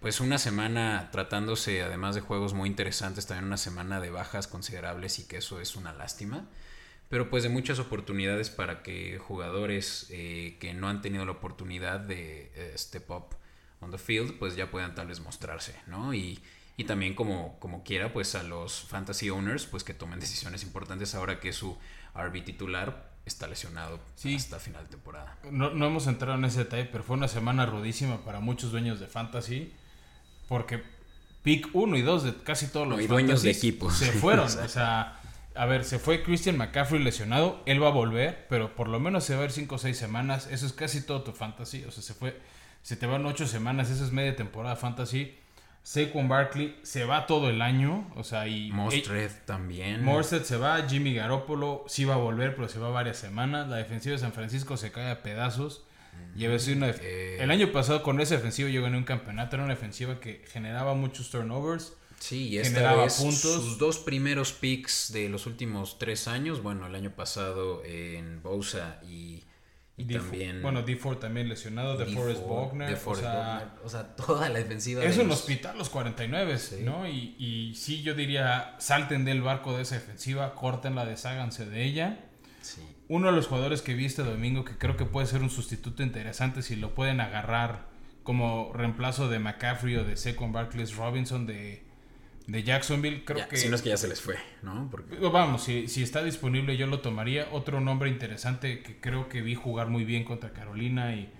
pues 0.00 0.20
una 0.20 0.38
semana 0.38 1.08
tratándose, 1.10 1.82
además 1.82 2.14
de 2.14 2.20
juegos 2.20 2.54
muy 2.54 2.68
interesantes, 2.68 3.26
también 3.26 3.46
una 3.46 3.56
semana 3.56 4.00
de 4.00 4.10
bajas 4.10 4.46
considerables 4.46 5.18
y 5.18 5.24
que 5.26 5.38
eso 5.38 5.60
es 5.60 5.76
una 5.76 5.92
lástima. 5.92 6.46
Pero 7.08 7.30
pues 7.30 7.42
de 7.44 7.48
muchas 7.48 7.78
oportunidades 7.78 8.50
para 8.50 8.82
que 8.82 9.18
jugadores 9.18 10.06
eh, 10.10 10.56
que 10.60 10.74
no 10.74 10.88
han 10.88 11.02
tenido 11.02 11.24
la 11.24 11.32
oportunidad 11.32 12.00
de 12.00 12.50
eh, 12.56 12.72
step 12.76 13.08
up 13.10 13.36
on 13.80 13.90
the 13.92 13.98
field, 13.98 14.38
pues 14.38 14.56
ya 14.56 14.70
puedan 14.70 14.94
tal 14.94 15.06
vez 15.06 15.20
mostrarse, 15.20 15.74
¿no? 15.86 16.14
Y, 16.14 16.40
y 16.76 16.84
también 16.84 17.14
como, 17.14 17.58
como 17.60 17.84
quiera, 17.84 18.12
pues 18.12 18.34
a 18.34 18.42
los 18.42 18.80
fantasy 18.82 19.30
owners, 19.30 19.66
pues 19.66 19.84
que 19.84 19.94
tomen 19.94 20.18
decisiones 20.18 20.64
importantes 20.64 21.14
ahora 21.14 21.38
que 21.38 21.52
su 21.52 21.78
RB 22.14 22.44
titular 22.44 23.12
está 23.24 23.46
lesionado 23.46 24.00
Sí. 24.16 24.34
hasta 24.34 24.58
final 24.58 24.84
de 24.84 24.90
temporada. 24.90 25.36
No, 25.50 25.70
no 25.70 25.86
hemos 25.86 26.06
entrado 26.08 26.36
en 26.36 26.44
ese 26.44 26.60
detalle, 26.60 26.86
pero 26.86 27.04
fue 27.04 27.16
una 27.16 27.28
semana 27.28 27.66
rudísima 27.66 28.24
para 28.24 28.40
muchos 28.40 28.72
dueños 28.72 28.98
de 29.00 29.06
fantasy. 29.06 29.72
Porque 30.48 30.82
pick 31.42 31.68
1 31.72 31.96
y 31.96 32.02
2 32.02 32.24
de 32.24 32.34
casi 32.42 32.68
todos 32.68 32.86
los 32.86 32.98
No, 32.98 33.02
y 33.04 33.06
dueños 33.06 33.42
de 33.42 33.50
equipos. 33.50 33.94
se 33.96 34.12
fueron. 34.12 34.46
O 34.46 34.68
sea, 34.68 35.20
a 35.54 35.66
ver, 35.66 35.84
se 35.84 35.98
fue 35.98 36.22
Christian 36.22 36.56
McCaffrey 36.56 37.02
lesionado. 37.02 37.62
Él 37.66 37.82
va 37.82 37.88
a 37.88 37.92
volver, 37.92 38.46
pero 38.48 38.74
por 38.74 38.88
lo 38.88 39.00
menos 39.00 39.24
se 39.24 39.34
va 39.34 39.42
a 39.42 39.44
ir 39.46 39.50
5 39.52 39.74
o 39.74 39.78
6 39.78 39.96
semanas. 39.96 40.48
Eso 40.50 40.66
es 40.66 40.72
casi 40.72 41.00
todo 41.02 41.22
tu 41.22 41.32
fantasy. 41.32 41.84
O 41.84 41.90
sea, 41.90 42.02
se 42.02 42.14
fue. 42.14 42.40
Se 42.82 42.96
te 42.96 43.06
van 43.06 43.24
8 43.26 43.46
semanas. 43.46 43.90
Eso 43.90 44.04
es 44.04 44.12
media 44.12 44.36
temporada 44.36 44.76
fantasy. 44.76 45.38
Saquon 45.82 46.26
Barkley 46.26 46.76
se 46.82 47.04
va 47.04 47.26
todo 47.28 47.48
el 47.48 47.62
año. 47.62 48.10
O 48.16 48.24
sea, 48.24 48.48
y. 48.48 48.72
Mostred 48.72 49.30
también. 49.44 50.04
Morstead 50.04 50.42
se 50.42 50.56
va, 50.56 50.82
Jimmy 50.88 51.14
Garoppolo 51.14 51.84
sí 51.86 52.04
va 52.04 52.14
a 52.14 52.18
volver, 52.18 52.56
pero 52.56 52.68
se 52.68 52.80
va 52.80 52.90
varias 52.90 53.18
semanas. 53.18 53.68
La 53.68 53.76
defensiva 53.76 54.12
de 54.14 54.18
San 54.18 54.32
Francisco 54.32 54.76
se 54.76 54.90
cae 54.90 55.10
a 55.12 55.22
pedazos. 55.22 55.85
Y 56.36 56.44
a 56.44 56.48
veces 56.50 56.76
una 56.76 56.90
Eh. 56.90 57.38
El 57.40 57.50
año 57.50 57.72
pasado 57.72 58.02
con 58.02 58.20
esa 58.20 58.34
defensiva 58.36 58.68
yo 58.68 58.82
gané 58.82 58.98
un 58.98 59.04
campeonato. 59.04 59.56
Era 59.56 59.64
una 59.64 59.74
defensiva 59.74 60.20
que 60.20 60.44
generaba 60.50 60.94
muchos 60.94 61.30
turnovers. 61.30 61.94
Sí, 62.18 62.48
y 62.48 62.58
esta 62.58 62.70
generaba 62.76 63.04
vez 63.04 63.14
puntos. 63.16 63.40
sus 63.40 63.78
dos 63.78 63.98
primeros 63.98 64.52
picks 64.52 65.12
de 65.12 65.28
los 65.28 65.46
últimos 65.46 65.98
tres 65.98 66.28
años, 66.28 66.62
bueno, 66.62 66.86
el 66.86 66.94
año 66.94 67.10
pasado 67.14 67.82
en 67.84 68.42
Bosa 68.42 69.00
y, 69.06 69.44
y 69.98 70.04
también... 70.06 70.62
Bueno, 70.62 70.82
D4 70.84 71.18
también 71.18 71.48
lesionado. 71.50 71.98
De 71.98 72.06
D4, 72.06 72.14
Forrest 72.14 72.42
Wagner. 72.46 72.88
DeForest 72.88 73.22
o 73.22 73.28
sea, 73.28 73.52
Buckner, 73.60 73.84
o 73.84 73.88
sea, 73.90 74.16
toda 74.16 74.48
la 74.48 74.58
defensiva. 74.58 75.04
es 75.04 75.16
de 75.16 75.22
un 75.22 75.28
los- 75.28 75.40
hospital 75.40 75.76
los 75.76 75.90
49, 75.90 76.58
Sí. 76.58 76.76
¿no? 76.82 77.06
Y, 77.06 77.34
y 77.38 77.74
sí, 77.74 78.02
yo 78.02 78.14
diría, 78.14 78.76
salten 78.78 79.26
del 79.26 79.42
barco 79.42 79.76
de 79.76 79.82
esa 79.82 79.96
defensiva, 79.96 80.54
córtenla, 80.54 81.04
desháganse 81.04 81.66
de 81.66 81.84
ella. 81.84 82.25
Uno 83.08 83.28
de 83.28 83.32
los 83.36 83.46
jugadores 83.46 83.82
que 83.82 83.94
vi 83.94 84.04
este 84.06 84.22
domingo 84.24 84.64
que 84.64 84.76
creo 84.78 84.96
que 84.96 85.04
puede 85.04 85.26
ser 85.26 85.42
un 85.42 85.50
sustituto 85.50 86.02
interesante 86.02 86.62
si 86.62 86.76
lo 86.76 86.94
pueden 86.94 87.20
agarrar 87.20 87.86
como 88.22 88.72
reemplazo 88.74 89.28
de 89.28 89.38
McCaffrey 89.38 89.96
o 89.96 90.04
de 90.04 90.16
Second 90.16 90.52
Barclays 90.52 90.96
Robinson 90.96 91.46
de, 91.46 91.84
de 92.48 92.62
Jacksonville. 92.64 93.24
Creo 93.24 93.38
Ya, 93.38 93.48
que. 93.48 93.56
Si 93.56 93.68
no 93.68 93.76
es 93.76 93.82
que 93.82 93.90
ya 93.90 93.96
se 93.96 94.08
les 94.08 94.20
fue, 94.20 94.36
¿no? 94.62 94.88
Porque 94.90 95.16
Vamos, 95.28 95.62
si, 95.62 95.86
si 95.86 96.02
está 96.02 96.24
disponible 96.24 96.76
yo 96.76 96.88
lo 96.88 96.98
tomaría. 97.00 97.46
Otro 97.52 97.80
nombre 97.80 98.08
interesante 98.10 98.80
que 98.82 98.98
creo 99.00 99.28
que 99.28 99.40
vi 99.42 99.54
jugar 99.54 99.88
muy 99.88 100.04
bien 100.04 100.24
contra 100.24 100.52
Carolina 100.52 101.14
y 101.14 101.32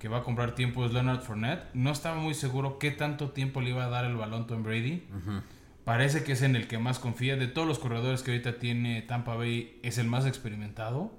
que 0.00 0.08
va 0.08 0.18
a 0.18 0.22
comprar 0.24 0.56
tiempo 0.56 0.84
es 0.84 0.92
Leonard 0.92 1.20
Fournette. 1.22 1.72
No 1.74 1.92
estaba 1.92 2.16
muy 2.16 2.34
seguro 2.34 2.78
qué 2.80 2.90
tanto 2.90 3.30
tiempo 3.30 3.60
le 3.60 3.70
iba 3.70 3.84
a 3.84 3.88
dar 3.88 4.04
el 4.04 4.16
balón 4.16 4.46
Tom 4.48 4.64
Brady. 4.64 5.04
Parece 5.84 6.24
que 6.24 6.32
es 6.32 6.42
en 6.42 6.56
el 6.56 6.66
que 6.66 6.78
más 6.78 6.98
confía. 6.98 7.36
De 7.36 7.46
todos 7.46 7.68
los 7.68 7.78
corredores 7.78 8.22
que 8.22 8.30
ahorita 8.30 8.58
tiene 8.58 9.02
Tampa 9.02 9.36
Bay, 9.36 9.78
es 9.82 9.98
el 9.98 10.06
más 10.06 10.24
experimentado. 10.26 11.12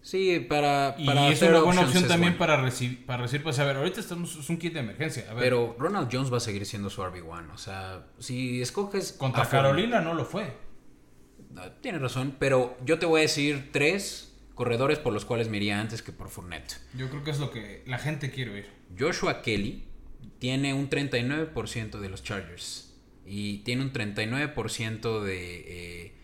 sí, 0.00 0.38
para, 0.48 0.94
Y 0.96 1.06
para 1.06 1.28
es 1.28 1.40
third 1.40 1.50
una 1.50 1.60
buena 1.62 1.80
opción 1.82 2.04
es 2.04 2.08
también 2.08 2.34
bueno. 2.34 2.38
para 2.38 2.62
recibir, 2.62 3.04
para 3.04 3.22
recibir, 3.22 3.42
pues 3.42 3.58
a 3.58 3.64
ver, 3.64 3.76
ahorita 3.76 3.98
estamos, 4.00 4.36
es 4.36 4.48
un 4.48 4.58
kit 4.58 4.74
de 4.74 4.80
emergencia. 4.80 5.24
A 5.28 5.34
ver, 5.34 5.42
Pero 5.42 5.74
Ronald 5.78 6.08
Jones 6.12 6.32
va 6.32 6.36
a 6.36 6.40
seguir 6.40 6.64
siendo 6.66 6.88
su 6.88 7.02
RB1. 7.02 7.52
O 7.52 7.58
sea, 7.58 8.06
si 8.20 8.62
escoges. 8.62 9.12
contra 9.12 9.42
a 9.42 9.48
Carolina 9.48 10.00
no 10.00 10.14
lo 10.14 10.24
fue. 10.24 10.56
Ah, 11.56 11.70
Tienes 11.80 12.00
razón, 12.00 12.36
pero 12.38 12.76
yo 12.84 12.98
te 12.98 13.06
voy 13.06 13.20
a 13.20 13.22
decir 13.22 13.70
tres 13.72 14.36
corredores 14.54 15.00
por 15.00 15.12
los 15.12 15.24
cuales 15.24 15.48
me 15.48 15.56
iría 15.56 15.80
antes 15.80 16.00
que 16.02 16.12
por 16.12 16.28
Fournette. 16.28 16.76
Yo 16.96 17.08
creo 17.10 17.24
que 17.24 17.32
es 17.32 17.40
lo 17.40 17.50
que 17.50 17.82
la 17.86 17.98
gente 17.98 18.30
quiere 18.30 18.52
oír. 18.52 18.70
Joshua 18.96 19.42
Kelly 19.42 19.84
tiene 20.38 20.74
un 20.74 20.88
39% 20.88 21.98
de 21.98 22.08
los 22.08 22.22
Chargers 22.22 22.93
y 23.26 23.58
tiene 23.58 23.82
un 23.82 23.92
39% 23.92 25.20
de, 25.20 26.04
eh, 26.06 26.14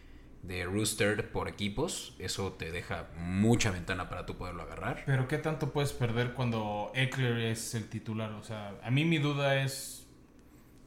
de 0.43 0.65
Rooster 0.65 1.31
por 1.31 1.49
equipos. 1.49 2.15
Eso 2.19 2.53
te 2.53 2.71
deja 2.71 3.09
mucha 3.17 3.71
ventana 3.71 4.09
para 4.09 4.27
tú 4.27 4.37
poderlo 4.37 4.63
agarrar. 4.63 5.03
Pero 5.07 5.29
¿qué 5.29 5.39
tanto 5.39 5.73
puedes 5.73 5.93
perder 5.93 6.33
cuando 6.35 6.93
Eckler 6.95 7.39
es 7.39 7.75
el 7.75 7.89
titular? 7.89 8.33
O 8.33 8.43
sea, 8.43 8.79
a 8.83 8.91
mí 8.91 9.05
mi 9.05 9.19
duda 9.19 9.63
es 9.63 10.07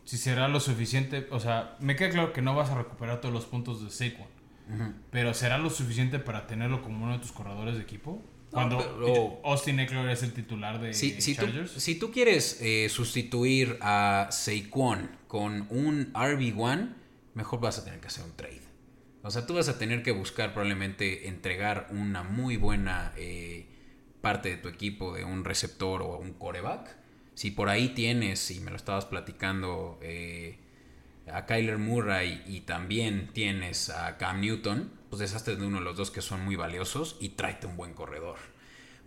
si 0.06 0.17
será 0.17 0.47
lo 0.47 0.60
suficiente. 0.60 1.28
O 1.32 1.39
sea, 1.39 1.76
me 1.80 1.95
queda 1.95 2.10
claro 2.10 2.34
que 2.34 2.41
no 2.41 2.56
vas 2.56 2.69
a 2.69 2.76
recuperar 2.76 3.21
todos 3.21 3.34
los 3.34 3.45
puntos 3.45 3.84
de 3.84 3.89
Saquon. 3.89 4.34
Pero 5.12 5.34
¿será 5.34 5.58
lo 5.58 5.69
suficiente 5.69 6.19
para 6.19 6.47
tenerlo 6.47 6.82
como 6.82 7.04
uno 7.04 7.13
de 7.13 7.19
tus 7.19 7.34
corredores 7.34 7.76
de 7.76 7.82
equipo? 7.82 8.23
Cuando 8.54 8.78
pero- 8.78 9.42
Austin 9.44 9.80
Eckler 9.80 10.08
es 10.10 10.24
el 10.24 10.32
titular 10.34 10.80
de 10.80 10.94
Si, 10.94 11.20
si, 11.22 11.36
tú, 11.36 11.42
Chargers. 11.42 11.72
si 11.72 11.96
tú 11.96 12.12
quieres 12.12 12.60
eh, 12.62 12.88
sustituir 12.89 13.78
a 13.82 14.28
Saquon 14.32 15.10
con 15.28 15.68
un 15.70 16.14
RB1, 16.14 16.93
mejor 17.34 17.60
vas 17.60 17.80
a 17.80 17.84
tener 17.84 17.99
que 17.99 18.08
hacer 18.08 18.24
un 18.24 18.36
trade. 18.36 18.62
O 19.24 19.32
sea, 19.32 19.45
tú 19.47 19.54
vas 19.56 19.70
a 19.70 19.80
tener 19.80 20.04
que 20.04 20.12
buscar 20.12 20.54
probablemente 20.54 21.28
entregar 21.28 21.88
una 21.91 22.24
muy 22.24 22.58
buena 22.58 23.14
eh, 23.18 23.66
parte 24.22 24.49
de 24.49 24.58
tu 24.58 24.68
equipo 24.70 25.14
de 25.16 25.24
un 25.24 25.43
receptor 25.45 26.01
o 26.01 26.18
un 26.18 26.34
coreback. 26.34 26.95
Si 27.34 27.49
por 27.51 27.70
ahí 27.70 27.89
tienes, 27.89 28.51
y 28.51 28.60
me 28.60 28.70
lo 28.70 28.78
estabas 28.78 29.06
platicando, 29.06 29.97
eh, 30.04 30.60
a 31.32 31.45
Kyler 31.45 31.78
Murray 31.78 32.43
y 32.45 32.62
también 32.62 33.30
tienes 33.34 33.89
a 33.89 34.18
Cam 34.18 34.41
Newton, 34.41 34.91
pues 35.18 35.32
deshazte 35.32 35.55
de 35.55 35.66
uno 35.66 35.78
de 35.80 35.84
los 35.86 35.95
dos 35.97 36.11
que 36.11 36.22
son 36.22 36.43
muy 36.43 36.55
valiosos 36.55 37.18
y 37.20 37.30
tráete 37.30 37.68
un 37.68 37.78
buen 37.78 37.93
corredor. 37.93 38.38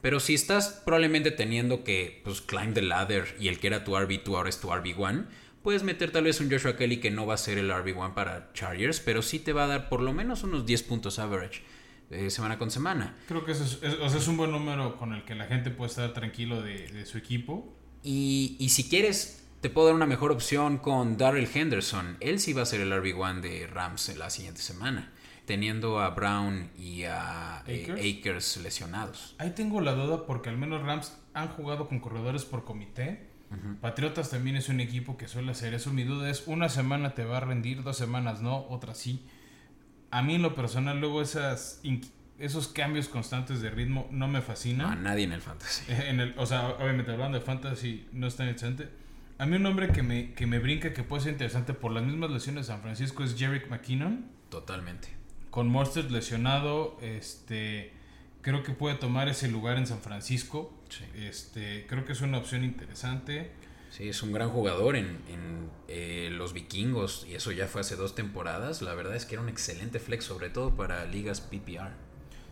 Pero 0.03 0.21
si 0.21 0.35
estás 0.35 0.83
probablemente 0.85 1.31
teniendo 1.31 1.83
que 1.83 2.21
pues, 2.25 2.41
climb 2.41 2.75
the 2.75 2.83
ladder 2.83 3.35
y 3.41 3.49
el 3.49 3.59
que 3.59 3.67
era 3.67 3.83
tu 3.85 3.93
RB2 3.93 4.37
ahora 4.37 4.49
es 4.49 4.61
tu 4.61 4.69
RB1, 4.69 5.27
puedes 5.63 5.83
meter 5.83 6.13
tal 6.13 6.25
vez 6.25 6.41
un 6.41 6.51
Joshua 6.51 6.77
Kelly 6.77 7.01
que 7.01 7.11
no 7.11 7.27
va 7.27 7.35
a 7.35 7.39
ser 7.39 7.59
el 7.59 7.71
RB1 7.71 8.15
para 8.15 8.53
Chargers, 8.53 9.01
pero 9.01 9.21
sí 9.23 9.39
te 9.41 9.53
va 9.53 9.65
a 9.65 9.67
dar 9.67 9.89
por 9.89 10.01
lo 10.01 10.13
menos 10.13 10.45
unos 10.45 10.65
10 10.65 10.83
puntos 10.85 11.19
average 11.19 11.63
eh, 12.11 12.31
semana 12.31 12.57
con 12.57 12.71
semana. 12.71 13.17
Creo 13.27 13.45
que 13.45 13.51
eso 13.53 13.65
es, 13.65 13.79
es- 13.83 13.99
o 14.01 14.09
sea, 14.09 14.19
es 14.21 14.29
un 14.29 14.37
buen 14.37 14.53
número 14.53 14.97
con 14.97 15.13
el 15.13 15.25
que 15.25 15.35
la 15.35 15.47
gente 15.47 15.71
puede 15.73 15.91
estar 15.91 16.13
tranquilo 16.13 16.63
de, 16.63 16.87
de 16.87 17.05
su 17.05 17.19
equipo. 17.19 17.75
Y, 18.05 18.57
y 18.61 18.69
si 18.69 18.89
quieres, 18.89 19.45
te 19.61 19.71
puedo 19.71 19.89
dar 19.89 19.97
una 19.97 20.07
mejor 20.07 20.31
opción 20.31 20.79
con 20.79 21.17
Darrell 21.17 21.49
Henderson. 21.53 22.17
Él 22.21 22.39
sí 22.39 22.53
va 22.53 22.63
a 22.63 22.67
ser 22.67 22.81
el 22.81 22.93
RB1 22.93 23.41
de 23.41 23.67
Rams 23.67 24.09
en 24.11 24.21
la 24.21 24.31
siguiente 24.31 24.61
semana. 24.63 25.11
Teniendo 25.47 26.01
a 26.01 26.11
Brown 26.11 26.71
y 26.77 27.05
a 27.05 27.63
eh, 27.67 28.19
Akers. 28.21 28.59
lesionados. 28.59 29.35
Ahí 29.39 29.51
tengo 29.51 29.81
la 29.81 29.93
duda 29.93 30.27
porque 30.27 30.49
al 30.49 30.59
menos 30.59 30.83
Rams 30.83 31.17
han 31.35 31.49
jugado 31.49 31.89
con 31.89 32.01
corredores 32.01 32.45
por 32.45 32.65
comité. 32.65 33.35
Patriotas 33.81 34.31
también 34.31 34.57
es 34.57 34.69
un 34.69 34.81
equipo 34.81 35.17
que 35.17 35.29
suele 35.29 35.53
hacer 35.53 35.73
eso. 35.73 35.93
Mi 35.93 36.03
duda 36.03 36.29
es, 36.29 36.47
una 36.47 36.69
semana 36.69 37.15
te 37.15 37.25
va 37.25 37.37
a 37.37 37.41
rendir, 37.41 37.85
dos 37.85 37.97
semanas 37.97 38.43
no, 38.43 38.67
otra 38.69 38.95
sí. 38.95 39.25
A 40.11 40.21
mí 40.21 40.35
en 40.35 40.43
lo 40.43 40.55
personal 40.55 41.01
luego 41.01 41.23
esas 41.23 41.81
esos 42.39 42.69
cambios 42.69 43.09
constantes 43.09 43.61
de 43.61 43.71
ritmo 43.71 44.09
no 44.11 44.29
me 44.29 44.43
fascinan. 44.43 44.93
A 44.93 44.97
nadie 44.97 45.25
en 45.25 45.33
el 45.33 45.41
fantasy. 45.41 45.85
En 45.89 46.21
el, 46.21 46.35
o 46.37 46.47
sea, 46.47 46.69
obviamente 46.71 47.13
hablando 47.13 47.39
de 47.39 47.45
fantasy 47.45 48.07
no 48.13 48.27
es 48.27 48.37
tan 48.37 48.49
interesante. 48.49 48.89
A 49.39 49.47
mí 49.47 49.57
un 49.57 49.63
nombre 49.63 49.89
que 49.89 50.03
me, 50.03 50.33
que 50.33 50.47
me 50.47 50.59
brinca 50.59 50.93
que 50.93 51.03
puede 51.03 51.23
ser 51.23 51.33
interesante 51.33 51.75
por 51.75 51.93
las 51.93 52.03
mismas 52.03 52.31
lesiones 52.31 52.67
de 52.67 52.73
San 52.73 52.83
Francisco 52.83 53.23
es 53.23 53.37
Jerick 53.37 53.71
McKinnon. 53.71 54.27
Totalmente. 54.51 55.16
Con 55.57 55.69
Monsters 55.71 56.11
lesionado, 56.11 56.99
este 57.01 57.95
creo 58.43 58.63
que 58.63 58.73
puede 58.73 58.97
tomar 58.97 59.31
ese 59.31 59.49
lugar 59.49 59.79
en 59.79 59.87
San 59.87 60.01
Francisco. 60.01 60.71
Este, 61.15 61.87
creo 61.89 62.05
que 62.05 62.13
es 62.13 62.21
una 62.21 62.37
opción 62.37 62.63
interesante. 62.63 63.53
Sí, 63.89 64.07
es 64.07 64.23
un 64.23 64.35
gran 64.35 64.51
jugador 64.51 64.97
en, 64.97 65.07
en 65.07 65.71
eh, 65.89 66.29
los 66.31 66.53
vikingos 66.53 67.25
y 67.27 67.37
eso 67.37 67.53
ya 67.53 67.69
fue 67.69 67.81
hace 67.81 67.97
dos 67.97 68.15
temporadas. 68.15 68.83
La 68.83 68.93
verdad 68.93 69.17
es 69.17 69.25
que 69.25 69.37
era 69.37 69.43
un 69.43 69.49
excelente 69.49 69.99
flex, 69.99 70.27
sobre 70.27 70.51
todo 70.51 70.77
para 70.77 71.07
ligas 71.07 71.41
PPR. 71.41 71.89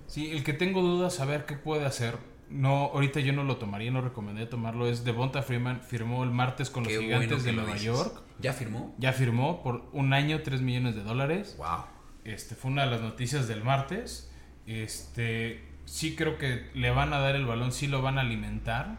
Sí, 0.07 0.31
el 0.31 0.43
que 0.43 0.55
tengo 0.55 0.81
dudas 0.81 1.21
a 1.21 1.27
ver 1.27 1.45
qué 1.45 1.57
puede 1.57 1.85
hacer. 1.85 2.17
No, 2.49 2.87
ahorita 2.87 3.21
yo 3.21 3.35
no 3.35 3.45
lo 3.45 3.59
tomaría, 3.59 3.91
no 3.91 4.01
recomendé 4.01 4.47
tomarlo. 4.47 4.89
Es 4.89 5.05
Devonta 5.05 5.43
Freeman, 5.43 5.83
firmó 5.83 6.25
el 6.25 6.31
martes 6.31 6.71
con 6.71 6.85
los 6.85 6.93
gigantes 6.95 7.45
de 7.45 7.53
Nueva 7.53 7.77
York. 7.77 8.23
¿Ya 8.41 8.55
firmó? 8.55 8.95
Ya 8.97 9.13
firmó 9.13 9.63
por 9.63 9.85
un 9.93 10.15
año, 10.15 10.41
3 10.41 10.63
millones 10.63 10.95
de 10.95 11.03
dólares. 11.03 11.55
Wow. 11.59 11.94
Este 12.25 12.55
fue 12.55 12.71
una 12.71 12.85
de 12.85 12.91
las 12.91 13.01
noticias 13.01 13.49
del 13.49 13.63
martes. 13.63 14.31
Este 14.67 15.63
sí 15.85 16.17
creo 16.17 16.39
que 16.39 16.71
le 16.75 16.91
van 16.91 17.13
a 17.13 17.19
dar 17.19 17.37
el 17.37 17.47
balón, 17.47 17.73
sí 17.73 17.87
lo 17.87 18.03
van 18.03 18.19
a 18.19 18.23
alimentar. 18.23 18.97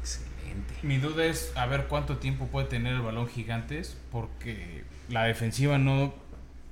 Excelente. 0.00 0.74
Mi 0.82 0.98
duda 0.98 1.24
es 1.24 1.52
a 1.56 1.66
ver 1.66 1.86
cuánto 1.86 2.18
tiempo 2.18 2.46
puede 2.48 2.66
tener 2.66 2.94
el 2.94 3.00
balón 3.00 3.28
gigantes, 3.28 3.98
porque 4.10 4.84
la 5.08 5.24
defensiva 5.24 5.78
no, 5.78 6.14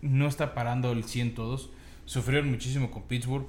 no 0.02 0.28
está 0.28 0.54
parando 0.54 0.92
el 0.92 1.04
100 1.04 1.34
todos. 1.34 1.70
Sufrieron 2.04 2.50
muchísimo 2.50 2.90
con 2.90 3.02
Pittsburgh, 3.04 3.46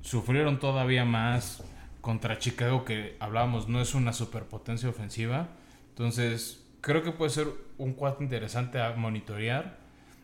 sufrieron 0.00 0.58
todavía 0.58 1.04
más 1.04 1.62
contra 2.00 2.38
Chicago, 2.38 2.84
que 2.84 3.16
hablábamos, 3.20 3.68
no 3.68 3.80
es 3.80 3.94
una 3.94 4.12
superpotencia 4.12 4.88
ofensiva. 4.88 5.48
Entonces, 5.90 6.64
creo 6.80 7.02
que 7.02 7.12
puede 7.12 7.30
ser 7.30 7.48
un 7.76 7.92
cuarto 7.92 8.22
interesante 8.22 8.80
a 8.80 8.92
monitorear. 8.92 9.78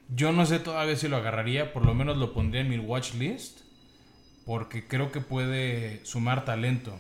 Yo 0.09 0.33
no 0.33 0.47
sé 0.47 0.59
todavía 0.59 0.97
si 0.97 1.09
lo 1.09 1.17
agarraría, 1.17 1.73
por 1.73 1.85
lo 1.85 1.95
menos 1.95 2.17
lo 2.17 2.33
pondría 2.33 2.61
en 2.61 2.69
mi 2.69 2.79
watch 2.79 3.15
list 3.15 3.65
porque 4.45 4.87
creo 4.87 5.11
que 5.11 5.21
puede 5.21 6.05
sumar 6.05 6.45
talento. 6.45 6.99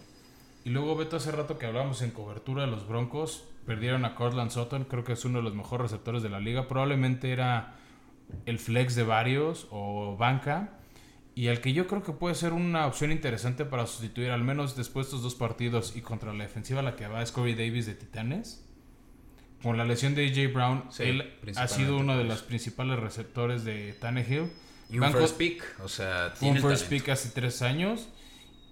Y 0.64 0.70
luego 0.70 0.96
Beto 0.96 1.16
hace 1.16 1.30
rato 1.30 1.58
que 1.58 1.66
hablábamos 1.66 2.00
en 2.02 2.10
cobertura 2.10 2.64
de 2.64 2.70
los 2.70 2.88
Broncos, 2.88 3.44
perdieron 3.66 4.04
a 4.04 4.14
Cortland 4.14 4.50
Sutton, 4.50 4.84
creo 4.84 5.04
que 5.04 5.12
es 5.12 5.24
uno 5.24 5.38
de 5.38 5.44
los 5.44 5.54
mejores 5.54 5.90
receptores 5.90 6.22
de 6.22 6.30
la 6.30 6.40
liga, 6.40 6.68
probablemente 6.68 7.32
era 7.32 7.76
el 8.46 8.58
flex 8.58 8.94
de 8.94 9.02
varios 9.02 9.68
o 9.70 10.16
banca. 10.16 10.78
Y 11.34 11.48
el 11.48 11.60
que 11.60 11.72
yo 11.72 11.88
creo 11.88 12.02
que 12.02 12.12
puede 12.12 12.36
ser 12.36 12.52
una 12.52 12.86
opción 12.86 13.10
interesante 13.10 13.64
para 13.64 13.86
sustituir, 13.86 14.30
al 14.30 14.44
menos 14.44 14.76
después 14.76 15.06
de 15.06 15.08
estos 15.08 15.22
dos 15.22 15.34
partidos 15.34 15.96
y 15.96 16.00
contra 16.00 16.32
la 16.32 16.44
defensiva 16.44 16.80
la 16.80 16.94
que 16.94 17.08
va 17.08 17.22
es 17.22 17.32
Corey 17.32 17.54
Davis 17.54 17.86
de 17.86 17.94
Titanes. 17.94 18.64
Con 19.64 19.78
la 19.78 19.86
lesión 19.86 20.14
de 20.14 20.26
AJ 20.26 20.52
Brown, 20.52 20.84
él 20.98 21.32
ha 21.56 21.68
sido 21.68 21.96
uno 21.96 22.18
de 22.18 22.24
los 22.24 22.42
principales 22.42 23.00
receptores 23.00 23.64
de 23.64 23.94
Tannehill. 23.94 24.52
Y 24.90 24.98
un 24.98 25.10
first 25.10 25.38
pick, 25.38 25.64
o 25.82 25.88
sea, 25.88 26.34
tiene 26.38 26.60
un 26.60 26.68
first 26.68 26.86
pick 26.90 27.08
hace 27.08 27.30
tres 27.30 27.62
años. 27.62 28.10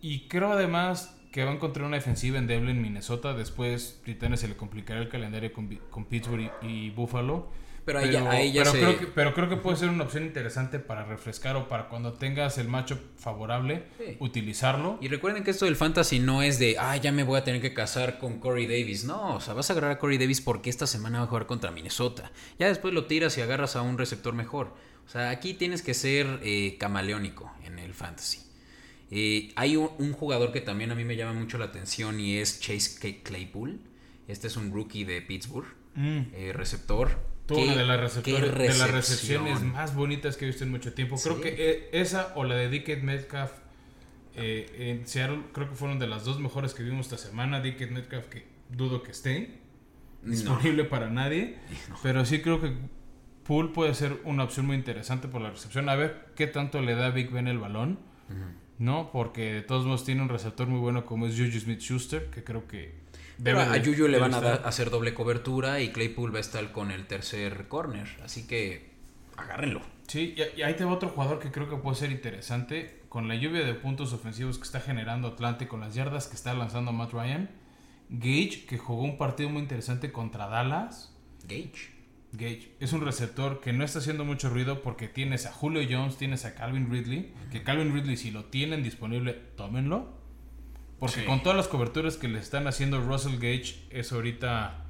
Y 0.03 0.28
creo 0.28 0.53
además 0.53 1.16
que 1.32 1.45
va 1.45 1.51
a 1.51 1.55
encontrar 1.55 1.86
una 1.86 1.97
defensiva 1.97 2.36
endeble 2.36 2.72
en 2.72 2.82
Minnesota. 2.82 3.32
Después, 3.32 4.03
Titanes 4.05 4.40
se 4.40 4.49
le 4.49 4.55
complicará 4.55 5.01
el 5.01 5.09
calendario 5.09 5.51
con, 5.55 6.05
Pittsburgh 6.05 6.53
y, 6.61 6.90
Buffalo. 6.90 7.49
Pero, 7.85 7.99
ahí 7.99 8.53
pero, 8.55 8.72
creo 8.72 8.99
que, 8.99 9.07
pero 9.09 9.35
creo 9.35 9.49
que 9.49 9.57
puede 9.57 9.76
ser 9.76 9.89
una 9.89 10.05
opción 10.05 10.24
interesante 10.24 10.78
para 10.78 11.05
refrescar 11.05 11.57
o 11.57 11.68
para 11.68 11.89
cuando 11.89 12.12
tengas 12.12 12.57
el 12.59 12.68
macho 12.68 12.99
favorable, 13.16 13.85
utilizarlo. 14.20 14.99
Y 15.01 15.09
recuerden 15.09 15.43
que 15.43 15.51
esto 15.51 15.64
del 15.64 15.74
fantasy 15.74 16.20
no 16.20 16.43
es 16.43 16.59
de, 16.61 16.76
ah, 16.78 16.97
ya 16.97 17.11
me 17.11 17.24
voy 17.24 17.39
a 17.39 17.45
tener 17.45 17.61
que 17.61 17.74
casar 17.74 18.18
con 18.18 18.39
Corey 18.39 18.66
Davis. 18.66 19.05
No, 19.05 19.35
o 19.35 19.41
sea, 19.41 19.55
vas 19.55 19.68
a 19.70 19.72
agarrar 19.72 19.91
a 19.93 19.99
Corey 19.99 20.16
Davis 20.16 20.41
porque 20.41 20.70
esta 20.70 20.87
semana 20.87 21.18
va 21.18 21.24
a 21.24 21.28
jugar 21.28 21.47
contra 21.47 21.72
Minnesota. 21.72 22.30
Ya 22.59 22.68
después 22.68 22.95
lo 22.95 23.07
tiras 23.07 23.37
y 23.39 23.41
agarras 23.41 23.74
a 23.74 23.83
un 23.83 23.99
receptor 23.99 24.35
mejor. 24.35 24.74
O 25.05 25.09
sea, 25.09 25.30
aquí 25.30 25.55
tienes 25.55 25.83
que 25.83 25.95
ser 25.95 26.41
eh, 26.43 26.76
camaleónico 26.78 27.53
en 27.64 27.78
el 27.78 27.95
fantasy. 27.95 28.39
Eh, 29.11 29.53
hay 29.57 29.76
un, 29.76 30.12
jugador 30.12 30.53
que 30.53 30.61
también 30.61 30.91
a 30.91 30.95
mí 30.95 31.05
me 31.05 31.16
llama 31.16 31.35
mucho 31.35 31.59
la 31.59 31.66
atención 31.66 32.18
y 32.18 32.39
es 32.39 32.61
Chase 32.61 33.22
Claypool. 33.22 33.80
Este 34.28 34.47
es 34.47 34.57
un 34.57 34.72
rookie 34.72 35.05
de 35.05 35.20
Pittsburgh, 35.20 35.66
mm. 35.97 36.20
eh, 36.33 36.53
receptor. 36.55 37.32
Una 37.49 37.76
de 37.76 37.84
las, 37.84 38.22
de 38.24 38.74
las 38.78 38.90
recepciones 38.90 39.62
más 39.62 39.95
bonitas 39.95 40.36
que 40.36 40.45
he 40.45 40.49
visto 40.49 40.64
en 40.64 40.70
mucho 40.70 40.93
tiempo. 40.93 41.16
Creo 41.22 41.40
que 41.40 41.90
esa 41.93 42.32
o 42.36 42.45
la 42.45 42.57
de 42.57 42.68
Dickett 42.68 43.03
Metcalf 43.03 43.51
en 44.34 45.07
Seattle, 45.07 45.43
creo 45.53 45.68
que 45.68 45.74
fueron 45.74 45.99
de 45.99 46.07
las 46.07 46.24
dos 46.24 46.40
mejores 46.40 46.74
que 46.74 46.82
vimos 46.82 47.07
esta 47.07 47.18
semana. 47.18 47.61
Dickett 47.61 47.90
Metcalf, 47.90 48.26
que 48.26 48.47
dudo 48.70 49.03
que 49.03 49.11
esté 49.11 49.61
disponible 50.22 50.84
para 50.84 51.11
nadie. 51.11 51.59
Pero 52.03 52.24
sí 52.24 52.40
creo 52.40 52.61
que 52.61 52.72
Pool 53.45 53.72
puede 53.72 53.95
ser 53.95 54.20
una 54.24 54.45
opción 54.45 54.66
muy 54.66 54.76
interesante 54.76 55.28
por 55.28 55.40
la 55.40 55.51
recepción. 55.51 55.88
A 55.88 55.97
ver 55.97 56.26
qué 56.36 56.47
tanto 56.47 56.80
le 56.80 56.95
da 56.95 57.11
Big 57.11 57.30
Ben 57.30 57.49
el 57.49 57.59
balón, 57.59 57.99
¿no? 58.78 59.11
Porque 59.12 59.53
de 59.53 59.62
todos 59.62 59.84
modos 59.84 60.05
tiene 60.05 60.22
un 60.22 60.28
receptor 60.28 60.66
muy 60.68 60.80
bueno 60.80 61.05
como 61.05 61.26
es 61.26 61.36
Juju 61.36 61.59
Smith 61.61 61.80
Schuster, 61.80 62.30
que 62.30 62.45
creo 62.45 62.66
que. 62.66 63.02
A 63.45 63.84
Juju 63.84 64.09
le 64.09 64.18
van 64.18 64.34
a 64.34 64.38
hacer 64.38 64.90
doble 64.90 65.14
cobertura 65.14 65.80
y 65.80 65.90
Claypool 65.90 66.32
va 66.32 66.38
a 66.38 66.40
estar 66.40 66.70
con 66.72 66.90
el 66.90 67.07
tercer 67.07 67.66
corner. 67.68 68.09
Así 68.24 68.47
que 68.47 68.93
agárrenlo. 69.36 69.82
Sí, 70.07 70.34
y 70.57 70.62
ahí 70.62 70.74
te 70.74 70.84
va 70.84 70.93
otro 70.93 71.09
jugador 71.09 71.38
que 71.38 71.51
creo 71.51 71.68
que 71.68 71.76
puede 71.76 71.97
ser 71.97 72.12
interesante. 72.12 73.03
Con 73.09 73.28
la 73.28 73.34
lluvia 73.34 73.64
de 73.64 73.74
puntos 73.74 74.12
ofensivos 74.12 74.59
que 74.59 74.64
está 74.64 74.80
generando 74.80 75.28
Atlante, 75.28 75.68
con 75.68 75.80
las 75.80 75.95
yardas 75.95 76.28
que 76.28 76.34
está 76.34 76.55
lanzando 76.55 76.93
Matt 76.93 77.12
Ryan. 77.12 77.51
Gage, 78.09 78.66
que 78.66 78.78
jugó 78.78 79.03
un 79.03 79.18
partido 79.18 79.49
muy 79.49 79.62
interesante 79.62 80.12
contra 80.12 80.47
Dallas. 80.47 81.14
Gage. 81.45 81.93
Gage 82.32 82.72
es 82.80 82.93
un 82.93 83.03
receptor 83.03 83.61
que 83.61 83.72
no 83.72 83.84
está 83.84 83.99
haciendo 83.99 84.24
mucho 84.24 84.49
ruido 84.49 84.82
porque 84.82 85.09
tienes 85.09 85.47
a 85.47 85.53
Julio 85.53 85.86
Jones, 85.90 86.16
tienes 86.16 86.45
a 86.45 86.55
Calvin 86.55 86.90
Ridley. 86.90 87.34
Que 87.51 87.62
Calvin 87.62 87.93
Ridley, 87.93 88.16
si 88.16 88.30
lo 88.30 88.47
tienen 88.47 88.82
disponible, 88.82 89.32
tómenlo. 89.57 90.22
Porque 91.03 91.25
con 91.25 91.43
todas 91.43 91.57
las 91.57 91.67
coberturas 91.67 92.17
que 92.17 92.29
le 92.29 92.39
están 92.39 92.69
haciendo 92.69 93.01
Russell 93.01 93.35
Gage, 93.35 93.75
es 93.91 94.13
ahorita 94.13 94.85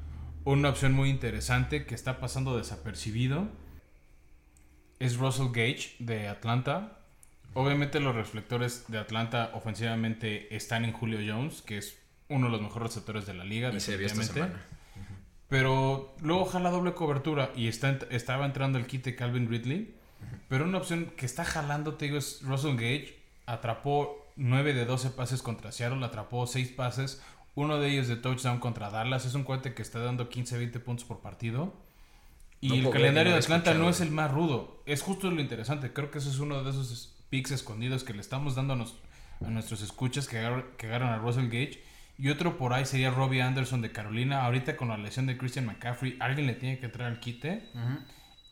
una 0.44 0.68
opción 0.68 0.92
muy 0.92 1.08
interesante 1.08 1.86
que 1.86 1.94
está 1.94 2.20
pasando 2.20 2.58
desapercibido. 2.58 3.48
Es 4.98 5.16
Russell 5.16 5.46
Gage 5.46 5.96
de 6.00 6.28
Atlanta. 6.28 6.98
Obviamente 7.54 7.98
los 7.98 8.14
reflectores 8.14 8.84
de 8.88 8.98
Atlanta 8.98 9.52
ofensivamente 9.54 10.54
están 10.54 10.84
en 10.84 10.92
Julio 10.92 11.18
Jones, 11.26 11.62
que 11.62 11.78
es 11.78 11.98
uno 12.28 12.48
de 12.48 12.52
los 12.52 12.60
mejores 12.60 12.88
receptores 12.88 13.24
de 13.24 13.32
la 13.32 13.44
liga. 13.44 13.72
Y 13.72 13.80
se 13.80 13.96
vio 13.96 14.06
esta 14.06 14.22
semana. 14.22 14.62
Pero 15.48 16.14
luego 16.20 16.44
jala 16.44 16.68
doble 16.68 16.92
cobertura 16.92 17.52
y 17.56 17.68
está, 17.68 17.98
estaba 18.10 18.44
entrando 18.44 18.78
el 18.78 18.84
kit 18.84 19.02
de 19.06 19.16
Calvin 19.16 19.48
Ridley. 19.48 19.94
Pero 20.50 20.66
una 20.66 20.76
opción 20.76 21.06
que 21.16 21.24
está 21.24 21.46
jalando, 21.46 21.94
te 21.94 22.04
digo, 22.04 22.18
es 22.18 22.42
Russell 22.42 22.74
Gage. 22.74 23.18
Atrapó 23.46 24.21
9 24.36 24.74
de 24.74 24.84
12 24.84 25.10
pases 25.10 25.42
contra 25.42 25.72
Seattle, 25.72 26.04
atrapó 26.04 26.46
6 26.46 26.68
pases. 26.70 27.22
Uno 27.54 27.78
de 27.78 27.90
ellos 27.90 28.08
de 28.08 28.16
touchdown 28.16 28.60
contra 28.60 28.90
Dallas. 28.90 29.26
Es 29.26 29.34
un 29.34 29.44
cuate 29.44 29.74
que 29.74 29.82
está 29.82 29.98
dando 29.98 30.30
15-20 30.30 30.80
puntos 30.80 31.04
por 31.04 31.20
partido. 31.20 31.74
Y 32.60 32.78
el 32.78 32.90
calendario 32.90 33.32
de 33.32 33.38
Atlanta 33.38 33.74
no 33.74 33.88
es 33.88 34.00
el 34.00 34.10
más 34.10 34.30
rudo. 34.30 34.82
Es 34.86 35.02
justo 35.02 35.30
lo 35.30 35.40
interesante. 35.40 35.92
Creo 35.92 36.10
que 36.10 36.18
ese 36.18 36.30
es 36.30 36.38
uno 36.38 36.62
de 36.62 36.70
esos 36.70 37.14
picks 37.28 37.50
escondidos 37.50 38.04
que 38.04 38.14
le 38.14 38.20
estamos 38.20 38.54
dando 38.54 38.74
a, 38.74 39.50
nuestros 39.50 39.82
escuchas 39.82 40.28
que, 40.28 40.64
que 40.78 40.86
agarran 40.86 41.12
a 41.12 41.18
Russell 41.18 41.46
Gage 41.46 41.82
y 42.18 42.28
otro 42.28 42.56
por 42.56 42.72
ahí 42.72 42.84
sería 42.84 43.10
Robbie 43.10 43.42
Anderson 43.42 43.80
de 43.80 43.90
Carolina. 43.90 44.44
Ahorita 44.44 44.76
con 44.76 44.88
la 44.88 44.96
lesión 44.96 45.26
de 45.26 45.36
Christian 45.36 45.66
McCaffrey, 45.66 46.16
alguien 46.20 46.46
le 46.46 46.54
tiene 46.54 46.78
que 46.78 46.88
traer 46.88 47.12
al 47.12 47.20
quite. 47.20 47.68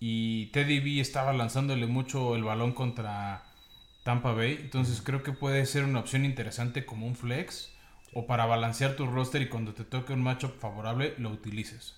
Y 0.00 0.46
Teddy 0.46 0.80
B 0.80 1.00
estaba 1.00 1.32
lanzándole 1.32 1.86
mucho 1.86 2.34
el 2.34 2.42
balón 2.42 2.72
contra 2.72 3.44
Tampa 4.02 4.32
Bay. 4.32 4.58
Entonces 4.60 5.02
creo 5.02 5.22
que 5.22 5.32
puede 5.32 5.64
ser 5.66 5.84
una 5.84 6.00
opción 6.00 6.24
interesante 6.24 6.84
como 6.86 7.06
un 7.06 7.16
flex. 7.16 7.70
O 8.12 8.26
para 8.26 8.44
balancear 8.44 8.96
tu 8.96 9.06
roster 9.06 9.40
y 9.40 9.48
cuando 9.48 9.72
te 9.72 9.84
toque 9.84 10.12
un 10.12 10.22
matchup 10.22 10.58
favorable 10.58 11.14
lo 11.18 11.30
utilices. 11.30 11.94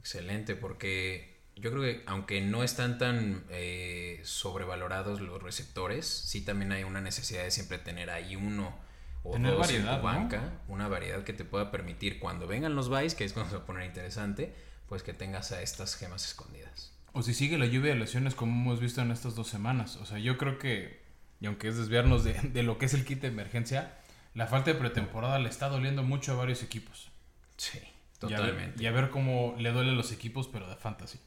Excelente, 0.00 0.56
porque 0.56 1.40
yo 1.54 1.70
creo 1.70 1.82
que 1.82 2.02
aunque 2.06 2.40
no 2.40 2.64
están 2.64 2.98
tan 2.98 3.44
eh, 3.50 4.20
sobrevalorados 4.24 5.20
los 5.20 5.40
receptores, 5.40 6.06
sí 6.06 6.44
también 6.44 6.72
hay 6.72 6.82
una 6.82 7.00
necesidad 7.00 7.44
de 7.44 7.52
siempre 7.52 7.78
tener 7.78 8.10
ahí 8.10 8.34
uno 8.34 8.76
o 9.22 9.32
Tener 9.34 9.54
variedad, 9.54 10.02
banca, 10.02 10.60
una 10.66 10.88
variedad 10.88 11.22
que 11.22 11.32
te 11.32 11.44
pueda 11.44 11.70
permitir 11.70 12.18
cuando 12.18 12.48
vengan 12.48 12.74
los 12.74 12.88
buys, 12.88 13.14
que 13.14 13.24
es 13.24 13.32
cuando 13.32 13.50
se 13.50 13.56
va 13.58 13.62
a 13.62 13.66
poner 13.66 13.86
interesante, 13.86 14.52
pues 14.88 15.04
que 15.04 15.12
tengas 15.12 15.52
a 15.52 15.62
estas 15.62 15.94
gemas 15.94 16.26
escondidas. 16.26 16.92
O 17.12 17.22
si 17.22 17.34
sigue 17.34 17.58
la 17.58 17.66
lluvia 17.66 17.92
de 17.92 18.00
lesiones 18.00 18.34
como 18.34 18.52
hemos 18.52 18.80
visto 18.80 19.00
en 19.00 19.12
estas 19.12 19.36
dos 19.36 19.46
semanas. 19.46 19.96
O 19.96 20.06
sea, 20.06 20.18
yo 20.18 20.38
creo 20.38 20.58
que 20.58 21.01
y 21.42 21.46
aunque 21.46 21.68
es 21.68 21.76
desviarnos 21.76 22.22
de, 22.24 22.34
de 22.34 22.62
lo 22.62 22.78
que 22.78 22.86
es 22.86 22.94
el 22.94 23.04
kit 23.04 23.20
de 23.20 23.28
emergencia, 23.28 23.98
la 24.34 24.46
falta 24.46 24.72
de 24.72 24.78
pretemporada 24.78 25.38
le 25.40 25.48
está 25.48 25.68
doliendo 25.68 26.02
mucho 26.02 26.32
a 26.32 26.36
varios 26.36 26.62
equipos. 26.62 27.10
Sí, 27.56 27.78
Y 27.78 27.84
a 28.26 28.28
ver- 28.28 28.38
totalmente. 28.38 28.82
Y 28.82 28.86
a 28.86 28.92
ver, 28.92 29.10
cómo 29.10 29.54
le 29.58 29.72
duelen 29.72 29.96
los 29.96 30.12
equipos, 30.12 30.48
pero 30.48 30.68
de 30.68 30.76
fantasy. 30.76 31.18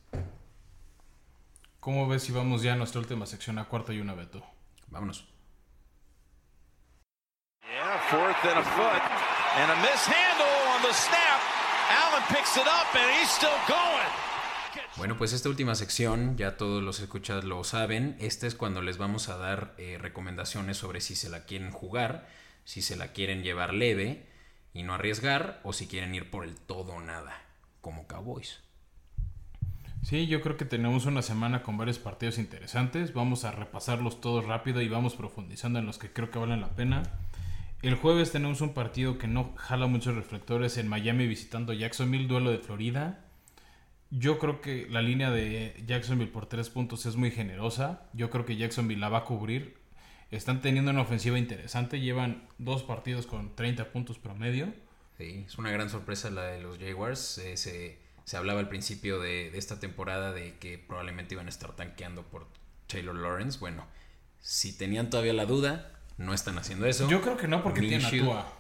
¿Cómo 1.80 2.08
ves 2.08 2.24
si 2.24 2.32
vamos 2.32 2.64
ya 2.64 2.74
a 2.74 2.76
nuestra 2.78 3.00
última 3.00 3.26
sección 3.28 3.60
a 3.60 3.66
cuarto 3.66 3.94
y 3.94 4.00
una 4.00 4.14
Beto? 4.16 4.44
Vámonos. 4.88 5.28
Yeah, 7.62 8.00
fourth 8.10 8.44
and 8.46 8.60
a 8.60 8.64
foot. 8.64 9.02
And 9.58 9.72
a 9.72 9.76
mishandle 9.82 10.58
on 10.76 10.82
the 10.82 10.94
snap. 10.94 11.40
Allen 11.90 12.24
picks 12.30 12.58
it 12.58 12.66
up 12.68 12.90
and 12.96 13.10
he's 13.20 13.30
still 13.30 13.60
going. 13.68 14.10
Bueno, 14.98 15.18
pues 15.18 15.34
esta 15.34 15.50
última 15.50 15.76
sección, 15.76 16.38
ya 16.38 16.58
todos 16.58 16.82
los 16.82 17.00
escuchas 17.00 17.44
lo 17.44 17.64
saben, 17.64 18.16
esta 18.20 18.48
es 18.48 18.56
cuando 18.56 18.82
les 18.82 18.98
vamos 18.98 19.30
a 19.30 19.38
dar 19.38 19.74
eh, 19.78 19.98
recomendaciones 20.00 20.78
sobre 20.78 21.02
si 21.02 21.16
se 21.16 21.30
la 21.30 21.46
quieren 21.46 21.72
jugar, 21.72 22.28
si 22.64 22.82
se 22.82 22.96
la 22.96 23.10
quieren 23.10 23.44
llevar 23.44 23.74
leve 23.74 24.26
y 24.74 24.84
no 24.84 24.94
arriesgar, 24.94 25.60
o 25.64 25.74
si 25.74 25.88
quieren 25.88 26.16
ir 26.16 26.30
por 26.30 26.44
el 26.44 26.56
todo 26.56 26.94
o 26.94 27.02
nada, 27.02 27.42
como 27.82 28.08
Cowboys. 28.08 28.60
Sí, 30.06 30.28
yo 30.28 30.42
creo 30.42 30.56
que 30.56 30.66
tenemos 30.66 31.08
una 31.08 31.24
semana 31.24 31.64
con 31.64 31.78
varios 31.78 31.98
partidos 31.98 32.38
interesantes. 32.38 33.12
Vamos 33.12 33.44
a 33.44 33.52
repasarlos 33.52 34.22
todos 34.22 34.46
rápido 34.46 34.82
y 34.84 34.88
vamos 34.88 35.16
profundizando 35.16 35.80
en 35.80 35.88
los 35.88 35.98
que 35.98 36.14
creo 36.14 36.30
que 36.30 36.38
valen 36.38 36.62
la 36.62 36.76
pena. 36.76 37.02
El 37.82 37.96
jueves 37.96 38.32
tenemos 38.32 38.62
un 38.62 38.76
partido 38.76 39.18
que 39.18 39.28
no 39.28 39.56
jala 39.58 39.88
muchos 39.88 40.16
reflectores 40.16 40.78
en 40.78 40.88
Miami 40.88 41.26
visitando 41.26 41.74
Jacksonville, 41.74 42.28
duelo 42.28 42.52
de 42.52 42.60
Florida. 42.60 43.25
Yo 44.12 44.40
creo 44.40 44.62
que 44.62 44.88
la 44.90 45.02
línea 45.02 45.32
de 45.32 45.82
Jacksonville 45.86 46.32
por 46.32 46.46
tres 46.46 46.70
puntos 46.70 47.06
es 47.06 47.16
muy 47.16 47.32
generosa. 47.32 48.04
Yo 48.14 48.30
creo 48.30 48.46
que 48.46 48.56
Jacksonville 48.56 49.00
la 49.02 49.10
va 49.10 49.20
a 49.20 49.24
cubrir. 49.26 49.78
Están 50.32 50.62
teniendo 50.62 50.92
una 50.92 51.02
ofensiva 51.02 51.38
interesante. 51.38 52.00
Llevan 52.00 52.48
dos 52.58 52.84
partidos 52.84 53.26
con 53.28 53.56
30 53.56 53.92
puntos 53.92 54.18
promedio. 54.20 54.74
Sí, 55.18 55.46
es 55.48 55.58
una 55.58 55.72
gran 55.72 55.90
sorpresa 55.90 56.30
la 56.30 56.44
de 56.44 56.62
los 56.62 56.78
Jaguars. 56.78 57.38
eh, 57.40 57.58
se, 57.58 57.98
se 58.26 58.38
hablaba 58.38 58.60
al 58.60 58.70
principio 58.70 59.20
de, 59.20 59.50
de 59.52 59.58
esta 59.58 59.80
temporada 59.80 60.32
de 60.34 60.56
que 60.58 60.78
probablemente 60.78 61.36
iban 61.36 61.48
a 61.48 61.50
estar 61.50 61.76
tanqueando 61.76 62.24
por 62.24 62.48
Taylor 62.88 63.16
Lawrence. 63.16 63.60
Bueno, 63.60 63.86
si 64.40 64.78
tenían 64.78 65.10
todavía 65.10 65.34
la 65.34 65.46
duda, 65.46 65.92
no 66.18 66.34
están 66.34 66.58
haciendo 66.58 66.86
eso. 66.86 67.08
Yo 67.10 67.22
creo 67.22 67.38
que 67.38 67.48
no 67.48 67.64
porque 67.64 67.82
tienen 67.82 68.06
a 68.06 68.10
Tua. 68.10 68.54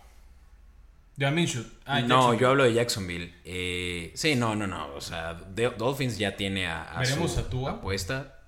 Minshew. 1.18 1.64
Ah, 1.86 2.02
no, 2.02 2.34
yo 2.34 2.50
hablo 2.50 2.64
de 2.64 2.74
Jacksonville. 2.74 3.34
Eh, 3.46 4.12
sí, 4.16 4.36
no, 4.36 4.56
no, 4.56 4.68
no. 4.68 4.94
O 4.96 5.02
sea, 5.02 5.34
Dolphins 5.34 6.18
ya 6.18 6.36
tiene 6.36 6.68
a, 6.68 6.84
a 6.84 7.00
¿Veremos 7.00 7.32
su 7.34 7.40
a 7.40 7.50
Tua? 7.50 7.72
apuesta. 7.72 8.40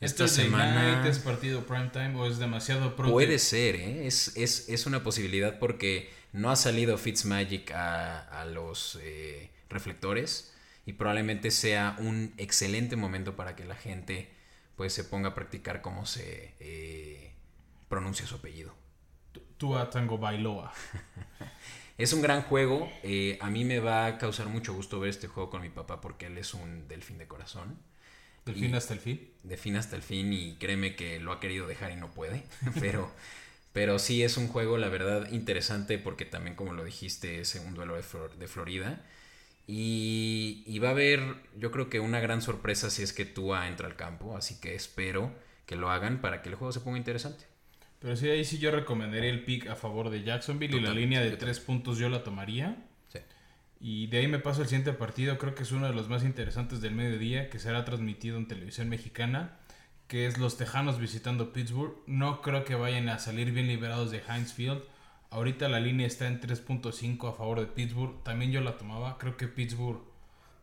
¿Esto 0.00 0.24
Esta 0.24 0.24
es 0.24 0.32
semana 0.32 1.08
es 1.08 1.18
partido 1.20 1.64
primetime 1.64 2.16
o 2.16 2.26
es 2.26 2.38
demasiado 2.38 2.96
pronto? 2.96 3.12
puede 3.12 3.38
ser, 3.38 3.76
¿eh? 3.76 4.06
Es, 4.06 4.36
es, 4.36 4.68
es 4.68 4.86
una 4.86 5.02
posibilidad 5.04 5.58
porque 5.60 6.10
no 6.32 6.50
ha 6.50 6.56
salido 6.56 6.98
Fitzmagic 6.98 7.70
a, 7.70 8.18
a 8.40 8.44
los 8.44 8.98
eh, 9.00 9.50
reflectores 9.70 10.52
y 10.86 10.94
probablemente 10.94 11.52
sea 11.52 11.94
un 11.98 12.34
excelente 12.36 12.96
momento 12.96 13.36
para 13.36 13.54
que 13.54 13.64
la 13.64 13.76
gente 13.76 14.28
pues 14.76 14.92
se 14.92 15.04
ponga 15.04 15.28
a 15.30 15.34
practicar 15.34 15.82
cómo 15.82 16.04
se 16.04 16.54
eh, 16.58 17.32
pronuncia 17.88 18.26
su 18.26 18.34
apellido. 18.36 18.74
Tua 19.62 19.88
Tango 19.90 20.18
Bailoa. 20.18 20.72
Es 21.98 22.12
un 22.12 22.22
gran 22.22 22.42
juego. 22.42 22.90
eh, 23.02 23.38
a 23.40 23.50
mí 23.50 23.64
me 23.64 23.78
va 23.80 24.06
a 24.06 24.18
causar 24.18 24.48
mucho 24.48 24.72
gusto 24.74 25.00
ver 25.00 25.10
este 25.10 25.28
juego 25.28 25.50
con 25.50 25.62
mi 25.62 25.68
papá 25.70 26.00
porque 26.00 26.26
él 26.26 26.38
es 26.38 26.54
un 26.54 26.88
delfín 26.88 27.18
de 27.18 27.26
corazón. 27.28 27.78
Del 28.46 28.56
Y- 28.56 28.60
fin 28.60 28.74
hasta 28.74 28.94
el 28.94 29.00
fin. 29.00 29.30
De 29.42 29.56
fin 29.56 29.76
hasta 29.76 29.96
el 29.96 30.02
fin 30.02 30.32
y 30.32 30.56
créeme 30.56 30.96
que 30.96 31.20
lo 31.20 31.32
ha 31.32 31.40
querido 31.40 31.66
dejar 31.66 31.92
y 31.92 31.96
no 31.96 32.12
puede. 32.12 32.44
Pero, 32.80 33.10
pero 33.72 33.98
sí 33.98 34.22
es 34.22 34.36
un 34.36 34.48
juego, 34.48 34.78
la 34.78 34.88
verdad, 34.90 35.30
interesante 35.32 35.98
porque 35.98 36.24
también, 36.26 36.56
como 36.56 36.74
lo 36.74 36.84
dijiste, 36.84 37.40
es 37.40 37.54
un 37.56 37.74
duelo 37.74 37.94
de, 37.96 38.02
Flor- 38.02 38.36
de 38.36 38.48
Florida. 38.48 39.02
Y, 39.66 40.64
y 40.66 40.78
va 40.80 40.88
a 40.88 40.92
haber, 40.92 41.36
yo 41.58 41.70
creo 41.72 41.90
que 41.90 42.00
una 42.00 42.20
gran 42.20 42.42
sorpresa 42.42 42.90
si 42.90 43.02
es 43.02 43.12
que 43.12 43.24
Tua 43.26 43.68
entra 43.68 43.86
al 43.88 43.96
campo. 43.96 44.36
Así 44.36 44.60
que 44.60 44.74
espero 44.74 45.32
que 45.66 45.76
lo 45.76 45.90
hagan 45.90 46.20
para 46.20 46.42
que 46.42 46.50
el 46.50 46.56
juego 46.56 46.72
se 46.72 46.80
ponga 46.80 46.98
interesante. 46.98 47.44
Pero 48.02 48.16
sí, 48.16 48.28
ahí 48.28 48.44
sí 48.44 48.58
yo 48.58 48.72
recomendaría 48.72 49.30
el 49.30 49.44
pick 49.44 49.68
a 49.68 49.76
favor 49.76 50.10
de 50.10 50.24
Jacksonville 50.24 50.76
y 50.76 50.80
la 50.80 50.92
línea 50.92 51.20
de 51.20 51.36
tres 51.36 51.60
puntos 51.60 51.98
yo 51.98 52.08
la 52.08 52.24
tomaría. 52.24 52.84
Sí. 53.08 53.20
Y 53.80 54.08
de 54.08 54.18
ahí 54.18 54.26
me 54.26 54.40
paso 54.40 54.60
al 54.60 54.66
siguiente 54.66 54.92
partido, 54.92 55.38
creo 55.38 55.54
que 55.54 55.62
es 55.62 55.70
uno 55.70 55.86
de 55.86 55.94
los 55.94 56.08
más 56.08 56.24
interesantes 56.24 56.80
del 56.80 56.96
mediodía, 56.96 57.48
que 57.48 57.60
será 57.60 57.84
transmitido 57.84 58.38
en 58.38 58.48
televisión 58.48 58.88
mexicana, 58.88 59.56
que 60.08 60.26
es 60.26 60.36
los 60.36 60.56
Tejanos 60.56 60.98
visitando 60.98 61.52
Pittsburgh. 61.52 61.94
No 62.08 62.42
creo 62.42 62.64
que 62.64 62.74
vayan 62.74 63.08
a 63.08 63.20
salir 63.20 63.52
bien 63.52 63.68
liberados 63.68 64.10
de 64.10 64.20
Heinz 64.28 64.52
Field. 64.52 64.82
Ahorita 65.30 65.68
la 65.68 65.78
línea 65.78 66.08
está 66.08 66.26
en 66.26 66.40
3.5 66.40 67.30
a 67.30 67.32
favor 67.34 67.60
de 67.60 67.66
Pittsburgh. 67.66 68.20
También 68.24 68.50
yo 68.50 68.60
la 68.62 68.76
tomaba. 68.78 69.16
Creo 69.16 69.36
que 69.36 69.46
Pittsburgh 69.46 70.02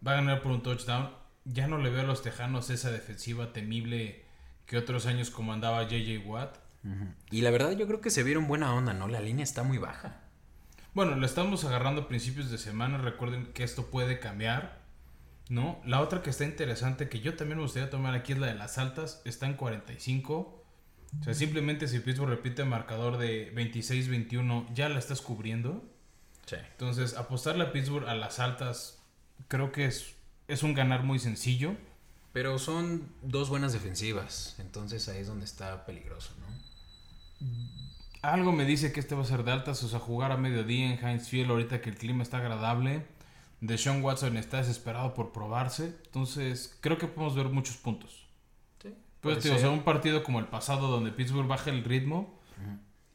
va 0.06 0.12
a 0.12 0.16
ganar 0.16 0.42
por 0.42 0.52
un 0.52 0.62
touchdown. 0.62 1.10
Ya 1.46 1.68
no 1.68 1.78
le 1.78 1.90
veo 1.90 2.02
a 2.02 2.06
los 2.06 2.22
Tejanos 2.22 2.70
esa 2.70 2.92
defensiva 2.92 3.54
temible 3.54 4.26
que 4.66 4.78
otros 4.78 5.06
años 5.06 5.32
comandaba 5.32 5.88
JJ 5.88 6.26
Watt. 6.26 6.68
Y 7.30 7.42
la 7.42 7.52
verdad, 7.52 7.72
yo 7.72 7.88
creo 7.88 8.02
que 8.02 8.10
se 8.10 8.24
vieron 8.24 8.48
buena 8.48 8.74
onda, 8.74 8.94
¿no? 8.94 9.08
La 9.08 9.20
línea 9.20 9.44
está 9.44 9.64
muy 9.64 9.78
baja. 9.78 10.22
Bueno, 10.94 11.16
lo 11.16 11.26
estamos 11.26 11.64
agarrando 11.66 12.02
a 12.04 12.08
principios 12.08 12.50
de 12.50 12.58
semana. 12.58 12.98
Recuerden 12.98 13.48
que 13.54 13.64
esto 13.64 13.88
puede 13.88 14.20
cambiar. 14.20 14.80
¿No? 15.50 15.82
La 15.84 16.02
otra 16.02 16.22
que 16.22 16.30
está 16.30 16.46
interesante, 16.46 17.10
que 17.10 17.22
yo 17.22 17.36
también 17.36 17.58
me 17.58 17.64
gustaría 17.64 17.90
tomar 17.90 18.14
aquí, 18.14 18.34
es 18.34 18.38
la 18.38 18.48
de 18.48 18.54
las 18.54 18.78
altas. 18.78 19.22
Está 19.26 19.48
en 19.48 19.56
45. 19.56 20.64
O 21.20 21.24
sea, 21.24 21.34
simplemente 21.34 21.88
si 21.88 22.00
Pittsburgh 22.00 22.30
repite 22.30 22.62
el 22.62 22.70
marcador 22.70 23.18
de 23.18 23.52
26-21, 23.56 24.72
ya 24.74 24.90
la 24.90 25.00
estás 25.00 25.22
cubriendo. 25.22 25.84
Sí. 26.46 26.58
Entonces, 26.72 27.16
apostarle 27.16 27.64
a 27.64 27.72
Pittsburgh 27.72 28.08
a 28.08 28.14
las 28.14 28.40
altas, 28.40 29.00
creo 29.48 29.72
que 29.72 29.86
es, 29.86 30.14
es 30.48 30.62
un 30.62 30.76
ganar 30.76 31.04
muy 31.04 31.18
sencillo. 31.18 31.76
Pero 32.32 32.60
son 32.60 33.12
dos 33.22 33.50
buenas 33.50 33.74
defensivas. 33.74 34.56
Entonces 34.60 35.08
ahí 35.10 35.22
es 35.22 35.28
donde 35.28 35.46
está 35.46 35.86
peligroso, 35.86 36.32
¿no? 36.40 36.48
Algo 38.22 38.52
me 38.52 38.66
dice 38.66 38.92
que 38.92 39.00
este 39.00 39.16
va 39.16 39.22
a 39.22 39.26
ser 39.26 39.44
de 39.44 39.52
altas, 39.52 39.82
o 39.84 39.88
sea, 39.88 40.00
jugar 40.00 40.32
a 40.34 40.38
mediodía 40.38 40.92
en 40.94 41.00
Heinz 41.06 41.30
Field 41.30 41.50
ahorita 41.52 41.82
que 41.82 41.90
el 41.90 41.98
clima 41.98 42.22
está 42.24 42.38
agradable. 42.38 43.06
Deshaun 43.62 44.02
Watson 44.04 44.36
está 44.38 44.58
desesperado 44.58 45.14
por 45.14 45.32
probarse. 45.32 45.96
Entonces, 46.06 46.78
creo 46.82 46.98
que 46.98 47.08
podemos 47.08 47.36
ver 47.36 47.48
muchos 47.48 47.78
puntos. 47.78 48.26
Sí. 48.82 48.94
Pues, 49.22 49.40
tío, 49.40 49.56
o 49.56 49.60
sea, 49.60 49.70
un 49.70 49.84
partido 49.84 50.24
como 50.24 50.40
el 50.40 50.46
pasado 50.48 50.88
donde 50.90 51.12
Pittsburgh 51.12 51.48
baja 51.48 51.70
el 51.70 51.84
ritmo 51.84 52.38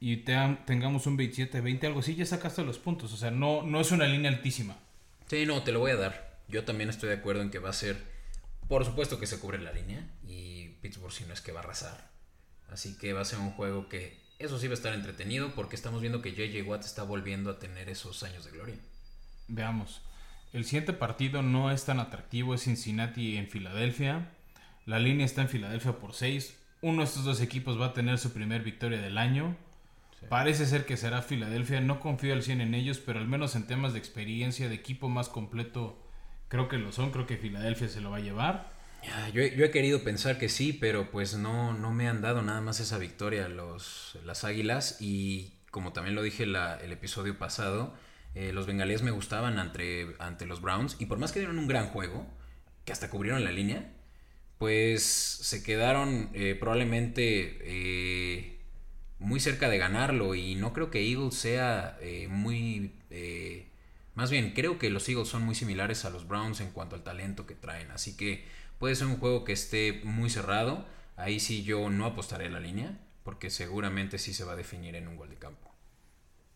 y 0.00 0.18
te- 0.18 0.58
tengamos 0.66 1.06
un 1.06 1.16
27-20, 1.18 1.84
algo 1.86 2.00
así, 2.00 2.14
ya 2.14 2.24
sacaste 2.26 2.62
los 2.64 2.78
puntos. 2.78 3.12
O 3.12 3.16
sea, 3.16 3.30
no, 3.30 3.62
no 3.62 3.80
es 3.80 3.90
una 3.92 4.06
línea 4.06 4.30
altísima. 4.30 4.76
Sí, 5.28 5.44
no, 5.46 5.62
te 5.62 5.72
lo 5.72 5.80
voy 5.80 5.90
a 5.92 5.96
dar. 5.96 6.38
Yo 6.48 6.64
también 6.64 6.88
estoy 6.90 7.08
de 7.10 7.16
acuerdo 7.16 7.40
en 7.42 7.50
que 7.50 7.58
va 7.58 7.70
a 7.70 7.74
ser, 7.74 8.02
por 8.68 8.84
supuesto 8.84 9.18
que 9.18 9.26
se 9.26 9.38
cubre 9.38 9.58
la 9.58 9.72
línea 9.72 10.06
y 10.26 10.68
Pittsburgh 10.82 11.12
si 11.12 11.24
no 11.24 11.32
es 11.32 11.40
que 11.40 11.52
va 11.52 11.60
a 11.60 11.62
arrasar. 11.62 12.10
Así 12.70 12.96
que 12.96 13.12
va 13.12 13.20
a 13.20 13.24
ser 13.24 13.38
un 13.38 13.50
juego 13.52 13.88
que, 13.88 14.24
eso 14.38 14.58
sí 14.58 14.66
va 14.66 14.72
a 14.72 14.74
estar 14.74 14.94
entretenido 14.94 15.54
porque 15.54 15.76
estamos 15.76 16.00
viendo 16.00 16.20
que 16.20 16.32
JJ 16.32 16.62
Watt 16.68 16.84
está 16.84 17.02
volviendo 17.02 17.50
a 17.50 17.58
tener 17.58 17.88
esos 17.88 18.22
años 18.22 18.44
de 18.44 18.50
gloria. 18.50 18.76
Veamos. 19.48 20.02
El 20.52 20.64
siguiente 20.64 20.92
partido 20.92 21.42
no 21.42 21.70
es 21.70 21.84
tan 21.84 22.00
atractivo, 22.00 22.54
es 22.54 22.62
Cincinnati 22.62 23.36
en 23.36 23.48
Filadelfia. 23.48 24.30
La 24.86 24.98
línea 24.98 25.26
está 25.26 25.42
en 25.42 25.48
Filadelfia 25.48 25.98
por 25.98 26.14
6. 26.14 26.58
Uno 26.82 26.98
de 26.98 27.04
estos 27.04 27.24
dos 27.24 27.40
equipos 27.40 27.80
va 27.80 27.86
a 27.86 27.92
tener 27.92 28.18
su 28.18 28.32
primer 28.32 28.62
victoria 28.62 29.00
del 29.00 29.18
año. 29.18 29.56
Parece 30.28 30.66
ser 30.66 30.86
que 30.86 30.96
será 30.96 31.22
Filadelfia. 31.22 31.80
No 31.80 32.00
confío 32.00 32.34
al 32.34 32.42
100 32.42 32.60
en 32.60 32.74
ellos, 32.74 32.98
pero 32.98 33.18
al 33.18 33.26
menos 33.26 33.56
en 33.56 33.66
temas 33.66 33.92
de 33.92 33.98
experiencia, 33.98 34.68
de 34.68 34.74
equipo 34.74 35.08
más 35.08 35.28
completo, 35.28 35.98
creo 36.48 36.68
que 36.68 36.78
lo 36.78 36.92
son. 36.92 37.10
Creo 37.10 37.26
que 37.26 37.36
Filadelfia 37.36 37.88
se 37.88 38.00
lo 38.00 38.10
va 38.10 38.18
a 38.18 38.20
llevar. 38.20 38.73
Ya, 39.06 39.28
Yo, 39.30 39.42
he- 39.42 39.54
yo 39.56 39.64
he 39.64 39.70
querido 39.70 40.02
pensar 40.02 40.38
que 40.38 40.48
sí, 40.48 40.72
pero 40.72 41.10
pues 41.10 41.34
no, 41.36 41.74
no 41.74 41.92
me 41.92 42.08
han 42.08 42.22
dado 42.22 42.42
nada 42.42 42.60
más 42.60 42.80
esa 42.80 42.98
victoria 42.98 43.48
los, 43.48 44.18
las 44.24 44.44
Águilas. 44.44 44.96
Y 45.00 45.52
como 45.70 45.92
también 45.92 46.14
lo 46.14 46.22
dije 46.22 46.44
el 46.44 46.56
episodio 46.92 47.38
pasado, 47.38 47.94
eh, 48.34 48.52
los 48.52 48.66
bengalíes 48.66 49.02
me 49.02 49.10
gustaban 49.10 49.58
ante, 49.58 50.14
ante 50.18 50.46
los 50.46 50.60
Browns. 50.62 50.96
Y 50.98 51.06
por 51.06 51.18
más 51.18 51.32
que 51.32 51.40
dieron 51.40 51.58
un 51.58 51.66
gran 51.68 51.88
juego, 51.88 52.26
que 52.84 52.92
hasta 52.92 53.10
cubrieron 53.10 53.44
la 53.44 53.52
línea, 53.52 53.92
pues 54.58 55.02
se 55.04 55.62
quedaron 55.62 56.30
eh, 56.34 56.56
probablemente 56.58 57.58
eh, 57.62 58.58
muy 59.18 59.40
cerca 59.40 59.68
de 59.68 59.78
ganarlo. 59.78 60.34
Y 60.34 60.54
no 60.56 60.72
creo 60.72 60.90
que 60.90 61.00
Eagles 61.10 61.34
sea 61.36 61.98
muy... 62.30 62.92
más 64.14 64.30
bien, 64.30 64.52
creo 64.54 64.78
que 64.78 64.90
los 64.90 65.08
Eagles 65.08 65.28
son 65.28 65.42
muy 65.42 65.54
similares 65.54 66.04
a 66.04 66.10
los 66.10 66.28
Browns 66.28 66.60
en 66.60 66.70
cuanto 66.70 66.94
al 66.94 67.02
talento 67.02 67.46
que 67.46 67.54
traen, 67.54 67.90
así 67.90 68.16
que 68.16 68.46
puede 68.78 68.94
ser 68.94 69.08
un 69.08 69.18
juego 69.18 69.44
que 69.44 69.52
esté 69.52 70.00
muy 70.04 70.30
cerrado. 70.30 70.86
Ahí 71.16 71.40
sí 71.40 71.64
yo 71.64 71.90
no 71.90 72.06
apostaré 72.06 72.48
la 72.48 72.60
línea, 72.60 72.98
porque 73.24 73.50
seguramente 73.50 74.18
sí 74.18 74.34
se 74.34 74.44
va 74.44 74.52
a 74.52 74.56
definir 74.56 74.94
en 74.94 75.08
un 75.08 75.16
gol 75.16 75.30
de 75.30 75.36
campo. 75.36 75.70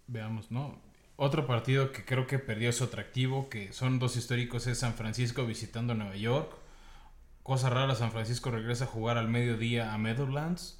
Veamos, 0.06 0.50
¿no? 0.50 0.80
Otro 1.16 1.48
partido 1.48 1.90
que 1.90 2.04
creo 2.04 2.28
que 2.28 2.38
perdió 2.38 2.72
su 2.72 2.84
atractivo, 2.84 3.48
que 3.48 3.72
son 3.72 3.98
dos 3.98 4.16
históricos, 4.16 4.68
es 4.68 4.78
San 4.78 4.94
Francisco 4.94 5.44
visitando 5.46 5.94
Nueva 5.94 6.16
York. 6.16 6.56
Cosa 7.42 7.70
rara, 7.70 7.96
San 7.96 8.12
Francisco 8.12 8.52
regresa 8.52 8.84
a 8.84 8.88
jugar 8.88 9.18
al 9.18 9.28
mediodía 9.28 9.92
a 9.92 9.98
Meadowlands. 9.98 10.78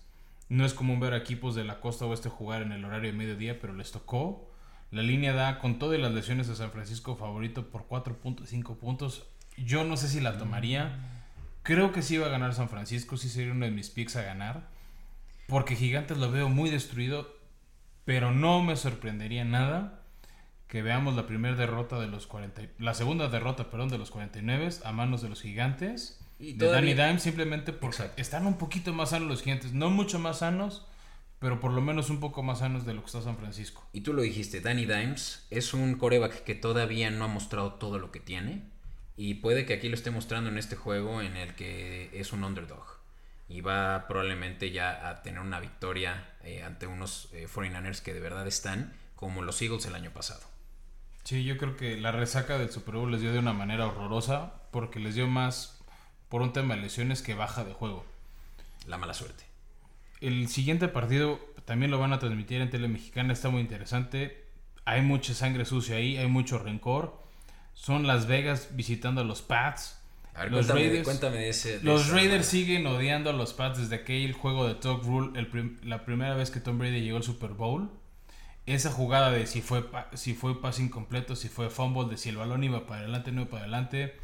No 0.48 0.64
es 0.64 0.74
común 0.74 1.00
ver 1.00 1.12
a 1.12 1.16
equipos 1.16 1.56
de 1.56 1.64
la 1.64 1.80
costa 1.80 2.06
oeste 2.06 2.28
jugar 2.28 2.62
en 2.62 2.70
el 2.70 2.84
horario 2.84 3.10
de 3.10 3.18
mediodía, 3.18 3.58
pero 3.60 3.74
les 3.74 3.90
tocó. 3.90 4.47
La 4.90 5.02
línea 5.02 5.34
da 5.34 5.58
con 5.58 5.78
todas 5.78 6.00
las 6.00 6.12
lesiones 6.12 6.48
de 6.48 6.56
San 6.56 6.70
Francisco 6.70 7.16
favorito 7.16 7.68
por 7.68 7.86
4.5 7.86 8.76
puntos. 8.76 9.26
Yo 9.56 9.84
no 9.84 9.96
sé 9.96 10.08
si 10.08 10.20
la 10.20 10.38
tomaría. 10.38 10.98
Creo 11.62 11.92
que 11.92 12.02
sí 12.02 12.16
va 12.16 12.26
a 12.26 12.30
ganar 12.30 12.54
San 12.54 12.70
Francisco, 12.70 13.16
sí 13.16 13.28
sería 13.28 13.52
uno 13.52 13.66
de 13.66 13.70
mis 13.70 13.90
picks 13.90 14.16
a 14.16 14.22
ganar. 14.22 14.68
Porque 15.46 15.76
Gigantes 15.76 16.16
lo 16.16 16.30
veo 16.30 16.48
muy 16.48 16.70
destruido, 16.70 17.36
pero 18.04 18.32
no 18.32 18.62
me 18.62 18.76
sorprendería 18.76 19.44
nada 19.44 20.02
que 20.68 20.82
veamos 20.82 21.16
la 21.16 21.26
primera 21.26 21.56
derrota 21.56 21.98
de 21.98 22.06
los 22.06 22.26
40, 22.26 22.62
la 22.78 22.94
segunda 22.94 23.28
derrota, 23.28 23.70
perdón, 23.70 23.88
de 23.88 23.98
los 23.98 24.10
49 24.10 24.68
a 24.84 24.92
manos 24.92 25.22
de 25.22 25.30
los 25.30 25.40
Gigantes. 25.40 26.20
Y 26.38 26.52
de 26.52 26.68
Danny 26.68 26.94
Dimes 26.94 27.22
simplemente 27.22 27.72
porque 27.72 27.96
Exacto. 27.96 28.22
están 28.22 28.46
un 28.46 28.58
poquito 28.58 28.92
más 28.92 29.10
sanos 29.10 29.28
los 29.28 29.42
Gigantes, 29.42 29.72
no 29.72 29.90
mucho 29.90 30.18
más 30.18 30.38
sanos, 30.40 30.86
pero 31.38 31.60
por 31.60 31.72
lo 31.72 31.80
menos 31.80 32.10
un 32.10 32.20
poco 32.20 32.42
más 32.42 32.60
sanos 32.60 32.84
de 32.84 32.94
lo 32.94 33.00
que 33.00 33.06
está 33.06 33.22
San 33.22 33.36
Francisco. 33.36 33.86
Y 33.92 34.00
tú 34.00 34.12
lo 34.12 34.22
dijiste, 34.22 34.60
Danny 34.60 34.86
Dimes 34.86 35.46
es 35.50 35.72
un 35.72 35.94
coreback 35.94 36.42
que 36.42 36.54
todavía 36.54 37.10
no 37.10 37.24
ha 37.24 37.28
mostrado 37.28 37.74
todo 37.74 37.98
lo 37.98 38.10
que 38.10 38.20
tiene. 38.20 38.62
Y 39.16 39.34
puede 39.34 39.66
que 39.66 39.74
aquí 39.74 39.88
lo 39.88 39.94
esté 39.94 40.10
mostrando 40.10 40.48
en 40.50 40.58
este 40.58 40.76
juego 40.76 41.22
en 41.22 41.36
el 41.36 41.54
que 41.54 42.10
es 42.12 42.32
un 42.32 42.44
underdog. 42.44 42.98
Y 43.48 43.60
va 43.60 44.06
probablemente 44.08 44.70
ya 44.70 45.08
a 45.08 45.22
tener 45.22 45.40
una 45.40 45.60
victoria 45.60 46.34
eh, 46.44 46.62
ante 46.62 46.86
unos 46.86 47.28
eh, 47.32 47.48
49ers 47.52 48.02
que 48.02 48.14
de 48.14 48.20
verdad 48.20 48.46
están 48.46 48.92
como 49.16 49.42
los 49.42 49.60
Eagles 49.62 49.86
el 49.86 49.94
año 49.94 50.10
pasado. 50.12 50.42
Sí, 51.24 51.44
yo 51.44 51.56
creo 51.56 51.76
que 51.76 51.96
la 51.96 52.12
resaca 52.12 52.58
del 52.58 52.70
Super 52.70 52.96
Bowl 52.96 53.10
les 53.10 53.20
dio 53.20 53.32
de 53.32 53.38
una 53.38 53.52
manera 53.52 53.86
horrorosa 53.86 54.62
porque 54.70 55.00
les 55.00 55.14
dio 55.14 55.26
más 55.26 55.80
por 56.28 56.42
un 56.42 56.52
tema 56.52 56.74
de 56.74 56.82
lesiones 56.82 57.22
que 57.22 57.34
baja 57.34 57.64
de 57.64 57.72
juego. 57.72 58.04
La 58.86 58.98
mala 58.98 59.14
suerte. 59.14 59.47
El 60.20 60.48
siguiente 60.48 60.88
partido 60.88 61.38
también 61.64 61.90
lo 61.90 61.98
van 61.98 62.12
a 62.12 62.18
transmitir 62.18 62.60
en 62.60 62.70
tele 62.70 62.88
mexicana, 62.88 63.32
está 63.32 63.48
muy 63.50 63.60
interesante. 63.60 64.44
Hay 64.84 65.02
mucha 65.02 65.34
sangre 65.34 65.64
sucia 65.64 65.96
ahí, 65.96 66.16
hay 66.16 66.28
mucho 66.28 66.58
rencor. 66.58 67.22
Son 67.74 68.06
Las 68.06 68.26
Vegas 68.26 68.70
visitando 68.72 69.20
a 69.20 69.24
los 69.24 69.42
Pats. 69.42 70.00
A 70.34 70.42
ver, 70.42 70.52
los 70.52 70.66
cuéntame, 70.66 70.80
Raiders, 70.86 71.04
cuéntame 71.04 71.36
de 71.38 71.48
ese. 71.50 71.78
de 71.78 71.84
los 71.84 72.06
esa- 72.06 72.14
Raiders 72.14 72.46
siguen 72.46 72.86
odiando 72.86 73.30
a 73.30 73.32
los 73.32 73.52
Pats 73.54 73.78
desde 73.78 73.96
aquel 73.96 74.32
juego 74.32 74.66
de 74.66 74.74
Talk 74.74 75.04
Rule, 75.04 75.38
el 75.38 75.46
prim- 75.48 75.78
la 75.82 76.04
primera 76.04 76.34
vez 76.34 76.50
que 76.50 76.60
Tom 76.60 76.78
Brady 76.78 77.00
llegó 77.00 77.18
al 77.18 77.22
Super 77.22 77.50
Bowl. 77.50 77.90
Esa 78.66 78.90
jugada 78.90 79.30
de 79.30 79.46
si 79.46 79.62
fue, 79.62 79.82
pa- 79.90 80.10
si 80.14 80.34
fue 80.34 80.60
pase 80.60 80.82
incompleto, 80.82 81.36
si 81.36 81.48
fue 81.48 81.70
fumble, 81.70 82.08
de 82.10 82.16
si 82.16 82.28
el 82.28 82.36
balón 82.36 82.62
iba 82.64 82.86
para 82.86 83.00
adelante, 83.00 83.32
no 83.32 83.42
iba 83.42 83.50
para 83.50 83.62
adelante. 83.62 84.14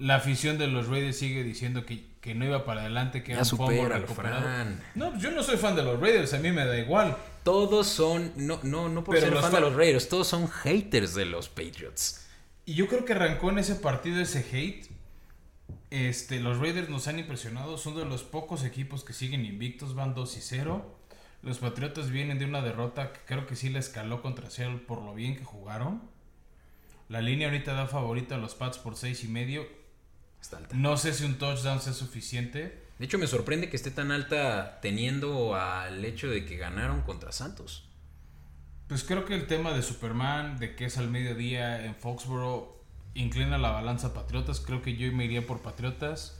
La 0.00 0.16
afición 0.16 0.58
de 0.58 0.66
los 0.66 0.88
Raiders 0.88 1.18
sigue 1.18 1.44
diciendo 1.44 1.84
que, 1.86 2.06
que 2.20 2.34
no 2.34 2.44
iba 2.46 2.64
para 2.64 2.80
adelante, 2.80 3.22
que 3.22 3.28
Ya 3.32 3.40
era 3.40 3.42
un 3.42 3.48
fumble 3.58 3.88
recuperado. 3.88 4.40
Fran. 4.42 4.80
No, 4.94 5.10
pues 5.10 5.22
yo 5.22 5.30
no 5.30 5.42
soy 5.42 5.56
fan 5.58 5.76
de 5.76 5.82
los 5.82 6.00
Raiders, 6.00 6.32
a 6.34 6.38
mí 6.38 6.50
me 6.50 6.64
da 6.64 6.78
igual. 6.78 7.16
Todos 7.44 7.86
son. 7.86 8.32
No, 8.36 8.58
no, 8.62 8.88
no 8.88 9.04
por 9.04 9.14
Pero 9.14 9.26
ser 9.26 9.32
los 9.34 9.42
fan 9.42 9.50
fa- 9.52 9.56
de 9.58 9.62
los 9.62 9.74
Raiders, 9.74 10.08
todos 10.08 10.26
son 10.26 10.48
haters 10.48 11.14
de 11.14 11.26
los 11.26 11.48
Patriots. 11.48 12.26
Y 12.66 12.74
yo 12.74 12.88
creo 12.88 13.04
que 13.04 13.12
arrancó 13.12 13.50
en 13.50 13.58
ese 13.58 13.74
partido 13.76 14.20
ese 14.20 14.38
hate. 14.52 14.88
Este, 15.90 16.40
los 16.40 16.58
Raiders 16.58 16.88
nos 16.88 17.06
han 17.08 17.18
impresionado, 17.18 17.76
son 17.76 17.96
de 17.96 18.04
los 18.04 18.22
pocos 18.22 18.64
equipos 18.64 19.04
que 19.04 19.12
siguen 19.12 19.44
invictos, 19.44 19.94
van 19.94 20.14
2 20.14 20.36
y 20.36 20.40
0. 20.40 20.96
Los 21.42 21.58
Patriotas 21.58 22.10
vienen 22.10 22.38
de 22.38 22.44
una 22.44 22.60
derrota 22.62 23.12
que 23.12 23.20
creo 23.26 23.46
que 23.46 23.56
sí 23.56 23.68
les 23.70 23.86
escaló 23.86 24.22
contra 24.22 24.50
Seattle 24.50 24.78
por 24.78 25.02
lo 25.02 25.14
bien 25.14 25.36
que 25.36 25.44
jugaron. 25.44 26.02
La 27.08 27.20
línea 27.20 27.48
ahorita 27.48 27.72
da 27.72 27.86
favorita 27.86 28.36
a 28.36 28.38
los 28.38 28.54
Pats 28.54 28.78
por 28.78 28.96
6 28.96 29.24
y 29.24 29.28
medio. 29.28 29.66
Está 30.40 30.58
alta. 30.58 30.74
No 30.76 30.96
sé 30.96 31.12
si 31.12 31.24
un 31.24 31.38
touchdown 31.38 31.80
sea 31.80 31.92
suficiente. 31.92 32.84
De 32.98 33.04
hecho, 33.04 33.18
me 33.18 33.26
sorprende 33.26 33.70
que 33.70 33.76
esté 33.76 33.90
tan 33.90 34.12
alta 34.12 34.80
teniendo 34.80 35.54
al 35.54 36.04
hecho 36.04 36.28
de 36.28 36.44
que 36.44 36.56
ganaron 36.56 37.02
contra 37.02 37.32
Santos. 37.32 37.88
Pues 38.88 39.04
creo 39.04 39.24
que 39.24 39.34
el 39.34 39.46
tema 39.46 39.72
de 39.72 39.82
Superman, 39.82 40.58
de 40.58 40.74
que 40.74 40.86
es 40.86 40.98
al 40.98 41.08
mediodía 41.08 41.84
en 41.84 41.94
Foxborough, 41.94 42.76
inclina 43.14 43.56
la 43.56 43.70
balanza 43.70 44.08
a 44.08 44.14
Patriotas. 44.14 44.60
Creo 44.60 44.82
que 44.82 44.96
yo 44.96 45.10
me 45.12 45.24
iría 45.24 45.46
por 45.46 45.62
Patriotas, 45.62 46.38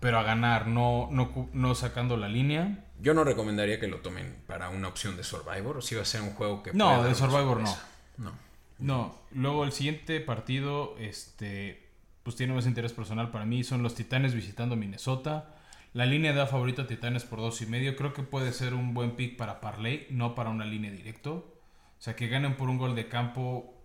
pero 0.00 0.18
a 0.18 0.24
ganar, 0.24 0.66
no, 0.66 1.08
no, 1.12 1.48
no 1.52 1.74
sacando 1.74 2.16
la 2.16 2.28
línea. 2.28 2.84
Yo 3.00 3.14
no 3.14 3.24
recomendaría 3.24 3.78
que 3.78 3.86
lo 3.86 3.98
tomen 3.98 4.42
para 4.46 4.70
una 4.70 4.88
opción 4.88 5.16
de 5.16 5.24
Survivor. 5.24 5.82
Si 5.82 5.94
va 5.94 6.02
a 6.02 6.04
ser 6.04 6.22
un 6.22 6.34
juego 6.34 6.62
que. 6.62 6.72
No, 6.72 6.96
puede 6.96 7.10
de 7.10 7.14
Survivor 7.14 7.66
sorpresa. 7.66 7.88
No. 8.18 8.32
No, 8.78 9.16
luego 9.30 9.62
el 9.64 9.70
siguiente 9.70 10.20
partido, 10.20 10.96
este, 10.98 11.81
pues 12.22 12.36
tiene 12.36 12.52
más 12.52 12.66
interés 12.66 12.92
personal 12.92 13.30
para 13.30 13.44
mí, 13.44 13.64
son 13.64 13.82
los 13.82 13.94
Titanes 13.94 14.34
visitando 14.34 14.76
Minnesota. 14.76 15.54
La 15.92 16.06
línea 16.06 16.32
da 16.32 16.46
favorito 16.46 16.82
a 16.82 16.86
Titanes 16.86 17.24
por 17.24 17.40
dos 17.40 17.60
y 17.60 17.66
medio. 17.66 17.96
Creo 17.96 18.14
que 18.14 18.22
puede 18.22 18.52
ser 18.52 18.74
un 18.74 18.94
buen 18.94 19.16
pick 19.16 19.36
para 19.36 19.60
Parlay, 19.60 20.06
no 20.10 20.34
para 20.34 20.50
una 20.50 20.64
línea 20.64 20.90
directo. 20.90 21.54
O 21.98 22.02
sea, 22.02 22.16
que 22.16 22.28
ganen 22.28 22.56
por 22.56 22.70
un 22.70 22.78
gol 22.78 22.94
de 22.94 23.08
campo, 23.08 23.84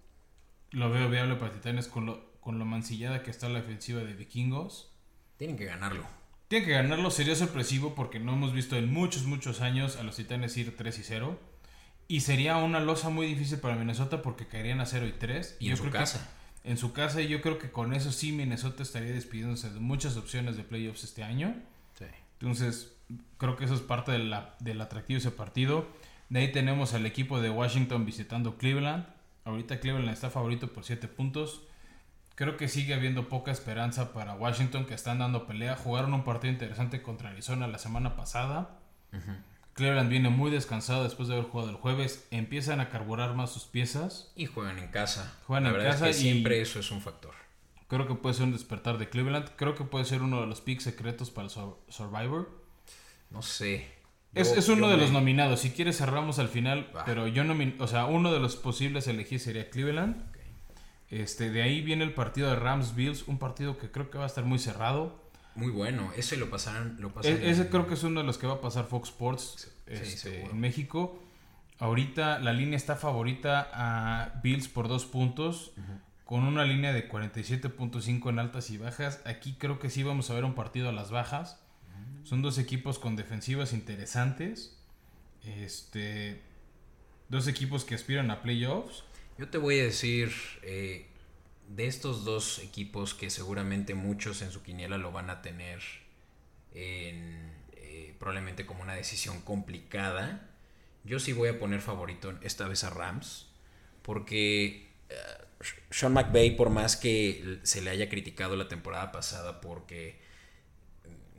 lo 0.71 0.89
veo 0.89 1.09
viable 1.09 1.35
para 1.35 1.51
Titanes 1.51 1.87
con 1.87 2.05
lo, 2.05 2.39
con 2.39 2.59
lo 2.59 2.65
mancillada 2.65 3.23
que 3.23 3.31
está 3.31 3.49
la 3.49 3.59
defensiva 3.59 4.01
de 4.01 4.13
Vikingos. 4.13 4.93
Tienen 5.37 5.57
que 5.57 5.65
ganarlo. 5.65 6.05
Tienen 6.47 6.67
que 6.67 6.75
ganarlo, 6.75 7.11
sería 7.11 7.35
sorpresivo 7.35 7.93
porque 7.93 8.19
no 8.19 8.33
hemos 8.33 8.53
visto 8.53 8.77
en 8.77 8.91
muchos, 8.91 9.25
muchos 9.25 9.59
años 9.59 9.97
a 9.97 10.03
los 10.03 10.15
Titanes 10.15 10.55
ir 10.55 10.77
3 10.77 10.99
y 10.99 11.03
0. 11.03 11.39
Y 12.07 12.21
sería 12.21 12.55
una 12.55 12.79
losa 12.79 13.09
muy 13.09 13.27
difícil 13.27 13.59
para 13.59 13.75
Minnesota 13.75 14.21
porque 14.21 14.47
caerían 14.47 14.79
a 14.79 14.85
0 14.85 15.07
y 15.07 15.11
3. 15.11 15.57
Y 15.59 15.71
en 15.71 15.77
su 15.77 15.89
casa. 15.89 16.33
En 16.63 16.77
su 16.77 16.91
casa, 16.93 17.21
y 17.21 17.27
yo 17.27 17.41
creo 17.41 17.59
que 17.59 17.71
con 17.71 17.93
eso 17.93 18.11
sí 18.11 18.31
Minnesota 18.31 18.83
estaría 18.83 19.11
despidiéndose 19.13 19.69
de 19.69 19.79
muchas 19.79 20.17
opciones 20.17 20.57
de 20.57 20.63
playoffs 20.63 21.03
este 21.03 21.23
año. 21.23 21.55
Sí. 21.97 22.05
Entonces, 22.39 22.93
creo 23.37 23.55
que 23.55 23.65
eso 23.65 23.73
es 23.75 23.81
parte 23.81 24.11
de 24.11 24.19
la- 24.19 24.55
del 24.59 24.81
atractivo 24.81 25.15
de 25.15 25.27
ese 25.27 25.31
partido. 25.31 25.87
De 26.29 26.39
ahí 26.41 26.51
tenemos 26.51 26.93
al 26.93 27.05
equipo 27.05 27.39
de 27.39 27.49
Washington 27.49 28.05
visitando 28.05 28.57
Cleveland. 28.57 29.05
Ahorita 29.45 29.79
Cleveland 29.79 30.09
está 30.09 30.29
favorito 30.29 30.73
por 30.73 30.83
7 30.83 31.07
puntos. 31.07 31.61
Creo 32.35 32.57
que 32.57 32.67
sigue 32.67 32.93
habiendo 32.93 33.29
poca 33.29 33.51
esperanza 33.51 34.11
para 34.13 34.35
Washington 34.35 34.85
que 34.85 34.93
están 34.93 35.19
dando 35.19 35.47
pelea. 35.47 35.75
Jugaron 35.77 36.13
un 36.13 36.23
partido 36.25 36.51
interesante 36.51 37.01
contra 37.01 37.29
Arizona 37.29 37.65
la 37.67 37.77
semana 37.79 38.15
pasada. 38.17 38.77
Cleveland 39.77 40.09
viene 40.09 40.29
muy 40.29 40.51
descansado 40.51 41.03
después 41.05 41.29
de 41.29 41.35
haber 41.35 41.47
jugado 41.49 41.69
el 41.69 41.77
jueves. 41.77 42.27
Empiezan 42.31 42.81
a 42.81 42.89
carburar 42.89 43.33
más 43.35 43.51
sus 43.51 43.63
piezas. 43.63 44.31
Y 44.35 44.45
juegan 44.47 44.77
en 44.79 44.89
casa. 44.89 45.37
Juegan 45.47 45.63
La 45.63 45.69
en 45.69 45.75
verdad 45.77 45.91
casa 45.91 46.09
es 46.09 46.17
que 46.17 46.23
y- 46.23 46.31
siempre 46.33 46.59
eso 46.61 46.79
es 46.79 46.91
un 46.91 46.99
factor. 47.01 47.33
Creo 47.87 48.05
que 48.05 48.15
puede 48.15 48.35
ser 48.35 48.43
un 48.45 48.51
despertar 48.51 48.97
de 48.97 49.07
Cleveland. 49.07 49.49
Creo 49.55 49.75
que 49.75 49.85
puede 49.85 50.03
ser 50.03 50.21
uno 50.21 50.41
de 50.41 50.47
los 50.47 50.59
picks 50.59 50.83
secretos 50.83 51.29
para 51.29 51.47
Survivor. 51.47 52.49
No 53.29 53.41
sé. 53.41 53.87
Es, 54.33 54.51
Yo- 54.53 54.59
es 54.59 54.67
uno 54.67 54.89
de 54.89 54.97
me- 54.97 55.01
los 55.03 55.11
nominados. 55.11 55.61
Si 55.61 55.69
quieres 55.71 55.97
cerramos 55.97 56.37
al 56.39 56.49
final. 56.49 56.91
Pero 57.05 57.27
yo 57.27 57.43
nomin 57.45 57.75
O 57.79 57.87
sea, 57.87 58.05
uno 58.05 58.33
de 58.33 58.39
los 58.39 58.55
posibles 58.57 59.07
elegir 59.07 59.39
sería 59.39 59.69
Cleveland. 59.69 60.17
Este, 61.09 61.49
de 61.49 61.61
ahí 61.61 61.81
viene 61.81 62.03
el 62.03 62.13
partido 62.13 62.49
de 62.49 62.55
Rams 62.57 62.93
Bills. 62.95 63.23
Un 63.27 63.37
partido 63.39 63.77
que 63.77 63.89
creo 63.89 64.09
que 64.09 64.17
va 64.17 64.25
a 64.25 64.27
estar 64.27 64.43
muy 64.43 64.59
cerrado. 64.59 65.21
Muy 65.57 65.71
bueno. 65.71 66.11
Ese 66.15 66.37
lo 66.37 66.49
pasaron. 66.49 66.95
Lo 66.99 67.09
E- 67.09 67.11
pasan 67.11 67.33
ese 67.43 67.61
en- 67.63 67.67
creo 67.67 67.87
que 67.87 67.95
es 67.95 68.03
uno 68.03 68.21
de 68.21 68.25
los 68.25 68.37
que 68.37 68.47
va 68.47 68.53
a 68.55 68.61
pasar 68.61 68.85
Fox 68.85 69.09
Sports 69.09 69.69
Sí, 69.87 69.93
este, 69.93 70.41
en 70.45 70.59
México. 70.59 71.21
Ahorita 71.79 72.39
la 72.39 72.53
línea 72.53 72.75
está 72.77 72.95
favorita 72.95 73.69
a 73.73 74.39
Bills 74.43 74.67
por 74.67 74.87
dos 74.87 75.05
puntos. 75.05 75.71
Con 76.25 76.43
una 76.43 76.65
línea 76.65 76.91
de 76.91 77.07
47.5 77.07 78.29
en 78.29 78.39
altas 78.39 78.69
y 78.69 78.77
bajas. 78.77 79.21
Aquí 79.25 79.55
creo 79.57 79.79
que 79.79 79.89
sí 79.89 80.03
vamos 80.03 80.29
a 80.29 80.33
ver 80.33 80.43
un 80.43 80.55
partido 80.55 80.89
a 80.89 80.91
las 80.91 81.09
bajas. 81.11 81.59
Son 82.23 82.41
dos 82.41 82.57
equipos 82.57 82.99
con 82.99 83.15
defensivas 83.15 83.71
interesantes. 83.73 84.77
Este. 85.45 86.41
Dos 87.29 87.47
equipos 87.47 87.85
que 87.85 87.95
aspiran 87.95 88.31
a 88.31 88.41
playoffs. 88.41 89.03
Yo 89.37 89.47
te 89.49 89.57
voy 89.57 89.79
a 89.79 89.83
decir, 89.83 90.31
eh, 90.63 91.07
de 91.67 91.87
estos 91.87 92.23
dos 92.25 92.59
equipos 92.59 93.13
que 93.13 93.29
seguramente 93.29 93.93
muchos 93.93 94.41
en 94.41 94.51
su 94.51 94.63
quiniela 94.63 94.97
lo 94.97 95.11
van 95.11 95.29
a 95.29 95.41
tener 95.41 95.79
en, 96.73 97.53
eh, 97.73 98.15
probablemente 98.19 98.65
como 98.65 98.83
una 98.83 98.93
decisión 98.93 99.41
complicada, 99.41 100.49
yo 101.03 101.19
sí 101.19 101.33
voy 101.33 101.49
a 101.49 101.59
poner 101.59 101.81
favorito 101.81 102.37
esta 102.41 102.67
vez 102.67 102.83
a 102.83 102.89
Rams, 102.89 103.47
porque 104.01 104.89
eh, 105.09 105.15
Sean 105.89 106.13
McVay, 106.13 106.55
por 106.55 106.69
más 106.69 106.95
que 106.95 107.59
se 107.63 107.81
le 107.81 107.89
haya 107.89 108.09
criticado 108.09 108.55
la 108.55 108.67
temporada 108.67 109.11
pasada 109.11 109.61
porque 109.61 110.19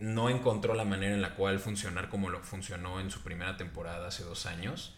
no 0.00 0.30
encontró 0.30 0.74
la 0.74 0.84
manera 0.84 1.14
en 1.14 1.22
la 1.22 1.34
cual 1.34 1.58
funcionar 1.58 2.08
como 2.08 2.30
lo 2.30 2.42
funcionó 2.42 3.00
en 3.00 3.10
su 3.10 3.22
primera 3.22 3.56
temporada 3.56 4.08
hace 4.08 4.24
dos 4.24 4.46
años. 4.46 4.97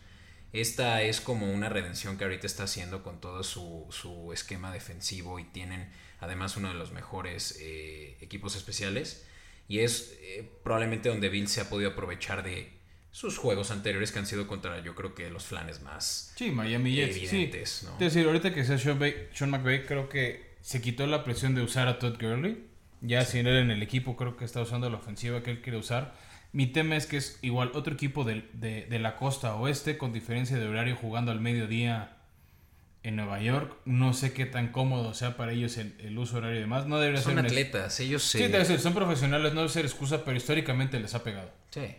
Esta 0.52 1.02
es 1.02 1.20
como 1.20 1.52
una 1.52 1.68
redención 1.68 2.16
que 2.16 2.24
ahorita 2.24 2.46
está 2.46 2.64
haciendo 2.64 3.02
con 3.02 3.20
todo 3.20 3.42
su, 3.44 3.86
su 3.90 4.32
esquema 4.32 4.72
defensivo 4.72 5.38
y 5.38 5.44
tienen 5.44 5.88
además 6.18 6.56
uno 6.56 6.68
de 6.68 6.74
los 6.74 6.92
mejores 6.92 7.56
eh, 7.60 8.16
equipos 8.20 8.56
especiales. 8.56 9.26
Y 9.68 9.78
es 9.80 10.16
eh, 10.22 10.50
probablemente 10.64 11.08
donde 11.08 11.28
Bill 11.28 11.46
se 11.46 11.60
ha 11.60 11.68
podido 11.70 11.90
aprovechar 11.90 12.42
de 12.42 12.72
sus 13.12 13.38
juegos 13.38 13.70
anteriores 13.70 14.10
que 14.12 14.18
han 14.20 14.26
sido 14.26 14.46
contra 14.48 14.80
yo 14.82 14.94
creo 14.94 15.14
que 15.14 15.30
los 15.30 15.44
flanes 15.44 15.82
más 15.82 16.32
Sí, 16.36 16.50
Miami 16.50 16.94
Jets. 16.94 17.16
evidentes. 17.16 17.70
sí. 17.70 17.86
¿no? 17.86 17.92
Es 17.94 17.98
decir, 18.00 18.26
ahorita 18.26 18.52
que 18.52 18.64
sea 18.64 18.78
Sean, 18.78 18.98
Bay- 18.98 19.28
Sean 19.32 19.50
McVay, 19.50 19.84
creo 19.86 20.08
que 20.08 20.54
se 20.60 20.80
quitó 20.80 21.06
la 21.06 21.22
presión 21.24 21.54
de 21.54 21.62
usar 21.62 21.86
a 21.88 21.98
Todd 21.98 22.16
Gurley. 22.20 22.66
Ya 23.02 23.24
sin 23.24 23.46
él 23.46 23.56
en 23.56 23.70
el 23.70 23.82
equipo, 23.82 24.16
creo 24.16 24.36
que 24.36 24.44
está 24.44 24.60
usando 24.60 24.90
la 24.90 24.98
ofensiva 24.98 25.42
que 25.42 25.50
él 25.50 25.62
quiere 25.62 25.78
usar. 25.78 26.14
Mi 26.52 26.66
tema 26.66 26.96
es 26.96 27.06
que 27.06 27.16
es 27.16 27.38
igual 27.42 27.70
otro 27.74 27.94
equipo 27.94 28.24
de, 28.24 28.48
de, 28.54 28.86
de 28.86 28.98
la 28.98 29.16
costa 29.16 29.54
oeste 29.54 29.96
con 29.98 30.12
diferencia 30.12 30.58
de 30.58 30.66
horario 30.66 30.96
jugando 30.96 31.30
al 31.30 31.40
mediodía 31.40 32.16
en 33.02 33.16
Nueva 33.16 33.40
York. 33.40 33.76
No 33.84 34.12
sé 34.12 34.32
qué 34.32 34.46
tan 34.46 34.68
cómodo 34.68 35.14
sea 35.14 35.36
para 35.36 35.52
ellos 35.52 35.76
el, 35.78 35.94
el 36.00 36.18
uso 36.18 36.38
horario 36.38 36.56
y 36.58 36.60
demás. 36.60 36.86
No 36.86 36.98
debería 36.98 37.22
Son 37.22 37.36
ser 37.36 37.44
atletas, 37.46 38.00
ellos 38.00 38.22
Sí, 38.22 38.38
debe 38.38 38.64
ser, 38.64 38.80
son 38.80 38.94
profesionales, 38.94 39.54
no 39.54 39.60
debe 39.60 39.72
ser 39.72 39.84
excusa, 39.84 40.24
pero 40.24 40.36
históricamente 40.36 40.98
les 40.98 41.14
ha 41.14 41.22
pegado. 41.22 41.50
Sí. 41.70 41.94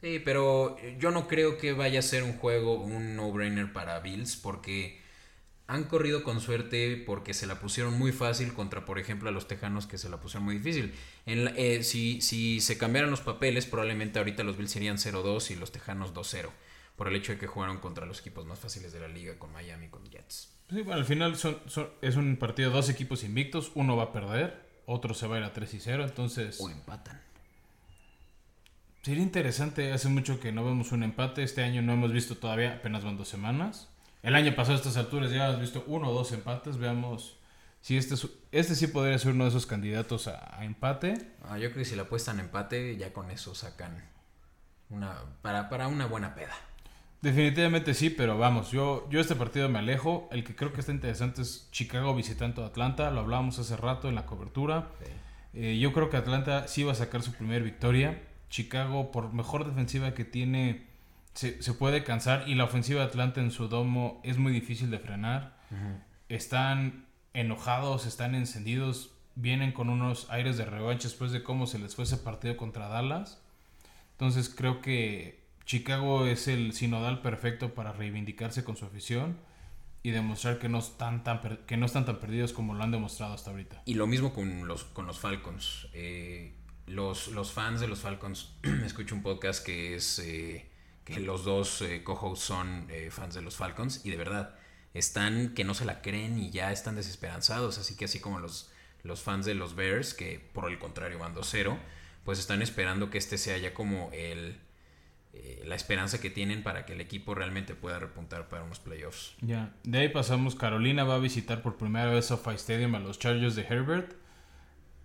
Sí, 0.00 0.20
pero 0.22 0.76
yo 0.98 1.10
no 1.12 1.28
creo 1.28 1.56
que 1.56 1.72
vaya 1.72 2.00
a 2.00 2.02
ser 2.02 2.24
un 2.24 2.34
juego, 2.34 2.74
un 2.80 3.16
no-brainer 3.16 3.72
para 3.72 4.00
Bills, 4.00 4.36
porque 4.36 5.00
han 5.66 5.84
corrido 5.84 6.22
con 6.24 6.40
suerte 6.40 7.02
porque 7.06 7.32
se 7.32 7.46
la 7.46 7.58
pusieron 7.58 7.98
muy 7.98 8.12
fácil 8.12 8.52
contra, 8.52 8.84
por 8.84 8.98
ejemplo, 8.98 9.28
a 9.28 9.32
los 9.32 9.48
Tejanos 9.48 9.86
que 9.86 9.96
se 9.98 10.08
la 10.10 10.18
pusieron 10.20 10.44
muy 10.44 10.56
difícil. 10.58 10.94
En 11.26 11.44
la- 11.46 11.52
eh, 11.56 11.82
si, 11.82 12.20
si 12.20 12.60
se 12.60 12.76
cambiaran 12.76 13.10
los 13.10 13.22
papeles, 13.22 13.64
probablemente 13.66 14.18
ahorita 14.18 14.44
los 14.44 14.56
Bills 14.58 14.70
serían 14.72 14.98
0-2 14.98 15.50
y 15.50 15.56
los 15.56 15.72
Tejanos 15.72 16.12
2-0, 16.12 16.50
por 16.96 17.08
el 17.08 17.16
hecho 17.16 17.32
de 17.32 17.38
que 17.38 17.46
jugaron 17.46 17.78
contra 17.78 18.04
los 18.04 18.20
equipos 18.20 18.44
más 18.44 18.58
fáciles 18.58 18.92
de 18.92 19.00
la 19.00 19.08
liga, 19.08 19.38
con 19.38 19.52
Miami 19.52 19.86
y 19.86 19.88
con 19.88 20.04
Jets. 20.10 20.50
Sí, 20.68 20.76
bueno, 20.82 20.94
al 21.00 21.04
final 21.06 21.36
son, 21.36 21.58
son- 21.66 21.88
es 22.02 22.16
un 22.16 22.36
partido 22.36 22.68
de 22.70 22.76
dos 22.76 22.88
equipos 22.90 23.24
invictos. 23.24 23.72
Uno 23.74 23.96
va 23.96 24.04
a 24.04 24.12
perder, 24.12 24.66
otro 24.86 25.14
se 25.14 25.26
va 25.26 25.36
a 25.36 25.38
ir 25.38 25.44
a 25.44 25.52
3 25.54 25.72
y 25.74 25.80
0. 25.80 26.04
Entonces, 26.04 26.58
O 26.60 26.68
empatan. 26.70 27.20
sería 29.02 29.22
interesante. 29.22 29.92
Hace 29.92 30.08
mucho 30.08 30.40
que 30.40 30.52
no 30.52 30.64
vemos 30.64 30.92
un 30.92 31.02
empate. 31.02 31.42
Este 31.42 31.62
año 31.62 31.82
no 31.82 31.92
hemos 31.94 32.12
visto 32.12 32.36
todavía, 32.36 32.74
apenas 32.74 33.04
van 33.04 33.16
dos 33.16 33.28
semanas. 33.28 33.88
El 34.24 34.34
año 34.34 34.54
pasado 34.56 34.74
a 34.74 34.78
estas 34.78 34.96
alturas 34.96 35.30
ya 35.30 35.46
hemos 35.48 35.60
visto 35.60 35.84
uno 35.86 36.08
o 36.08 36.12
dos 36.14 36.32
empates. 36.32 36.78
Veamos 36.78 37.36
si 37.80 37.96
este, 37.96 38.14
es- 38.14 38.28
este 38.50 38.74
sí 38.74 38.86
podría 38.88 39.18
ser 39.18 39.32
uno 39.32 39.44
de 39.44 39.50
esos 39.50 39.66
candidatos 39.66 40.26
a, 40.28 40.58
a 40.58 40.64
empate. 40.64 41.32
Ah, 41.42 41.58
yo 41.58 41.68
creo 41.70 41.78
que 41.80 41.84
si 41.84 41.94
la 41.94 42.02
apuestan 42.02 42.40
empate, 42.40 42.96
ya 42.96 43.12
con 43.12 43.30
eso 43.30 43.54
sacan 43.54 44.02
una 44.90 45.14
para, 45.42 45.68
para 45.68 45.88
una 45.88 46.06
buena 46.06 46.34
peda. 46.34 46.54
Definitivamente 47.20 47.94
sí, 47.94 48.10
pero 48.10 48.36
vamos, 48.36 48.70
yo, 48.70 49.06
yo 49.10 49.20
este 49.20 49.34
partido 49.34 49.68
me 49.68 49.78
alejo. 49.78 50.28
El 50.32 50.42
que 50.44 50.54
creo 50.56 50.72
que 50.72 50.80
está 50.80 50.92
interesante 50.92 51.42
es 51.42 51.68
Chicago 51.70 52.14
visitando 52.14 52.64
a 52.64 52.68
Atlanta. 52.68 53.10
Lo 53.10 53.20
hablábamos 53.20 53.58
hace 53.58 53.76
rato 53.76 54.08
en 54.08 54.14
la 54.14 54.26
cobertura. 54.26 54.88
Eh, 55.54 55.78
yo 55.78 55.92
creo 55.92 56.10
que 56.10 56.16
Atlanta 56.16 56.66
sí 56.66 56.82
va 56.82 56.92
a 56.92 56.96
sacar 56.96 57.22
su 57.22 57.32
primer 57.32 57.62
victoria. 57.62 58.22
Chicago, 58.50 59.10
por 59.10 59.32
mejor 59.32 59.66
defensiva 59.66 60.12
que 60.14 60.24
tiene, 60.24 60.86
se, 61.34 61.62
se 61.62 61.72
puede 61.74 62.04
cansar. 62.04 62.48
Y 62.48 62.54
la 62.54 62.64
ofensiva 62.64 63.00
de 63.00 63.06
Atlanta 63.06 63.40
en 63.40 63.50
su 63.50 63.68
domo 63.68 64.20
es 64.24 64.38
muy 64.38 64.52
difícil 64.52 64.90
de 64.90 64.98
frenar. 64.98 65.56
Están 66.28 67.06
enojados, 67.34 68.06
están 68.06 68.34
encendidos. 68.34 69.10
Vienen 69.34 69.72
con 69.72 69.90
unos 69.90 70.30
aires 70.30 70.56
de 70.56 70.64
revancha 70.64 71.08
después 71.08 71.32
de 71.32 71.42
cómo 71.42 71.66
se 71.66 71.78
les 71.78 71.94
fue 71.96 72.04
ese 72.04 72.16
partido 72.16 72.56
contra 72.56 72.88
Dallas. 72.88 73.40
Entonces 74.12 74.48
creo 74.48 74.80
que 74.80 75.44
Chicago 75.64 76.26
es 76.26 76.46
el 76.46 76.72
sinodal 76.72 77.20
perfecto 77.20 77.74
para 77.74 77.92
reivindicarse 77.92 78.62
con 78.62 78.76
su 78.76 78.84
afición 78.84 79.36
y 80.04 80.10
demostrar 80.10 80.58
que 80.58 80.68
no 80.68 80.78
están 80.78 81.24
tan, 81.24 81.40
que 81.66 81.76
no 81.76 81.86
están 81.86 82.04
tan 82.04 82.20
perdidos 82.20 82.52
como 82.52 82.74
lo 82.74 82.84
han 82.84 82.90
demostrado 82.90 83.34
hasta 83.34 83.50
ahorita. 83.50 83.82
Y 83.86 83.94
lo 83.94 84.06
mismo 84.06 84.34
con 84.34 84.68
los, 84.68 84.84
con 84.84 85.06
los 85.06 85.18
Falcons. 85.18 85.88
Eh, 85.94 86.54
los, 86.86 87.28
los 87.28 87.52
fans 87.52 87.80
de 87.80 87.88
los 87.88 88.00
Falcons, 88.00 88.52
escucho 88.84 89.14
un 89.14 89.22
podcast 89.22 89.64
que 89.64 89.94
es 89.94 90.18
eh, 90.18 90.70
que 91.04 91.20
los 91.20 91.44
dos 91.44 91.82
eh, 91.82 92.02
co-hosts 92.02 92.44
son 92.44 92.86
eh, 92.90 93.10
fans 93.10 93.34
de 93.34 93.42
los 93.42 93.56
Falcons 93.56 94.00
y 94.04 94.10
de 94.10 94.16
verdad 94.16 94.54
están 94.94 95.54
que 95.54 95.64
no 95.64 95.74
se 95.74 95.84
la 95.84 96.00
creen 96.00 96.38
y 96.38 96.50
ya 96.50 96.72
están 96.72 96.96
desesperanzados. 96.96 97.78
Así 97.78 97.96
que 97.96 98.06
así 98.06 98.20
como 98.20 98.38
los, 98.38 98.70
los 99.02 99.22
fans 99.22 99.44
de 99.44 99.54
los 99.54 99.74
Bears, 99.74 100.14
que 100.14 100.40
por 100.52 100.70
el 100.70 100.78
contrario 100.78 101.18
van 101.18 101.34
2-0, 101.34 101.76
pues 102.24 102.38
están 102.38 102.62
esperando 102.62 103.10
que 103.10 103.18
este 103.18 103.36
sea 103.36 103.58
ya 103.58 103.74
como 103.74 104.10
el, 104.12 104.58
eh, 105.34 105.62
la 105.66 105.74
esperanza 105.74 106.20
que 106.20 106.30
tienen 106.30 106.62
para 106.62 106.86
que 106.86 106.94
el 106.94 107.00
equipo 107.00 107.34
realmente 107.34 107.74
pueda 107.74 107.98
repuntar 107.98 108.48
para 108.48 108.62
unos 108.62 108.78
playoffs. 108.78 109.34
Ya, 109.42 109.74
de 109.82 109.98
ahí 109.98 110.08
pasamos. 110.08 110.54
Carolina 110.54 111.04
va 111.04 111.16
a 111.16 111.18
visitar 111.18 111.60
por 111.60 111.76
primera 111.76 112.06
vez 112.06 112.26
SoFi 112.26 112.54
Stadium 112.54 112.94
a 112.94 113.00
los 113.00 113.18
Chargers 113.18 113.56
de 113.56 113.62
Herbert. 113.62 114.14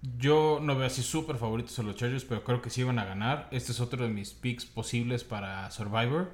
Yo 0.01 0.59
no 0.61 0.75
veo 0.77 0.87
así 0.87 1.03
súper 1.03 1.37
favoritos 1.37 1.77
a 1.79 1.83
los 1.83 1.95
Chargers, 1.95 2.23
pero 2.23 2.43
creo 2.43 2.61
que 2.61 2.69
sí 2.69 2.83
van 2.83 2.99
a 2.99 3.05
ganar. 3.05 3.47
Este 3.51 3.73
es 3.73 3.81
otro 3.81 4.03
de 4.03 4.09
mis 4.09 4.31
picks 4.31 4.65
posibles 4.65 5.23
para 5.23 5.69
Survivor. 5.71 6.31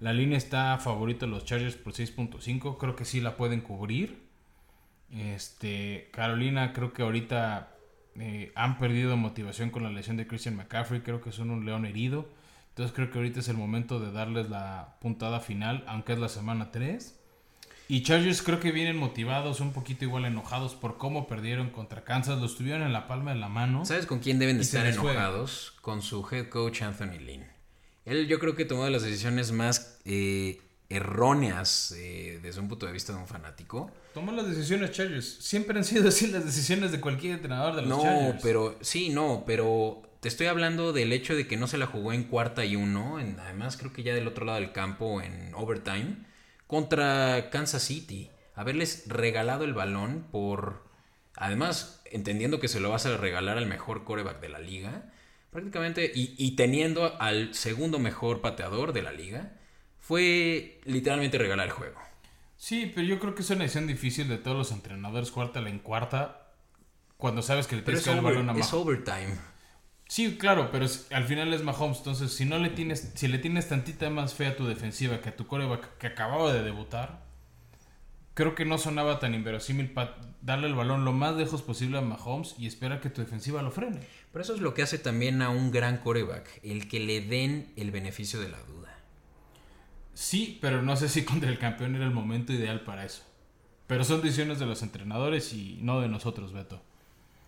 La 0.00 0.12
línea 0.12 0.36
está 0.36 0.78
favorito 0.78 1.26
a 1.26 1.28
los 1.28 1.44
Chargers 1.44 1.76
por 1.76 1.92
6.5. 1.92 2.78
Creo 2.78 2.96
que 2.96 3.04
sí 3.04 3.20
la 3.20 3.36
pueden 3.36 3.60
cubrir. 3.60 4.22
Este, 5.10 6.08
Carolina 6.12 6.72
creo 6.72 6.92
que 6.92 7.02
ahorita 7.02 7.76
eh, 8.16 8.52
han 8.54 8.78
perdido 8.78 9.16
motivación 9.16 9.70
con 9.70 9.82
la 9.82 9.90
lesión 9.90 10.16
de 10.16 10.26
Christian 10.26 10.56
McCaffrey. 10.56 11.02
Creo 11.02 11.20
que 11.20 11.32
son 11.32 11.50
un 11.50 11.64
león 11.64 11.86
herido. 11.86 12.28
Entonces 12.70 12.94
creo 12.94 13.10
que 13.10 13.18
ahorita 13.18 13.40
es 13.40 13.48
el 13.48 13.56
momento 13.56 14.00
de 14.00 14.12
darles 14.12 14.48
la 14.48 14.96
puntada 15.00 15.40
final, 15.40 15.84
aunque 15.86 16.14
es 16.14 16.18
la 16.18 16.28
semana 16.28 16.70
3. 16.70 17.21
Y 17.94 18.02
Chargers 18.04 18.40
creo 18.40 18.58
que 18.58 18.72
vienen 18.72 18.96
motivados, 18.96 19.60
un 19.60 19.74
poquito 19.74 20.06
igual 20.06 20.24
enojados 20.24 20.74
por 20.74 20.96
cómo 20.96 21.26
perdieron 21.26 21.68
contra 21.68 22.04
Kansas. 22.04 22.40
Los 22.40 22.56
tuvieron 22.56 22.80
en 22.80 22.94
la 22.94 23.06
palma 23.06 23.34
de 23.34 23.38
la 23.38 23.50
mano. 23.50 23.84
¿Sabes 23.84 24.06
con 24.06 24.18
quién 24.20 24.38
deben 24.38 24.56
de 24.56 24.62
estar 24.62 24.86
enojados? 24.86 25.74
Con 25.82 26.00
su 26.00 26.26
head 26.32 26.48
coach 26.48 26.80
Anthony 26.80 27.18
Lynn. 27.20 27.44
Él 28.06 28.28
yo 28.28 28.38
creo 28.38 28.56
que 28.56 28.64
tomó 28.64 28.88
las 28.88 29.02
decisiones 29.02 29.52
más 29.52 29.98
eh, 30.06 30.58
erróneas 30.88 31.92
eh, 31.94 32.40
desde 32.42 32.60
un 32.60 32.68
punto 32.68 32.86
de 32.86 32.92
vista 32.92 33.12
de 33.12 33.18
un 33.18 33.26
fanático. 33.26 33.90
Tomó 34.14 34.32
las 34.32 34.48
decisiones 34.48 34.92
Chargers. 34.92 35.26
Siempre 35.40 35.76
han 35.76 35.84
sido 35.84 36.08
así 36.08 36.28
las 36.28 36.46
decisiones 36.46 36.92
de 36.92 37.00
cualquier 37.00 37.34
entrenador 37.34 37.76
de 37.76 37.82
los 37.82 37.90
No, 37.90 38.02
Chargers. 38.02 38.40
pero 38.42 38.78
sí, 38.80 39.10
no, 39.10 39.44
pero 39.46 40.00
te 40.20 40.28
estoy 40.28 40.46
hablando 40.46 40.94
del 40.94 41.12
hecho 41.12 41.34
de 41.34 41.46
que 41.46 41.58
no 41.58 41.66
se 41.66 41.76
la 41.76 41.86
jugó 41.86 42.14
en 42.14 42.24
cuarta 42.24 42.64
y 42.64 42.74
uno, 42.74 43.20
en- 43.20 43.38
además 43.38 43.76
creo 43.76 43.92
que 43.92 44.02
ya 44.02 44.14
del 44.14 44.28
otro 44.28 44.46
lado 44.46 44.60
del 44.60 44.72
campo 44.72 45.20
en 45.20 45.52
overtime, 45.54 46.16
contra 46.72 47.50
Kansas 47.50 47.82
City. 47.82 48.30
Haberles 48.54 49.04
regalado 49.06 49.64
el 49.64 49.74
balón 49.74 50.26
por, 50.30 50.82
además, 51.36 52.02
entendiendo 52.10 52.60
que 52.60 52.68
se 52.68 52.80
lo 52.80 52.88
vas 52.88 53.04
a 53.04 53.14
regalar 53.18 53.58
al 53.58 53.66
mejor 53.66 54.04
coreback 54.04 54.40
de 54.40 54.48
la 54.48 54.58
liga, 54.58 55.12
prácticamente, 55.50 56.10
y, 56.14 56.34
y 56.38 56.56
teniendo 56.56 57.20
al 57.20 57.52
segundo 57.52 57.98
mejor 57.98 58.40
pateador 58.40 58.94
de 58.94 59.02
la 59.02 59.12
liga, 59.12 59.52
fue 60.00 60.80
literalmente 60.86 61.36
regalar 61.36 61.66
el 61.66 61.72
juego. 61.72 62.00
Sí, 62.56 62.90
pero 62.94 63.06
yo 63.06 63.18
creo 63.18 63.34
que 63.34 63.42
es 63.42 63.50
una 63.50 63.64
decisión 63.64 63.86
difícil 63.86 64.26
de 64.28 64.38
todos 64.38 64.56
los 64.56 64.72
entrenadores 64.72 65.30
jugártela 65.30 65.68
en 65.68 65.78
cuarta 65.78 66.54
cuando 67.18 67.42
sabes 67.42 67.66
que 67.66 67.76
le 67.76 67.82
tienes 67.82 68.00
es, 68.00 68.04
que 68.04 68.10
dar 68.12 68.20
el 68.20 68.24
balón 68.24 68.48
a 68.48 68.58
es 68.58 68.72
overtime. 68.72 69.36
Sí, 70.12 70.36
claro, 70.36 70.68
pero 70.70 70.84
es- 70.84 71.06
al 71.10 71.24
final 71.24 71.54
es 71.54 71.62
Mahomes. 71.62 71.96
Entonces, 71.96 72.34
si 72.34 72.44
no 72.44 72.58
le 72.58 72.68
tienes, 72.68 73.12
si 73.14 73.28
le 73.28 73.38
tienes 73.38 73.68
tantita 73.70 74.10
más 74.10 74.34
fe 74.34 74.46
a 74.46 74.54
tu 74.56 74.66
defensiva 74.66 75.22
que 75.22 75.30
a 75.30 75.36
tu 75.36 75.46
coreback 75.46 75.96
que 75.96 76.06
acababa 76.06 76.52
de 76.52 76.62
debutar, 76.62 77.22
creo 78.34 78.54
que 78.54 78.66
no 78.66 78.76
sonaba 78.76 79.20
tan 79.20 79.32
inverosímil 79.34 79.90
para 79.90 80.18
darle 80.42 80.66
el 80.66 80.74
balón 80.74 81.06
lo 81.06 81.14
más 81.14 81.34
lejos 81.36 81.62
posible 81.62 81.96
a 81.96 82.02
Mahomes 82.02 82.54
y 82.58 82.66
esperar 82.66 83.00
que 83.00 83.08
tu 83.08 83.22
defensiva 83.22 83.62
lo 83.62 83.70
frene. 83.70 84.00
Pero 84.32 84.42
eso 84.42 84.54
es 84.54 84.60
lo 84.60 84.74
que 84.74 84.82
hace 84.82 84.98
también 84.98 85.40
a 85.40 85.48
un 85.48 85.70
gran 85.70 85.96
coreback, 85.96 86.60
el 86.62 86.88
que 86.90 87.00
le 87.00 87.22
den 87.22 87.72
el 87.76 87.90
beneficio 87.90 88.38
de 88.38 88.50
la 88.50 88.62
duda. 88.64 88.94
Sí, 90.12 90.58
pero 90.60 90.82
no 90.82 90.94
sé 90.96 91.08
si 91.08 91.24
contra 91.24 91.48
el 91.48 91.58
campeón 91.58 91.96
era 91.96 92.04
el 92.04 92.10
momento 92.10 92.52
ideal 92.52 92.82
para 92.82 93.06
eso. 93.06 93.22
Pero 93.86 94.04
son 94.04 94.20
decisiones 94.20 94.58
de 94.58 94.66
los 94.66 94.82
entrenadores 94.82 95.54
y 95.54 95.78
no 95.80 96.02
de 96.02 96.08
nosotros, 96.08 96.52
Beto. 96.52 96.82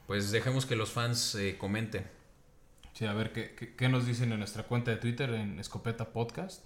Pues 0.07 0.31
dejemos 0.31 0.65
que 0.65 0.77
los 0.77 0.93
fans 0.93 1.35
eh, 1.35 1.59
comenten. 1.59 2.24
Sí, 2.95 3.07
a 3.07 3.13
ver 3.13 3.33
¿qué, 3.33 3.75
qué, 3.77 3.89
nos 3.89 4.07
dicen 4.07 4.31
en 4.33 4.39
nuestra 4.39 4.63
cuenta 4.63 4.93
de 4.93 4.99
Twitter 4.99 5.29
en 5.31 5.59
Escopeta 5.59 6.13
Podcast. 6.13 6.65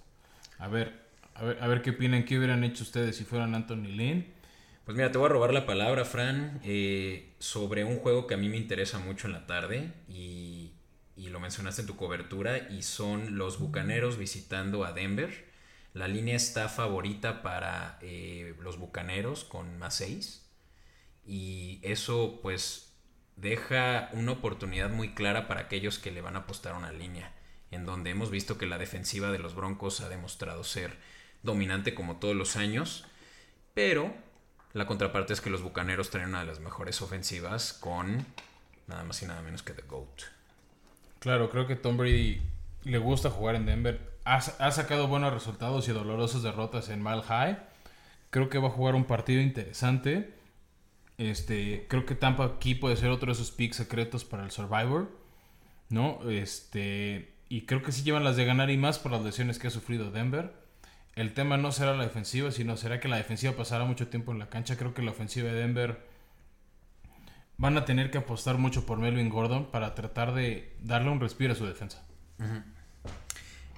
A 0.59 0.67
ver, 0.67 1.07
a 1.33 1.43
ver, 1.43 1.57
a 1.59 1.67
ver 1.67 1.81
qué 1.81 1.89
opinan, 1.89 2.23
qué 2.23 2.37
hubieran 2.37 2.63
hecho 2.63 2.83
ustedes 2.83 3.17
si 3.17 3.25
fueran 3.25 3.55
Anthony 3.55 3.87
Lynn. 3.87 4.27
Pues 4.85 4.95
mira, 4.95 5.11
te 5.11 5.17
voy 5.17 5.25
a 5.25 5.29
robar 5.29 5.53
la 5.53 5.65
palabra, 5.65 6.05
Fran, 6.05 6.61
eh, 6.63 7.33
sobre 7.39 7.83
un 7.83 7.97
juego 7.97 8.27
que 8.27 8.35
a 8.35 8.37
mí 8.37 8.47
me 8.47 8.57
interesa 8.57 8.99
mucho 8.99 9.25
en 9.25 9.33
la 9.33 9.47
tarde 9.47 9.91
y, 10.07 10.71
y 11.17 11.29
lo 11.29 11.39
mencionaste 11.39 11.81
en 11.81 11.87
tu 11.87 11.95
cobertura 11.95 12.69
y 12.69 12.83
son 12.83 13.37
los 13.37 13.59
Bucaneros 13.59 14.17
visitando 14.17 14.85
a 14.85 14.93
Denver. 14.93 15.45
La 15.95 16.07
línea 16.07 16.35
está 16.35 16.69
favorita 16.69 17.41
para 17.41 17.97
eh, 18.01 18.53
los 18.61 18.77
Bucaneros 18.77 19.45
con 19.45 19.79
más 19.79 19.95
6 19.95 20.45
y 21.25 21.79
eso 21.81 22.39
pues 22.43 22.88
deja 23.41 24.09
una 24.13 24.33
oportunidad 24.33 24.89
muy 24.89 25.13
clara 25.13 25.47
para 25.47 25.61
aquellos 25.61 25.99
que 25.99 26.11
le 26.11 26.21
van 26.21 26.35
a 26.35 26.39
apostar 26.39 26.75
una 26.75 26.91
línea, 26.91 27.31
en 27.71 27.85
donde 27.85 28.09
hemos 28.09 28.31
visto 28.31 28.57
que 28.57 28.65
la 28.65 28.77
defensiva 28.77 29.31
de 29.31 29.39
los 29.39 29.55
Broncos 29.55 30.01
ha 30.01 30.09
demostrado 30.09 30.63
ser 30.63 30.97
dominante 31.43 31.93
como 31.93 32.17
todos 32.17 32.35
los 32.35 32.55
años, 32.55 33.05
pero 33.73 34.13
la 34.73 34.85
contraparte 34.85 35.33
es 35.33 35.41
que 35.41 35.49
los 35.49 35.61
Bucaneros 35.61 36.09
traen 36.09 36.29
una 36.29 36.41
de 36.41 36.47
las 36.47 36.59
mejores 36.59 37.01
ofensivas 37.01 37.73
con 37.73 38.25
nada 38.87 39.03
más 39.03 39.21
y 39.21 39.25
nada 39.25 39.41
menos 39.41 39.63
que 39.63 39.73
The 39.73 39.83
GOAT. 39.83 40.23
Claro, 41.19 41.49
creo 41.49 41.67
que 41.67 41.75
Tom 41.75 41.97
Brady 41.97 42.41
le 42.83 42.97
gusta 42.97 43.29
jugar 43.29 43.55
en 43.55 43.65
Denver. 43.65 43.99
Ha, 44.25 44.35
ha 44.37 44.71
sacado 44.71 45.07
buenos 45.07 45.33
resultados 45.33 45.87
y 45.87 45.91
dolorosas 45.91 46.43
derrotas 46.43 46.89
en 46.89 47.03
Mile 47.03 47.21
High. 47.21 47.57
Creo 48.29 48.49
que 48.49 48.57
va 48.57 48.67
a 48.67 48.71
jugar 48.71 48.95
un 48.95 49.05
partido 49.05 49.41
interesante. 49.41 50.38
Este, 51.19 51.85
creo 51.89 52.05
que 52.05 52.15
Tampa 52.15 52.45
aquí 52.45 52.75
puede 52.75 52.95
ser 52.95 53.09
otro 53.09 53.27
de 53.27 53.33
esos 53.33 53.51
picks 53.51 53.75
secretos 53.75 54.25
para 54.25 54.43
el 54.43 54.51
Survivor. 54.51 55.11
¿No? 55.89 56.29
Este. 56.29 57.33
y 57.49 57.65
creo 57.65 57.81
que 57.81 57.91
sí 57.91 58.03
llevan 58.03 58.23
las 58.23 58.35
de 58.35 58.45
ganar 58.45 58.69
y 58.69 58.77
más 58.77 58.99
por 58.99 59.11
las 59.11 59.23
lesiones 59.23 59.59
que 59.59 59.67
ha 59.67 59.71
sufrido 59.71 60.11
Denver. 60.11 60.53
El 61.15 61.33
tema 61.33 61.57
no 61.57 61.71
será 61.71 61.95
la 61.95 62.03
defensiva, 62.03 62.51
sino 62.51 62.77
será 62.77 62.99
que 62.99 63.07
la 63.09 63.17
defensiva 63.17 63.53
pasará 63.53 63.83
mucho 63.85 64.07
tiempo 64.07 64.31
en 64.31 64.39
la 64.39 64.49
cancha. 64.49 64.77
Creo 64.77 64.93
que 64.93 65.01
la 65.01 65.11
ofensiva 65.11 65.49
de 65.49 65.55
Denver 65.55 66.07
van 67.57 67.77
a 67.77 67.83
tener 67.83 68.09
que 68.11 68.19
apostar 68.19 68.57
mucho 68.57 68.85
por 68.85 68.99
Melvin 68.99 69.29
Gordon 69.29 69.69
para 69.69 69.95
tratar 69.95 70.33
de 70.33 70.77
darle 70.81 71.09
un 71.09 71.19
respiro 71.19 71.51
a 71.51 71.55
su 71.57 71.65
defensa. 71.65 72.05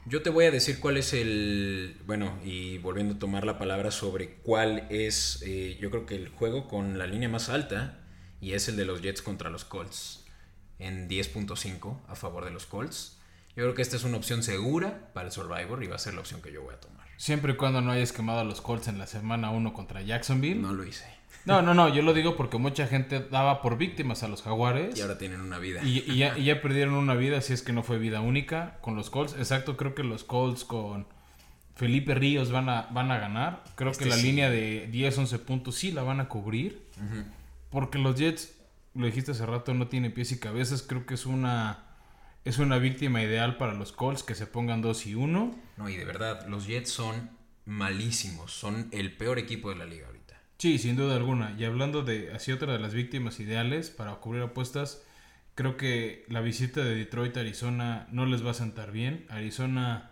Yo 0.06 0.24
te 0.24 0.32
voy 0.32 0.45
a 0.45 0.52
decir 0.52 0.80
cuál 0.80 0.97
es 0.97 1.14
el, 1.14 2.02
bueno, 2.06 2.39
y 2.43 2.80
volviendo 2.80 3.16
a 3.16 3.20
tomar 3.20 3.45
la 3.45 3.60
palabra 3.60 3.91
sobre 3.91 4.36
cuál 4.38 4.88
es, 4.89 5.43
eh, 5.45 5.78
yo 5.80 5.91
creo 5.91 6.06
que 6.08 6.16
el 6.16 6.30
juego 6.30 6.68
con 6.68 6.97
la 6.97 7.06
línea 7.06 7.30
más 7.30 7.49
alta, 7.49 7.99
y 8.41 8.54
es 8.54 8.68
el 8.68 8.78
de 8.78 8.86
los 8.86 9.02
Jets 9.02 9.22
contra 9.22 9.52
los 9.52 9.64
Colts, 9.64 10.26
en 10.80 11.08
10.5 11.08 11.99
a 12.08 12.16
favor 12.16 12.45
de 12.45 12.52
los 12.52 12.66
Colts. 12.66 13.20
Yo 13.56 13.64
creo 13.64 13.76
que 13.76 13.84
esta 13.84 13.95
es 13.95 14.04
una 14.04 14.18
opción 14.18 14.41
segura 14.41 15.12
para 15.14 15.28
el 15.28 15.32
Survivor 15.32 15.84
y 15.84 15.88
va 15.88 15.97
a 15.97 15.99
ser 15.99 16.16
la 16.16 16.22
opción 16.22 16.41
que 16.41 16.52
yo 16.52 16.64
voy 16.64 16.74
a 16.74 16.80
tomar. 16.80 17.06
Siempre 17.18 17.54
y 17.54 17.56
cuando 17.56 17.82
no 17.82 17.91
hayas 17.91 18.12
quemado 18.12 18.39
a 18.39 18.43
los 18.43 18.62
Colts 18.62 18.88
en 18.88 18.97
la 18.97 19.06
semana 19.06 19.52
1 19.52 19.74
contra 19.74 20.02
Jacksonville. 20.02 20.60
No 20.60 20.74
lo 20.74 20.84
hice. 20.84 21.06
No, 21.46 21.62
no, 21.62 21.74
no, 21.74 21.89
yo 21.94 22.02
lo 22.04 22.14
digo 22.14 22.36
porque 22.36 22.58
mucha 22.58 22.88
gente 22.88 23.20
daba 23.20 23.62
por 23.62 23.78
víctimas 23.78 24.24
a 24.24 24.28
los 24.28 24.44
Jaguares. 24.44 24.98
Y 24.98 25.02
ahora 25.02 25.18
tienen 25.18 25.42
una 25.42 25.58
vida. 25.58 25.82
Y, 25.84 26.18
ya, 26.18 26.38
y 26.38 26.46
ya 26.46 26.62
perdieron 26.62 26.94
una 26.94 27.16
vida, 27.16 27.42
si 27.42 27.54
es 27.54 27.62
que 27.64 27.74
no 27.74 27.84
fue 27.84 27.98
vida 27.98 28.22
única 28.22 28.78
con 28.82 28.96
los 28.96 29.10
Colts. 29.10 29.34
Exacto, 29.38 29.78
creo 29.78 29.96
que 29.96 30.04
los 30.04 30.24
Colts 30.24 30.64
con 30.64 31.08
Felipe 31.76 32.14
Ríos 32.14 32.52
van 32.52 32.70
a, 32.70 32.84
van 32.92 33.12
a 33.12 33.18
ganar. 33.18 33.64
Creo 33.76 33.92
Este 33.92 34.04
que 34.04 34.10
la 34.12 34.18
sí. 34.18 34.24
línea 34.24 34.50
de 34.50 34.88
10, 34.92 35.18
11 35.18 35.39
puntos 35.39 35.76
sí 35.76 35.92
la 35.92 36.04
van 36.04 36.20
a 36.20 36.28
cubrir. 36.28 36.86
Porque 37.72 37.98
los 37.98 38.16
Jets, 38.18 38.54
lo 38.94 39.06
dijiste 39.08 39.32
hace 39.32 39.46
rato, 39.46 39.74
no 39.74 39.88
tiene 39.88 40.10
pies 40.12 40.32
y 40.34 40.39
cabezas. 40.39 40.84
Creo 40.84 41.06
que 41.08 41.16
es 41.16 41.26
una, 41.26 41.86
es 42.46 42.60
una 42.60 42.78
víctima 42.78 43.24
ideal 43.24 43.58
para 43.58 43.74
los 43.74 43.92
Colts 43.92 44.22
que 44.24 44.36
se 44.36 44.46
pongan 44.46 44.82
2 44.82 45.08
y 45.08 45.16
1. 45.16 45.56
No, 45.78 45.89
y 45.89 45.96
de 45.96 46.06
verdad, 46.06 46.46
los 46.48 46.68
Jets 46.68 46.92
son 46.92 47.32
malísimos. 47.66 48.52
Son 48.54 48.89
el 48.92 49.16
peor 49.18 49.39
equipo 49.39 49.70
de 49.70 49.78
la 49.78 49.86
liga. 49.86 50.08
Sí, 50.62 50.78
sin 50.78 50.95
duda 50.95 51.16
alguna. 51.16 51.55
Y 51.57 51.64
hablando 51.66 52.03
de 52.03 52.32
así 52.34 52.51
otra 52.51 52.74
de 52.74 52.78
las 52.78 52.93
víctimas 52.93 53.39
ideales 53.39 53.89
para 53.89 54.14
cubrir 54.18 54.43
apuestas, 54.43 55.01
creo 55.55 55.76
que 55.76 56.24
la 56.28 56.39
visita 56.41 56.82
de 56.84 56.93
Detroit 56.93 57.36
a 57.36 57.39
Arizona 57.39 58.07
no 58.12 58.28
les 58.28 58.45
va 58.45 58.51
a 58.51 58.53
sentar 58.53 58.91
bien. 58.91 59.26
Arizona 59.30 60.12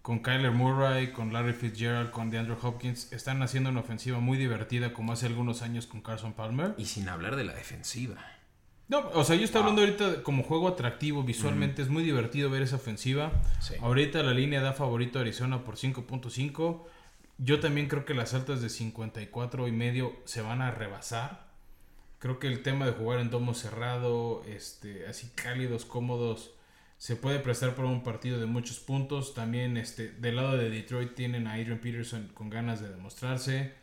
con 0.00 0.20
Kyler 0.20 0.52
Murray, 0.52 1.12
con 1.12 1.34
Larry 1.34 1.52
Fitzgerald, 1.52 2.10
con 2.12 2.30
DeAndre 2.30 2.56
Hopkins, 2.62 3.12
están 3.12 3.42
haciendo 3.42 3.68
una 3.68 3.80
ofensiva 3.80 4.20
muy 4.20 4.38
divertida 4.38 4.94
como 4.94 5.12
hace 5.12 5.26
algunos 5.26 5.60
años 5.60 5.86
con 5.86 6.00
Carson 6.00 6.32
Palmer. 6.32 6.74
Y 6.78 6.86
sin 6.86 7.10
hablar 7.10 7.36
de 7.36 7.44
la 7.44 7.52
defensiva. 7.52 8.16
No, 8.88 9.00
o 9.12 9.22
sea, 9.22 9.36
yo 9.36 9.44
estoy 9.44 9.60
hablando 9.60 9.82
ahorita 9.82 10.10
de- 10.12 10.22
como 10.22 10.44
juego 10.44 10.66
atractivo, 10.68 11.24
visualmente 11.24 11.82
es 11.82 11.90
muy 11.90 12.04
divertido 12.04 12.48
ver 12.48 12.62
esa 12.62 12.76
ofensiva. 12.76 13.32
Sí. 13.60 13.74
Ahorita 13.82 14.22
la 14.22 14.32
línea 14.32 14.62
da 14.62 14.72
favorito 14.72 15.18
a 15.18 15.22
Arizona 15.22 15.62
por 15.62 15.76
5.5. 15.76 16.86
Yo 17.38 17.60
también 17.60 17.88
creo 17.88 18.04
que 18.04 18.14
las 18.14 18.34
altas 18.34 18.62
de 18.62 18.68
54 18.68 19.68
y 19.68 19.72
medio 19.72 20.16
se 20.24 20.42
van 20.42 20.62
a 20.62 20.70
rebasar. 20.70 21.46
Creo 22.18 22.38
que 22.38 22.46
el 22.46 22.62
tema 22.62 22.86
de 22.86 22.92
jugar 22.92 23.20
en 23.20 23.30
domo 23.30 23.54
cerrado, 23.54 24.42
este, 24.46 25.06
así 25.06 25.30
cálidos, 25.34 25.84
cómodos, 25.84 26.54
se 26.96 27.16
puede 27.16 27.38
prestar 27.40 27.74
para 27.74 27.88
un 27.88 28.02
partido 28.02 28.38
de 28.38 28.46
muchos 28.46 28.78
puntos. 28.78 29.34
También 29.34 29.76
este, 29.76 30.08
del 30.12 30.36
lado 30.36 30.56
de 30.56 30.70
Detroit 30.70 31.14
tienen 31.14 31.46
a 31.46 31.54
Adrian 31.54 31.78
Peterson 31.78 32.30
con 32.32 32.48
ganas 32.50 32.80
de 32.80 32.88
demostrarse. 32.88 33.74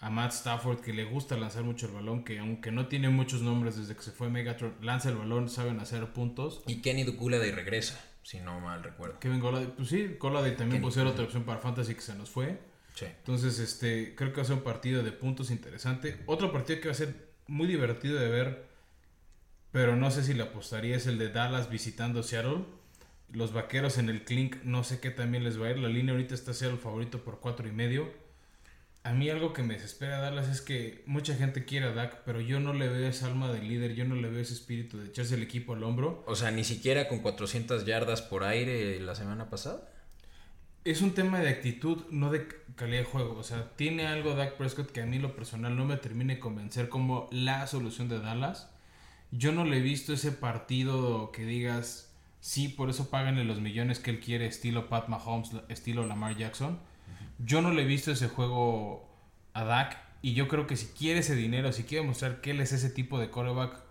A 0.00 0.08
Matt 0.08 0.32
Stafford 0.32 0.80
que 0.80 0.94
le 0.94 1.04
gusta 1.04 1.36
lanzar 1.36 1.62
mucho 1.62 1.86
el 1.86 1.92
balón, 1.92 2.24
que 2.24 2.38
aunque 2.38 2.72
no 2.72 2.88
tiene 2.88 3.10
muchos 3.10 3.42
nombres 3.42 3.76
desde 3.76 3.94
que 3.94 4.02
se 4.02 4.10
fue 4.10 4.30
Megatron, 4.30 4.74
lanza 4.80 5.10
el 5.10 5.16
balón, 5.16 5.50
saben 5.50 5.78
hacer 5.78 6.06
puntos. 6.14 6.62
Y 6.66 6.80
Kenny 6.80 7.04
de 7.04 7.52
regresa, 7.52 8.02
si 8.22 8.40
no 8.40 8.58
mal 8.60 8.82
recuerdo. 8.82 9.20
Kevin 9.20 9.40
Goladay, 9.40 9.68
pues 9.76 9.90
sí, 9.90 10.16
Goladay 10.18 10.56
también 10.56 10.80
Kenny, 10.80 10.82
puede 10.82 10.94
ser 10.94 11.06
otra 11.06 11.24
opción 11.24 11.44
para 11.44 11.60
Fantasy 11.60 11.94
que 11.94 12.00
se 12.00 12.14
nos 12.14 12.30
fue. 12.30 12.69
Sí. 12.94 13.06
Entonces, 13.06 13.58
este, 13.58 14.14
creo 14.14 14.30
que 14.30 14.36
va 14.36 14.42
a 14.42 14.46
ser 14.46 14.56
un 14.56 14.62
partido 14.62 15.02
de 15.02 15.12
puntos 15.12 15.50
interesante. 15.50 16.18
Otro 16.26 16.52
partido 16.52 16.80
que 16.80 16.88
va 16.88 16.92
a 16.92 16.96
ser 16.96 17.14
muy 17.46 17.66
divertido 17.66 18.18
de 18.18 18.28
ver, 18.28 18.66
pero 19.72 19.96
no 19.96 20.10
sé 20.10 20.24
si 20.24 20.34
le 20.34 20.42
apostaría, 20.42 20.96
es 20.96 21.06
el 21.06 21.18
de 21.18 21.30
Dallas 21.30 21.70
visitando 21.70 22.22
Seattle. 22.22 22.64
Los 23.32 23.52
vaqueros 23.52 23.98
en 23.98 24.08
el 24.08 24.24
clink, 24.24 24.56
no 24.64 24.82
sé 24.82 25.00
qué 25.00 25.10
también 25.10 25.44
les 25.44 25.60
va 25.60 25.66
a 25.66 25.70
ir. 25.70 25.78
La 25.78 25.88
línea 25.88 26.12
ahorita 26.12 26.34
está 26.34 26.52
Seattle 26.52 26.78
favorito 26.78 27.22
por 27.22 27.40
cuatro 27.40 27.68
y 27.68 27.72
medio. 27.72 28.12
A 29.02 29.12
mí 29.12 29.30
algo 29.30 29.54
que 29.54 29.62
me 29.62 29.74
desespera 29.74 30.20
Dallas 30.20 30.48
es 30.48 30.60
que 30.60 31.02
mucha 31.06 31.34
gente 31.34 31.64
quiere 31.64 31.86
a 31.86 31.92
Dak, 31.92 32.22
pero 32.26 32.40
yo 32.40 32.60
no 32.60 32.74
le 32.74 32.86
veo 32.88 33.08
esa 33.08 33.28
alma 33.28 33.50
de 33.50 33.62
líder, 33.62 33.94
yo 33.94 34.04
no 34.04 34.14
le 34.14 34.28
veo 34.28 34.40
ese 34.40 34.52
espíritu 34.52 34.98
de 34.98 35.06
echarse 35.06 35.36
el 35.36 35.42
equipo 35.42 35.72
al 35.72 35.82
hombro. 35.84 36.22
O 36.26 36.36
sea, 36.36 36.50
ni 36.50 36.64
siquiera 36.64 37.08
con 37.08 37.20
400 37.20 37.86
yardas 37.86 38.20
por 38.20 38.44
aire 38.44 39.00
la 39.00 39.14
semana 39.14 39.48
pasada. 39.48 39.89
Es 40.82 41.02
un 41.02 41.12
tema 41.12 41.40
de 41.40 41.50
actitud, 41.50 42.04
no 42.10 42.30
de 42.30 42.48
calidad 42.74 43.00
de 43.00 43.04
juego. 43.04 43.36
O 43.38 43.42
sea, 43.42 43.70
tiene 43.76 44.06
algo 44.06 44.34
Dak 44.34 44.56
Prescott 44.56 44.90
que 44.90 45.02
a 45.02 45.06
mí 45.06 45.18
lo 45.18 45.36
personal 45.36 45.76
no 45.76 45.84
me 45.84 45.98
termine 45.98 46.36
de 46.36 46.40
convencer 46.40 46.88
como 46.88 47.28
la 47.30 47.66
solución 47.66 48.08
de 48.08 48.18
Dallas. 48.18 48.70
Yo 49.30 49.52
no 49.52 49.64
le 49.66 49.76
he 49.76 49.80
visto 49.80 50.14
ese 50.14 50.32
partido 50.32 51.32
que 51.32 51.44
digas, 51.44 52.10
sí, 52.40 52.68
por 52.68 52.88
eso 52.88 53.10
páganle 53.10 53.44
los 53.44 53.60
millones 53.60 53.98
que 53.98 54.10
él 54.10 54.20
quiere, 54.20 54.46
estilo 54.46 54.88
Pat 54.88 55.08
Mahomes, 55.08 55.50
estilo 55.68 56.06
Lamar 56.06 56.36
Jackson. 56.38 56.80
Yo 57.38 57.60
no 57.60 57.72
le 57.72 57.82
he 57.82 57.86
visto 57.86 58.10
ese 58.10 58.28
juego 58.28 59.06
a 59.52 59.64
Dak 59.64 59.98
y 60.22 60.32
yo 60.32 60.48
creo 60.48 60.66
que 60.66 60.76
si 60.76 60.86
quiere 60.86 61.20
ese 61.20 61.34
dinero, 61.34 61.72
si 61.72 61.84
quiere 61.84 62.06
mostrar 62.06 62.40
que 62.40 62.52
él 62.52 62.60
es 62.60 62.72
ese 62.72 62.88
tipo 62.88 63.18
de 63.18 63.28
quarterback 63.28 63.82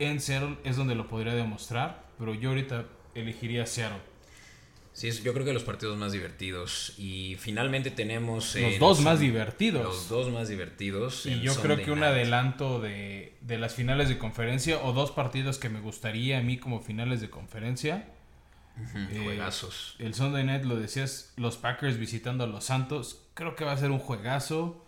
en 0.00 0.20
Seattle, 0.20 0.58
es 0.64 0.76
donde 0.76 0.96
lo 0.96 1.06
podría 1.06 1.34
demostrar. 1.34 2.04
Pero 2.18 2.34
yo 2.34 2.48
ahorita 2.48 2.86
elegiría 3.14 3.64
Seattle. 3.64 4.09
Sí, 5.00 5.08
es- 5.08 5.22
yo 5.22 5.32
creo 5.32 5.46
que 5.46 5.54
los 5.54 5.62
partidos 5.62 5.96
más 5.96 6.12
divertidos. 6.12 6.92
Y 6.98 7.36
finalmente 7.40 7.90
tenemos... 7.90 8.54
Los 8.54 8.78
dos 8.78 9.00
más 9.00 9.18
divertidos. 9.18 9.82
Los 9.82 10.08
dos 10.10 10.30
más 10.30 10.48
divertidos. 10.48 11.24
Y 11.24 11.40
yo 11.40 11.54
creo 11.54 11.78
que 11.78 11.90
un 11.90 12.00
night. 12.00 12.12
adelanto 12.12 12.80
de, 12.80 13.34
de 13.40 13.56
las 13.56 13.74
finales 13.74 14.10
de 14.10 14.18
conferencia 14.18 14.78
o 14.82 14.92
dos 14.92 15.10
partidos 15.10 15.56
que 15.56 15.70
me 15.70 15.80
gustaría 15.80 16.36
a 16.38 16.42
mí 16.42 16.58
como 16.58 16.82
finales 16.82 17.22
de 17.22 17.30
conferencia. 17.30 18.10
Eh, 18.94 19.20
Juegazos. 19.24 19.96
El 19.98 20.12
Sunday 20.14 20.44
Night 20.44 20.64
lo 20.64 20.76
decías, 20.76 21.32
los 21.36 21.56
Packers 21.56 21.96
visitando 21.96 22.44
a 22.44 22.46
los 22.46 22.64
Santos. 22.64 23.22
Creo 23.32 23.56
que 23.56 23.64
va 23.64 23.72
a 23.72 23.76
ser 23.78 23.90
un 23.90 23.98
juegazo. 24.00 24.84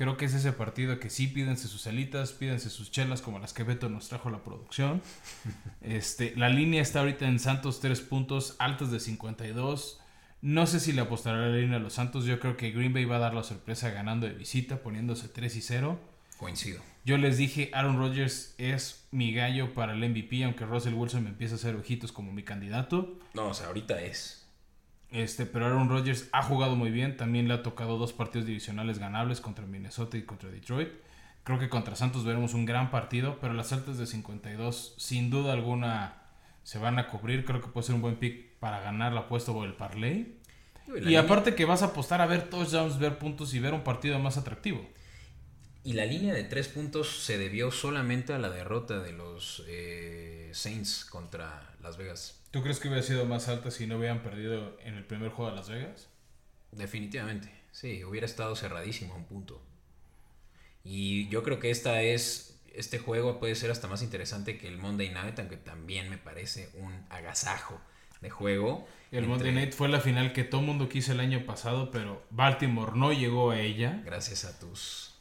Creo 0.00 0.16
que 0.16 0.24
es 0.24 0.32
ese 0.32 0.52
partido 0.52 0.98
que 0.98 1.10
sí 1.10 1.26
pídense 1.26 1.68
sus 1.68 1.86
alitas, 1.86 2.32
pídense 2.32 2.70
sus 2.70 2.90
chelas 2.90 3.20
como 3.20 3.38
las 3.38 3.52
que 3.52 3.64
Beto 3.64 3.90
nos 3.90 4.08
trajo 4.08 4.30
la 4.30 4.42
producción. 4.42 5.02
Este, 5.82 6.34
la 6.36 6.48
línea 6.48 6.80
está 6.80 7.00
ahorita 7.00 7.28
en 7.28 7.38
Santos 7.38 7.80
3 7.80 8.00
puntos, 8.00 8.56
altas 8.58 8.90
de 8.90 8.98
52. 8.98 10.00
No 10.40 10.66
sé 10.66 10.80
si 10.80 10.94
le 10.94 11.02
apostará 11.02 11.48
la 11.48 11.54
línea 11.54 11.76
a 11.76 11.80
los 11.80 11.92
Santos. 11.92 12.24
Yo 12.24 12.40
creo 12.40 12.56
que 12.56 12.70
Green 12.70 12.94
Bay 12.94 13.04
va 13.04 13.16
a 13.16 13.18
dar 13.18 13.34
la 13.34 13.42
sorpresa 13.42 13.90
ganando 13.90 14.26
de 14.26 14.32
visita, 14.32 14.82
poniéndose 14.82 15.28
3 15.28 15.54
y 15.54 15.60
0. 15.60 16.00
Coincido. 16.38 16.80
Yo 17.04 17.18
les 17.18 17.36
dije, 17.36 17.70
Aaron 17.74 17.98
Rodgers 17.98 18.54
es 18.56 19.04
mi 19.10 19.34
gallo 19.34 19.74
para 19.74 19.92
el 19.92 20.08
MVP, 20.08 20.44
aunque 20.44 20.64
Russell 20.64 20.94
Wilson 20.94 21.24
me 21.24 21.28
empieza 21.28 21.56
a 21.56 21.58
hacer 21.58 21.76
ojitos 21.76 22.10
como 22.10 22.32
mi 22.32 22.42
candidato. 22.42 23.18
No, 23.34 23.48
o 23.48 23.54
sea, 23.54 23.66
ahorita 23.66 24.00
es. 24.00 24.39
Este, 25.10 25.44
pero 25.46 25.66
Aaron 25.66 25.88
Rodgers 25.88 26.28
ha 26.32 26.42
jugado 26.42 26.76
muy 26.76 26.90
bien. 26.90 27.16
También 27.16 27.48
le 27.48 27.54
ha 27.54 27.62
tocado 27.62 27.98
dos 27.98 28.12
partidos 28.12 28.46
divisionales 28.46 28.98
ganables 28.98 29.40
contra 29.40 29.66
Minnesota 29.66 30.16
y 30.16 30.22
contra 30.22 30.50
Detroit. 30.50 30.88
Creo 31.42 31.58
que 31.58 31.68
contra 31.68 31.96
Santos 31.96 32.24
veremos 32.24 32.54
un 32.54 32.64
gran 32.66 32.90
partido, 32.90 33.38
pero 33.40 33.54
las 33.54 33.72
altas 33.72 33.98
de 33.98 34.06
52 34.06 34.94
sin 34.98 35.30
duda 35.30 35.52
alguna 35.52 36.22
se 36.62 36.78
van 36.78 36.98
a 36.98 37.08
cubrir. 37.08 37.44
Creo 37.44 37.60
que 37.60 37.68
puede 37.68 37.86
ser 37.86 37.94
un 37.96 38.02
buen 38.02 38.16
pick 38.16 38.58
para 38.60 38.80
ganar 38.80 39.12
la 39.12 39.20
apuesta 39.22 39.50
o 39.50 39.64
el 39.64 39.74
parlay. 39.74 40.36
Y 40.86 41.00
línea- 41.00 41.20
aparte 41.20 41.54
que 41.54 41.64
vas 41.64 41.82
a 41.82 41.86
apostar 41.86 42.20
a 42.20 42.26
ver 42.26 42.48
touchdowns, 42.50 42.98
ver 42.98 43.18
puntos 43.18 43.54
y 43.54 43.58
ver 43.58 43.74
un 43.74 43.82
partido 43.82 44.18
más 44.18 44.36
atractivo. 44.36 44.86
Y 45.82 45.94
la 45.94 46.04
línea 46.04 46.34
de 46.34 46.44
tres 46.44 46.68
puntos 46.68 47.08
se 47.24 47.38
debió 47.38 47.70
solamente 47.70 48.34
a 48.34 48.38
la 48.38 48.50
derrota 48.50 48.98
de 49.00 49.12
los 49.12 49.64
eh, 49.66 50.50
Saints 50.52 51.06
contra 51.06 51.69
Las 51.82 51.96
Vegas. 51.96 52.40
¿Tú 52.50 52.62
crees 52.62 52.80
que 52.80 52.88
hubiera 52.88 53.02
sido 53.02 53.24
más 53.26 53.48
alta 53.48 53.70
si 53.70 53.86
no 53.86 53.98
hubieran 53.98 54.22
perdido 54.22 54.78
en 54.84 54.94
el 54.94 55.04
primer 55.04 55.30
juego 55.30 55.50
de 55.50 55.56
Las 55.56 55.68
Vegas? 55.68 56.08
Definitivamente, 56.72 57.52
sí, 57.72 58.04
hubiera 58.04 58.26
estado 58.26 58.54
cerradísimo 58.56 59.14
a 59.14 59.16
un 59.16 59.24
punto. 59.24 59.60
Y 60.84 61.28
yo 61.28 61.42
creo 61.42 61.58
que 61.58 61.70
esta 61.70 62.00
es, 62.02 62.60
este 62.74 62.98
juego 62.98 63.38
puede 63.38 63.54
ser 63.54 63.70
hasta 63.70 63.88
más 63.88 64.02
interesante 64.02 64.56
que 64.56 64.68
el 64.68 64.78
Monday 64.78 65.10
Night, 65.10 65.38
aunque 65.38 65.56
también 65.56 66.08
me 66.10 66.18
parece 66.18 66.70
un 66.78 67.04
agasajo 67.10 67.80
de 68.20 68.30
juego. 68.30 68.86
El 69.10 69.24
entre- 69.24 69.28
Monday 69.28 69.52
Night 69.52 69.72
fue 69.72 69.88
la 69.88 70.00
final 70.00 70.32
que 70.32 70.44
todo 70.44 70.62
mundo 70.62 70.88
quiso 70.88 71.12
el 71.12 71.20
año 71.20 71.44
pasado, 71.44 71.90
pero 71.90 72.22
Baltimore 72.30 72.92
no 72.94 73.12
llegó 73.12 73.50
a 73.50 73.60
ella. 73.60 74.00
Gracias 74.04 74.44
a 74.44 74.58
tus... 74.58 75.14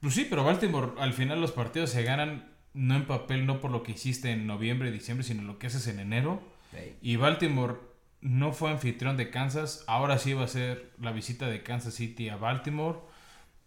Pues 0.00 0.14
sí, 0.14 0.26
pero 0.28 0.44
Baltimore 0.44 0.92
al 0.98 1.12
final 1.12 1.40
los 1.40 1.52
partidos 1.52 1.90
se 1.90 2.02
ganan 2.02 2.49
no 2.74 2.94
en 2.94 3.06
papel, 3.06 3.46
no 3.46 3.60
por 3.60 3.70
lo 3.70 3.82
que 3.82 3.92
hiciste 3.92 4.30
en 4.30 4.46
noviembre 4.46 4.88
y 4.88 4.92
diciembre, 4.92 5.24
sino 5.24 5.42
lo 5.42 5.58
que 5.58 5.66
haces 5.66 5.86
en 5.86 6.00
enero. 6.00 6.42
Hey, 6.72 6.96
Y 7.02 7.16
Baltimore 7.16 7.76
no 8.20 8.52
fue 8.52 8.70
anfitrión 8.70 9.16
de 9.16 9.30
Kansas, 9.30 9.84
ahora 9.86 10.18
sí 10.18 10.34
va 10.34 10.44
a 10.44 10.48
ser 10.48 10.92
la 11.00 11.12
visita 11.12 11.46
de 11.46 11.62
Kansas 11.62 11.94
City 11.94 12.28
a 12.28 12.36
Baltimore. 12.36 12.98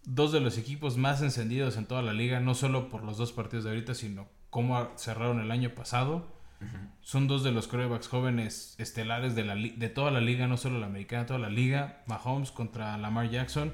Dos 0.06 0.32
de 0.32 0.41
los 0.41 0.58
equipos 0.58 0.97
más 0.97 1.22
encendidos 1.22 1.78
en 1.78 1.86
toda 1.86 2.01
la 2.01 2.14
liga, 2.14 2.39
no 2.39 2.56
solo 2.56 2.89
por 2.89 3.04
los 3.04 3.18
dos 3.18 3.32
partidos 3.32 3.64
de 3.64 3.72
ahorita, 3.72 3.93
sino 3.93 4.28
cómo 4.49 4.91
cerraron 4.97 5.39
el 5.39 5.51
año 5.51 5.72
pasado. 5.72 6.32
Son 7.01 7.28
dos 7.28 7.43
de 7.43 7.51
los 7.51 7.68
quarterbacks 7.68 8.08
jóvenes 8.08 8.76
estelares 8.78 9.36
de, 9.36 9.43
la, 9.43 9.56
de 9.56 9.89
toda 9.89 10.12
la 10.12 10.22
liga, 10.22 10.47
no 10.47 10.56
solo 10.56 10.80
la 10.80 10.86
americana, 10.86 11.26
toda 11.26 11.39
la 11.39 11.49
liga. 11.49 12.04
Mahomes 12.06 12.51
contra 12.51 12.97
Lamar 12.97 13.30
Jackson. 13.30 13.74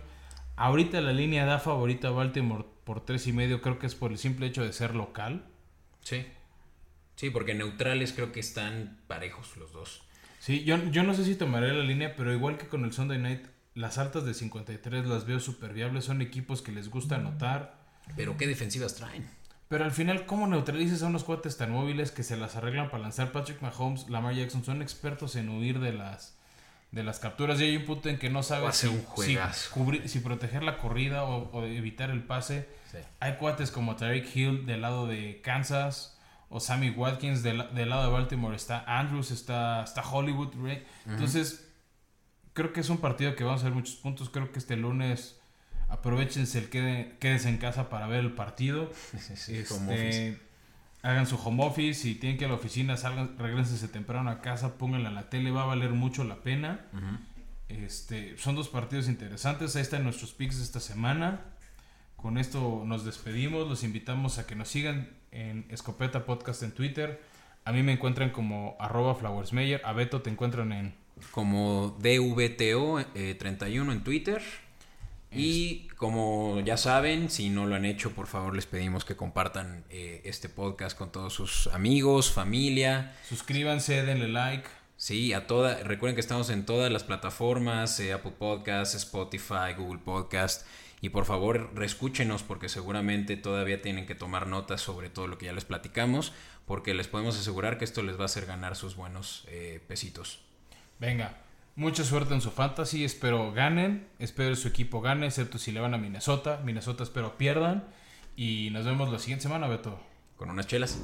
Ahorita 0.55 0.99
la 1.01 1.13
línea 1.13 1.45
da 1.45 1.59
favorita 1.59 2.07
a 2.07 2.11
Baltimore 2.11 2.65
por 2.89 3.05
tres 3.05 3.27
y 3.27 3.33
medio, 3.33 3.61
creo 3.61 3.77
que 3.77 3.85
es 3.85 3.93
por 3.93 4.11
el 4.11 4.17
simple 4.17 4.47
hecho 4.47 4.63
de 4.63 4.73
ser 4.73 4.95
local. 4.95 5.45
Sí. 6.01 6.25
Sí, 7.15 7.29
porque 7.29 7.53
neutrales 7.53 8.13
creo 8.13 8.31
que 8.31 8.39
están 8.39 8.97
parejos 9.05 9.57
los 9.57 9.71
dos. 9.71 10.01
Sí, 10.39 10.63
yo, 10.63 10.83
yo 10.89 11.03
no 11.03 11.13
sé 11.13 11.23
si 11.23 11.35
tomaré 11.35 11.71
la 11.71 11.83
línea, 11.83 12.15
pero 12.15 12.33
igual 12.33 12.57
que 12.57 12.65
con 12.65 12.83
el 12.85 12.91
Sunday 12.91 13.19
Night, 13.19 13.45
las 13.75 13.99
altas 13.99 14.25
de 14.25 14.33
53 14.33 15.05
las 15.05 15.27
veo 15.27 15.39
súper 15.39 15.71
viables. 15.73 16.05
Son 16.05 16.23
equipos 16.23 16.63
que 16.63 16.71
les 16.71 16.89
gusta 16.89 17.17
anotar. 17.17 17.77
Pero 18.15 18.37
qué 18.37 18.47
defensivas 18.47 18.95
traen. 18.95 19.29
Pero 19.67 19.85
al 19.85 19.91
final, 19.91 20.25
¿cómo 20.25 20.47
neutralizas 20.47 21.03
a 21.03 21.07
unos 21.09 21.23
cuates 21.23 21.57
tan 21.57 21.69
móviles 21.69 22.09
que 22.09 22.23
se 22.23 22.37
las 22.37 22.55
arreglan 22.55 22.89
para 22.89 23.03
lanzar? 23.03 23.31
Patrick 23.31 23.61
Mahomes, 23.61 24.09
Lamar 24.09 24.33
Jackson 24.33 24.65
son 24.65 24.81
expertos 24.81 25.35
en 25.35 25.49
huir 25.49 25.79
de 25.79 25.93
las 25.93 26.38
de 26.91 27.03
las 27.03 27.19
capturas. 27.19 27.59
Y 27.59 27.65
hay 27.65 27.77
un 27.77 27.85
punto 27.85 28.09
en 28.09 28.17
que 28.17 28.29
no 28.29 28.43
sabes 28.43 28.75
si, 28.75 28.87
si, 28.87 29.37
cubrir, 29.71 30.09
si, 30.09 30.19
proteger 30.19 30.63
la 30.63 30.77
corrida 30.77 31.23
o, 31.23 31.63
evitar 31.63 32.09
el 32.09 32.23
pase. 32.23 32.67
Hay 33.19 33.35
cuates 33.35 33.71
como 33.71 33.95
Tarek 33.95 34.35
Hill 34.35 34.65
del 34.65 34.81
lado 34.81 35.07
de 35.07 35.41
Kansas 35.41 36.17
o 36.49 36.59
Sammy 36.59 36.89
Watkins 36.89 37.43
del, 37.43 37.57
lado 37.57 38.03
de 38.03 38.11
Baltimore. 38.11 38.55
Está 38.55 38.83
Andrews, 38.87 39.31
está, 39.31 39.83
está 39.83 40.01
Hollywood. 40.01 40.53
Entonces, 41.05 41.67
creo 42.53 42.73
que 42.73 42.79
es 42.79 42.89
un 42.89 42.97
partido 42.97 43.35
que 43.35 43.43
vamos 43.43 43.61
a 43.61 43.65
ver 43.65 43.73
muchos 43.73 43.95
puntos. 43.95 44.29
Creo 44.29 44.51
que 44.51 44.59
este 44.59 44.75
lunes 44.75 45.39
aprovechense 45.89 46.57
el 46.59 46.69
quede, 46.69 47.17
quédense 47.19 47.49
en 47.49 47.57
casa 47.57 47.89
para 47.89 48.07
ver 48.07 48.19
el 48.21 48.33
partido. 48.33 48.91
Este, 49.49 50.39
hagan 51.01 51.27
su 51.27 51.35
home 51.35 51.63
office, 51.63 52.01
si 52.01 52.15
tienen 52.15 52.37
que 52.37 52.45
ir 52.45 52.49
a 52.49 52.53
la 52.53 52.59
oficina, 52.59 52.97
salgan, 52.97 53.37
regresense 53.37 53.87
temprano 53.87 54.29
a 54.29 54.41
casa, 54.41 54.77
pónganla 54.77 55.09
a 55.09 55.13
la 55.13 55.29
tele, 55.29 55.51
va 55.51 55.63
a 55.63 55.65
valer 55.65 55.91
mucho 55.91 56.23
la 56.23 56.41
pena. 56.41 56.85
Este, 57.69 58.37
son 58.37 58.55
dos 58.55 58.69
partidos 58.69 59.07
interesantes, 59.07 59.75
ahí 59.75 59.81
están 59.81 60.03
nuestros 60.03 60.33
picks 60.33 60.57
de 60.57 60.63
esta 60.63 60.79
semana. 60.79 61.41
Con 62.15 62.37
esto 62.37 62.83
nos 62.85 63.05
despedimos, 63.05 63.67
los 63.67 63.83
invitamos 63.83 64.39
a 64.39 64.47
que 64.47 64.55
nos 64.55 64.67
sigan 64.67 65.09
en 65.31 65.65
Escopeta 65.69 66.25
Podcast 66.25 66.63
en 66.63 66.71
Twitter. 66.71 67.21
A 67.63 67.71
mí 67.71 67.83
me 67.83 67.93
encuentran 67.93 68.31
como 68.31 68.75
arroba 68.79 69.15
flowersmeyer, 69.15 69.81
a 69.85 69.93
Beto 69.93 70.21
te 70.21 70.29
encuentran 70.29 70.73
en... 70.73 70.95
Como 71.31 71.97
DVTO31 71.99 73.05
eh, 73.15 73.91
en 73.91 74.03
Twitter. 74.03 74.41
Y 75.32 75.88
como 75.89 76.59
ya 76.61 76.75
saben, 76.75 77.30
si 77.30 77.49
no 77.49 77.67
lo 77.67 77.75
han 77.75 77.86
hecho, 77.86 78.11
por 78.11 78.27
favor 78.27 78.55
les 78.55 78.65
pedimos 78.65 79.05
que 79.05 79.15
compartan 79.15 79.84
eh, 79.89 80.21
este 80.25 80.49
podcast 80.49 80.97
con 80.97 81.11
todos 81.11 81.34
sus 81.34 81.67
amigos, 81.67 82.32
familia. 82.32 83.15
Suscríbanse, 83.27 84.03
denle 84.03 84.27
like. 84.27 84.67
Sí, 84.97 85.32
a 85.34 85.47
toda, 85.47 85.82
recuerden 85.84 86.15
que 86.15 86.21
estamos 86.21 86.49
en 86.49 86.65
todas 86.65 86.91
las 86.91 87.03
plataformas, 87.03 87.99
eh, 87.99 88.11
Apple 88.11 88.34
Podcasts, 88.38 88.95
Spotify, 88.95 89.73
Google 89.77 89.99
Podcast. 89.99 90.65
Y 91.01 91.09
por 91.09 91.25
favor, 91.25 91.71
reescúchenos 91.73 92.43
porque 92.43 92.67
seguramente 92.67 93.38
todavía 93.38 93.82
tienen 93.82 94.05
que 94.05 94.15
tomar 94.15 94.47
notas 94.47 94.82
sobre 94.82 95.09
todo 95.09 95.27
lo 95.27 95.38
que 95.38 95.45
ya 95.45 95.53
les 95.53 95.63
platicamos, 95.63 96.34
porque 96.65 96.93
les 96.93 97.07
podemos 97.07 97.39
asegurar 97.39 97.77
que 97.77 97.86
esto 97.86 98.03
les 98.03 98.17
va 98.17 98.23
a 98.23 98.25
hacer 98.25 98.45
ganar 98.45 98.75
sus 98.75 98.95
buenos 98.95 99.45
eh, 99.47 99.80
pesitos. 99.88 100.39
Venga, 100.99 101.38
Mucha 101.80 102.03
suerte 102.03 102.34
en 102.34 102.41
su 102.41 102.51
fantasy, 102.51 103.05
espero 103.05 103.53
ganen, 103.53 104.05
espero 104.19 104.53
su 104.57 104.67
equipo 104.67 104.99
gane, 104.99 105.27
excepto 105.27 105.57
si 105.57 105.71
le 105.71 105.80
van 105.80 105.93
a 105.93 105.97
Minnesota. 105.97 106.59
Minnesota 106.65 107.03
espero 107.03 107.38
pierdan. 107.38 107.86
Y 108.36 108.67
nos 108.71 108.84
vemos 108.84 109.09
la 109.09 109.17
siguiente 109.17 109.43
semana, 109.43 109.65
Beto. 109.69 109.97
Con 110.36 110.49
unas 110.49 110.67
chelas. 110.67 110.99